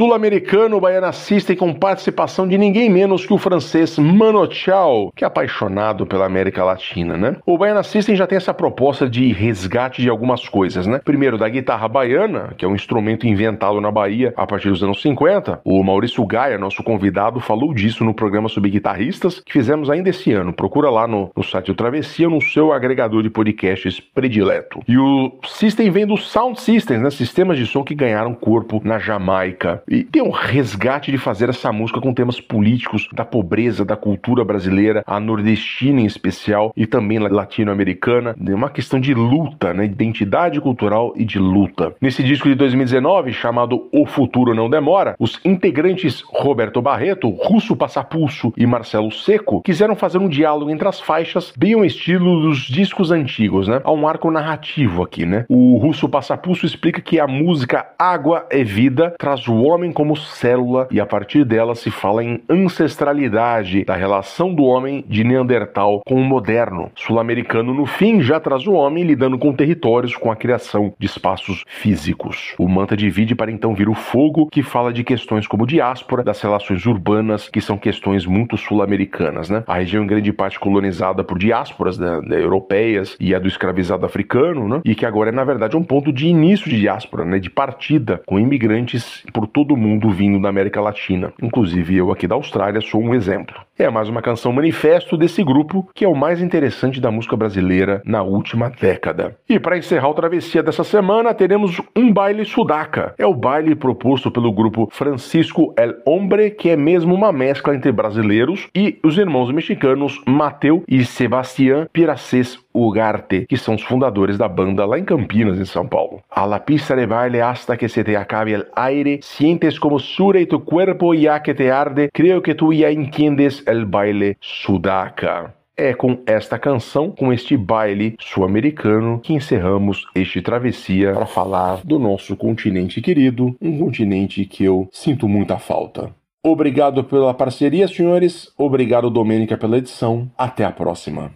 Sul-americano 0.05 0.79
Baiana 0.79 1.13
System 1.13 1.57
com 1.57 1.73
participação 1.73 2.47
de 2.47 2.59
ninguém 2.59 2.91
menos 2.91 3.25
que 3.25 3.33
o 3.33 3.39
francês 3.39 3.97
Mano 3.99 4.47
Chao, 4.53 5.11
que 5.17 5.25
é 5.25 5.27
apaixonado 5.27 6.05
pela 6.05 6.27
América 6.27 6.63
Latina, 6.63 7.17
né? 7.17 7.37
O 7.55 7.57
Baiana 7.57 7.85
System 7.85 8.17
já 8.17 8.27
tem 8.27 8.35
essa 8.35 8.53
proposta 8.53 9.09
de 9.09 9.33
resgate 9.33 10.03
de 10.03 10.09
algumas 10.09 10.49
coisas, 10.49 10.89
né? 10.89 11.01
Primeiro, 11.05 11.39
da 11.39 11.49
guitarra 11.49 11.87
baiana, 11.87 12.53
que 12.59 12.65
é 12.65 12.69
um 12.69 12.75
instrumento 12.75 13.29
inventado 13.29 13.81
na 13.81 13.93
Bahia 13.93 14.35
a 14.37 14.45
partir 14.45 14.71
dos 14.71 14.83
anos 14.83 15.01
50. 15.01 15.61
O 15.65 15.81
Maurício 15.85 16.27
Gaia, 16.27 16.59
nosso 16.59 16.83
convidado, 16.83 17.39
falou 17.39 17.73
disso 17.73 18.03
no 18.03 18.13
programa 18.13 18.49
sobre 18.49 18.71
guitarristas 18.71 19.39
que 19.39 19.53
fizemos 19.53 19.89
ainda 19.89 20.11
esse 20.11 20.33
ano. 20.33 20.53
Procura 20.53 20.91
lá 20.91 21.07
no, 21.07 21.31
no 21.37 21.45
site 21.45 21.67
do 21.67 21.77
Travessia, 21.77 22.29
no 22.29 22.43
seu 22.43 22.73
agregador 22.73 23.23
de 23.23 23.31
podcasts 23.31 24.01
predileto. 24.01 24.81
E 24.89 24.99
o 24.99 25.39
System 25.47 25.93
vem 25.93 26.09
do 26.09 26.17
Sound 26.17 26.61
Systems, 26.61 27.03
né? 27.03 27.11
Sistemas 27.11 27.57
de 27.57 27.67
som 27.67 27.85
que 27.85 27.95
ganharam 27.95 28.35
corpo 28.35 28.83
na 28.85 28.99
Jamaica. 28.99 29.81
e 29.89 30.03
tem 30.03 30.23
um 30.23 30.31
resgate 30.31 31.13
de 31.13 31.19
fazer 31.19 31.51
essa 31.51 31.71
música 31.71 32.01
com 32.01 32.13
temas 32.13 32.41
políticos 32.41 33.09
da 33.13 33.25
pobreza, 33.25 33.85
da 33.85 33.95
cultura 33.95 34.45
brasileira, 34.45 35.05
a 35.07 35.21
nordestina 35.21 36.01
em 36.01 36.07
especial 36.07 36.73
e 36.77 36.85
também 36.85 37.21
latino-americana, 37.45 38.35
uma 38.39 38.71
questão 38.71 38.99
de 38.99 39.13
luta, 39.15 39.75
né, 39.75 39.85
identidade 39.85 40.61
cultural 40.61 41.13
e 41.15 41.25
de 41.25 41.39
luta. 41.39 41.95
Nesse 42.01 42.23
disco 42.23 42.49
de 42.49 42.55
2019, 42.55 43.33
chamado 43.33 43.89
O 43.93 44.07
Futuro 44.07 44.55
Não 44.55 44.71
Demora, 44.71 45.15
os 45.19 45.39
integrantes 45.45 46.23
Roberto 46.27 46.81
Barreto, 46.81 47.29
Russo 47.29 47.77
Passapulso 47.77 48.53
e 48.57 48.67
Marcelo 48.67 49.11
Seco 49.11 49.63
quiseram 49.63 49.95
fazer 49.95 50.19
um 50.19 50.29
diálogo 50.29 50.71
entre 50.71 50.89
as 50.89 51.01
faixas, 51.01 51.53
bem 51.57 51.75
ao 51.75 51.85
estilo 51.85 52.41
dos 52.41 52.61
discos 52.61 53.11
antigos, 53.11 53.69
né? 53.69 53.81
Há 53.85 53.93
um 53.93 54.09
arco 54.09 54.31
narrativo 54.31 55.03
aqui, 55.03 55.27
né? 55.27 55.45
O 55.49 55.77
Russo 55.77 56.09
Passapulso 56.09 56.65
explica 56.65 57.01
que 57.01 57.21
a 57.21 57.27
música 57.27 57.87
Água 57.99 58.47
é 58.51 58.65
Vida 58.65 59.15
traz 59.19 59.47
o 59.47 59.63
homem 59.63 59.93
como 59.93 60.17
célula 60.17 60.89
e 60.91 61.01
a 61.01 61.07
partir 61.07 61.45
dela 61.45 61.75
se 61.75 61.91
fala 61.91 62.25
em 62.25 62.43
ancestralidade 62.49 63.85
da 63.85 63.95
relação 63.95 64.55
do 64.55 64.65
homem 64.65 65.05
de 65.09 65.25
Neandertal 65.25 66.01
com 66.07 66.15
o 66.15 66.25
moderno. 66.25 66.91
Sul-americano, 66.95 67.34
no 67.75 67.87
fim, 67.87 68.21
já 68.21 68.39
traz 68.39 68.67
o 68.67 68.73
homem 68.73 69.05
lidando 69.05 69.39
com 69.39 69.53
territórios, 69.53 70.17
com 70.17 70.31
a 70.31 70.37
criação 70.37 70.95
de 70.99 71.07
espaços 71.07 71.65
físicos. 71.67 72.55
O 72.59 72.69
Manta 72.69 72.97
divide 72.97 73.35
para 73.35 73.51
então 73.51 73.75
vir 73.75 73.89
o 73.89 73.95
Fogo, 73.95 74.49
que 74.51 74.63
fala 74.63 74.93
de 74.93 75.03
questões 75.03 75.47
como 75.47 75.67
diáspora, 75.67 76.23
das 76.23 76.41
relações 76.41 76.85
urbanas, 76.87 77.49
que 77.49 77.61
são 77.61 77.77
questões 77.77 78.27
muito 78.27 78.57
sul-americanas, 78.57 79.51
né? 79.51 79.65
A 79.67 79.77
região 79.77 80.05
em 80.05 80.07
grande 80.07 80.33
parte 80.33 80.59
colonizada 80.59 81.25
por 81.25 81.39
diásporas 81.39 81.99
né, 81.99 82.21
né, 82.23 82.41
europeias 82.41 83.17
e 83.19 83.35
a 83.35 83.39
do 83.39 83.49
escravizado 83.49 84.07
africano, 84.07 84.69
né? 84.69 84.81
E 84.85 84.95
que 84.95 85.07
agora 85.07 85.31
é, 85.31 85.33
na 85.33 85.45
verdade, 85.45 85.77
um 85.77 85.83
ponto 85.83 86.13
de 86.13 86.27
início 86.27 86.69
de 86.69 86.79
diáspora, 86.79 87.25
né? 87.25 87.39
De 87.39 87.51
partida, 87.51 88.23
com 88.27 88.39
imigrantes 88.39 89.25
por 89.33 89.47
todo 89.47 89.75
o 89.75 89.77
mundo 89.77 90.11
vindo 90.11 90.41
da 90.41 90.49
América 90.49 90.81
Latina. 90.81 91.33
Inclusive 91.43 91.97
eu 91.97 92.11
aqui 92.11 92.27
da 92.27 92.35
Austrália 92.35 92.81
sou 92.81 93.03
um 93.03 93.15
exemplo. 93.15 93.57
É 93.77 93.91
mais 93.91 94.09
uma 94.09 94.23
canção 94.23 94.53
manifesto 94.53 95.17
desse 95.17 95.43
grupo 95.43 95.89
que 95.93 96.05
é 96.05 96.09
o 96.09 96.15
mais 96.15 96.41
interessante 96.41 97.01
da 97.01 97.11
música 97.11 97.37
brasileira 97.37 98.01
na 98.05 98.23
última 98.23 98.71
década. 98.71 99.37
E 99.49 99.59
para 99.59 99.77
encerrar 99.77 100.09
o 100.09 100.15
travessia 100.15 100.63
dessa 100.63 100.85
semana, 100.85 101.35
teremos 101.35 101.81
um 101.97 102.13
baile 102.13 102.45
sudaca. 102.45 103.15
É 103.19 103.27
o 103.27 103.35
baile 103.35 103.75
proposto 103.75 104.31
pelo 104.31 104.53
grupo 104.53 104.89
Francisco 104.93 105.75
El 105.77 105.95
Hombre, 106.07 106.53
que 106.53 106.71
é 106.71 106.77
mesmo 106.77 107.17
uma 107.17 107.33
mescla 107.33 107.75
entre 107.75 107.91
brasileiros 107.91 108.69
e 108.73 109.01
os 109.03 109.19
irmãos 109.19 109.51
mexicanos 109.51 110.21
Mateu 110.25 110.85
e 110.87 111.05
Sebastián 111.05 111.89
Piracés 111.93 112.64
Ugarte, 112.75 113.47
que 113.47 113.57
são 113.57 113.77
os 113.77 113.83
fundadores 113.83 114.37
da 114.37 114.49
banda 114.49 114.85
lá 114.85 114.99
em 114.99 115.05
Campinas, 115.05 115.59
em 115.59 115.65
São 115.65 115.87
Paulo. 115.87 116.21
A 116.29 116.45
la 116.45 116.59
pista 116.59 116.97
de 116.97 117.07
baile 117.07 117.41
hasta 117.41 117.77
que 117.77 117.89
se 117.89 118.03
te 118.03 118.17
acabe 118.17 118.53
el 118.53 118.67
aire, 118.75 119.21
sientes 119.23 119.79
como 119.79 120.01
sure 120.01 120.45
tu 120.47 120.61
cuerpo 120.61 121.15
ya 121.15 121.41
que 121.41 121.55
te 121.55 121.71
arde, 121.71 122.11
creo 122.13 122.43
que 122.43 122.55
tu 122.55 122.73
ya 122.73 122.91
entiendes 122.91 123.63
el 123.67 123.85
baile 123.87 124.37
sudaca. 124.41 125.55
É 125.77 125.93
com 125.93 126.19
esta 126.25 126.57
canção, 126.57 127.11
com 127.11 127.33
este 127.33 127.57
baile 127.57 128.15
sul-americano, 128.21 129.19
que 129.21 129.33
encerramos 129.33 130.07
este 130.15 130.41
travessia 130.41 131.13
para 131.13 131.27
falar 131.27 131.81
do 131.85 131.99
nosso 131.99 132.37
continente 132.37 133.01
querido, 133.01 133.57
um 133.61 133.79
continente 133.79 134.45
que 134.45 134.63
eu 134.63 134.89
sinto 134.93 135.29
muita 135.29 135.59
falta. 135.59 136.15
Obrigado 136.45 137.03
pela 137.03 137.35
parceria, 137.35 137.89
senhores. 137.89 138.53
Obrigado, 138.57 139.11
Domênica, 139.11 139.57
pela 139.57 139.79
edição. 139.79 140.31
Até 140.39 140.65
a 140.65 140.71
próxima. 140.71 141.33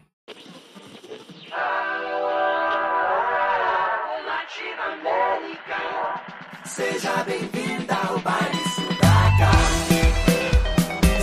Seja 6.79 7.25
bem-vinda 7.25 7.93
ao 8.09 8.21
baile 8.21 8.63
Sudaca. 8.77 9.51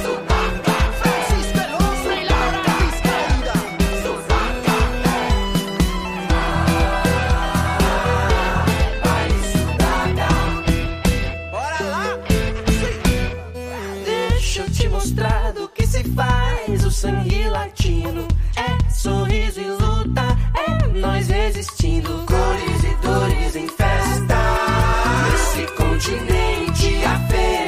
Sudaca. 0.04 0.76
Francisco 1.00 1.60
El 1.64 1.72
Hombre 1.76 2.16
y 2.20 2.26
la 2.26 2.36
Moral 2.36 2.80
Distraída. 2.84 3.56
Sudaca. 4.04 4.76
Baile 9.02 9.40
Sudaca. 9.54 10.30
Bora 11.52 11.82
lá. 11.90 12.06
Deixa 14.04 14.62
eu 14.62 14.70
te 14.72 14.90
mostrar 14.90 15.54
do 15.54 15.70
que 15.70 15.88
se 15.88 16.04
faz 16.10 16.84
o 16.84 16.92
sangue 16.92 17.48
latino. 17.48 18.28
É 18.58 18.92
sorriso 18.92 19.62
e 19.62 19.70
luta, 19.70 20.38
é 20.68 21.00
nós 21.00 21.30
resistindo. 21.30 22.26
Cores 22.26 22.84
e 22.84 22.96
dores. 23.08 23.54
Nesse 23.54 23.85
continente 25.96 27.06
a 27.06 27.18
felicidade 27.20 27.65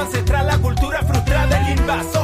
ancestral, 0.00 0.46
la 0.46 0.58
cultura 0.58 1.02
frustrada, 1.02 1.66
el 1.66 1.78
invasor, 1.78 2.21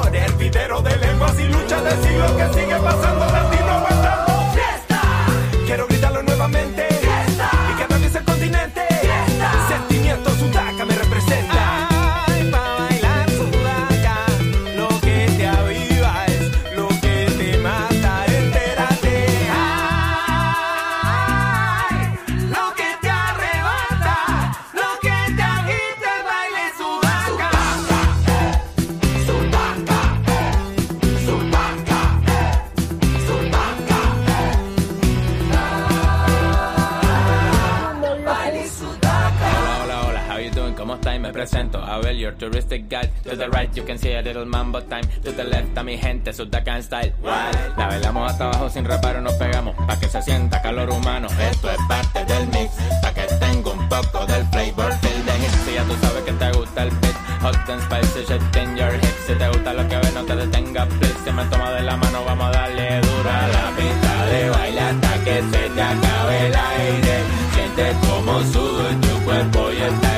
presento, 41.39 41.79
Abel, 41.79 42.19
your 42.19 42.33
touristic 42.33 42.89
guide. 42.89 43.11
To 43.23 43.37
the 43.37 43.49
right, 43.51 43.71
you 43.77 43.85
can 43.85 43.97
see 43.97 44.13
a 44.13 44.23
little 44.23 44.45
mambo 44.45 44.81
time. 44.81 45.07
To 45.23 45.31
the 45.31 45.45
left, 45.45 45.79
a 45.79 45.85
mi 45.85 45.97
gente, 45.97 46.33
Sudacan 46.33 46.83
style. 46.83 47.15
Wild. 47.23 47.79
La 47.79 47.87
velamos 47.87 48.29
hasta 48.29 48.47
abajo 48.47 48.69
sin 48.69 48.85
reparo, 48.85 49.21
nos 49.21 49.35
pegamos. 49.35 49.77
Pa' 49.87 49.97
que 50.01 50.09
se 50.09 50.21
sienta 50.21 50.61
calor 50.61 50.91
humano. 50.91 51.29
Esto 51.51 51.71
es 51.71 51.79
parte 51.87 52.25
del 52.25 52.49
mix. 52.49 52.75
Pa' 53.03 53.13
que 53.15 53.23
tenga 53.39 53.71
un 53.71 53.89
poco 53.89 54.27
del 54.27 54.45
flavor 54.47 54.91
del 55.01 55.23
the 55.27 55.33
hit. 55.39 55.55
Si 55.65 55.75
ya 55.75 55.85
tú 55.85 55.95
sabes 56.03 56.25
que 56.25 56.33
te 56.33 56.51
gusta 56.59 56.83
el 56.83 56.91
beat. 57.01 57.17
Hot 57.43 57.71
and 57.71 57.83
spicy, 57.83 58.25
shit 58.27 58.57
in 58.57 58.77
your 58.77 58.93
hips. 58.95 59.27
Si 59.29 59.35
te 59.35 59.49
gusta 59.49 59.73
lo 59.75 59.87
que 59.89 59.97
ves, 59.97 60.15
no 60.15 60.25
te 60.25 60.35
detengas, 60.35 60.89
please. 60.99 61.19
Si 61.25 61.31
me 61.31 61.45
toma 61.45 61.71
de 61.71 61.83
la 61.83 61.97
mano, 61.97 62.25
vamos 62.25 62.49
a 62.49 62.51
darle 62.51 63.01
duro 63.01 63.31
a 63.31 63.47
la 63.47 63.71
pista 63.79 64.27
de 64.27 64.51
baile 64.51 64.81
hasta 64.81 65.25
que 65.25 65.37
se 65.53 65.71
te 65.71 65.83
acabe 65.83 66.47
el 66.49 66.55
aire. 66.57 67.17
Siente 67.55 67.95
como 68.09 68.43
sudo 68.43 68.91
en 68.91 69.01
tu 69.01 69.15
cuerpo 69.25 69.71
y 69.71 69.83
hasta 69.83 70.18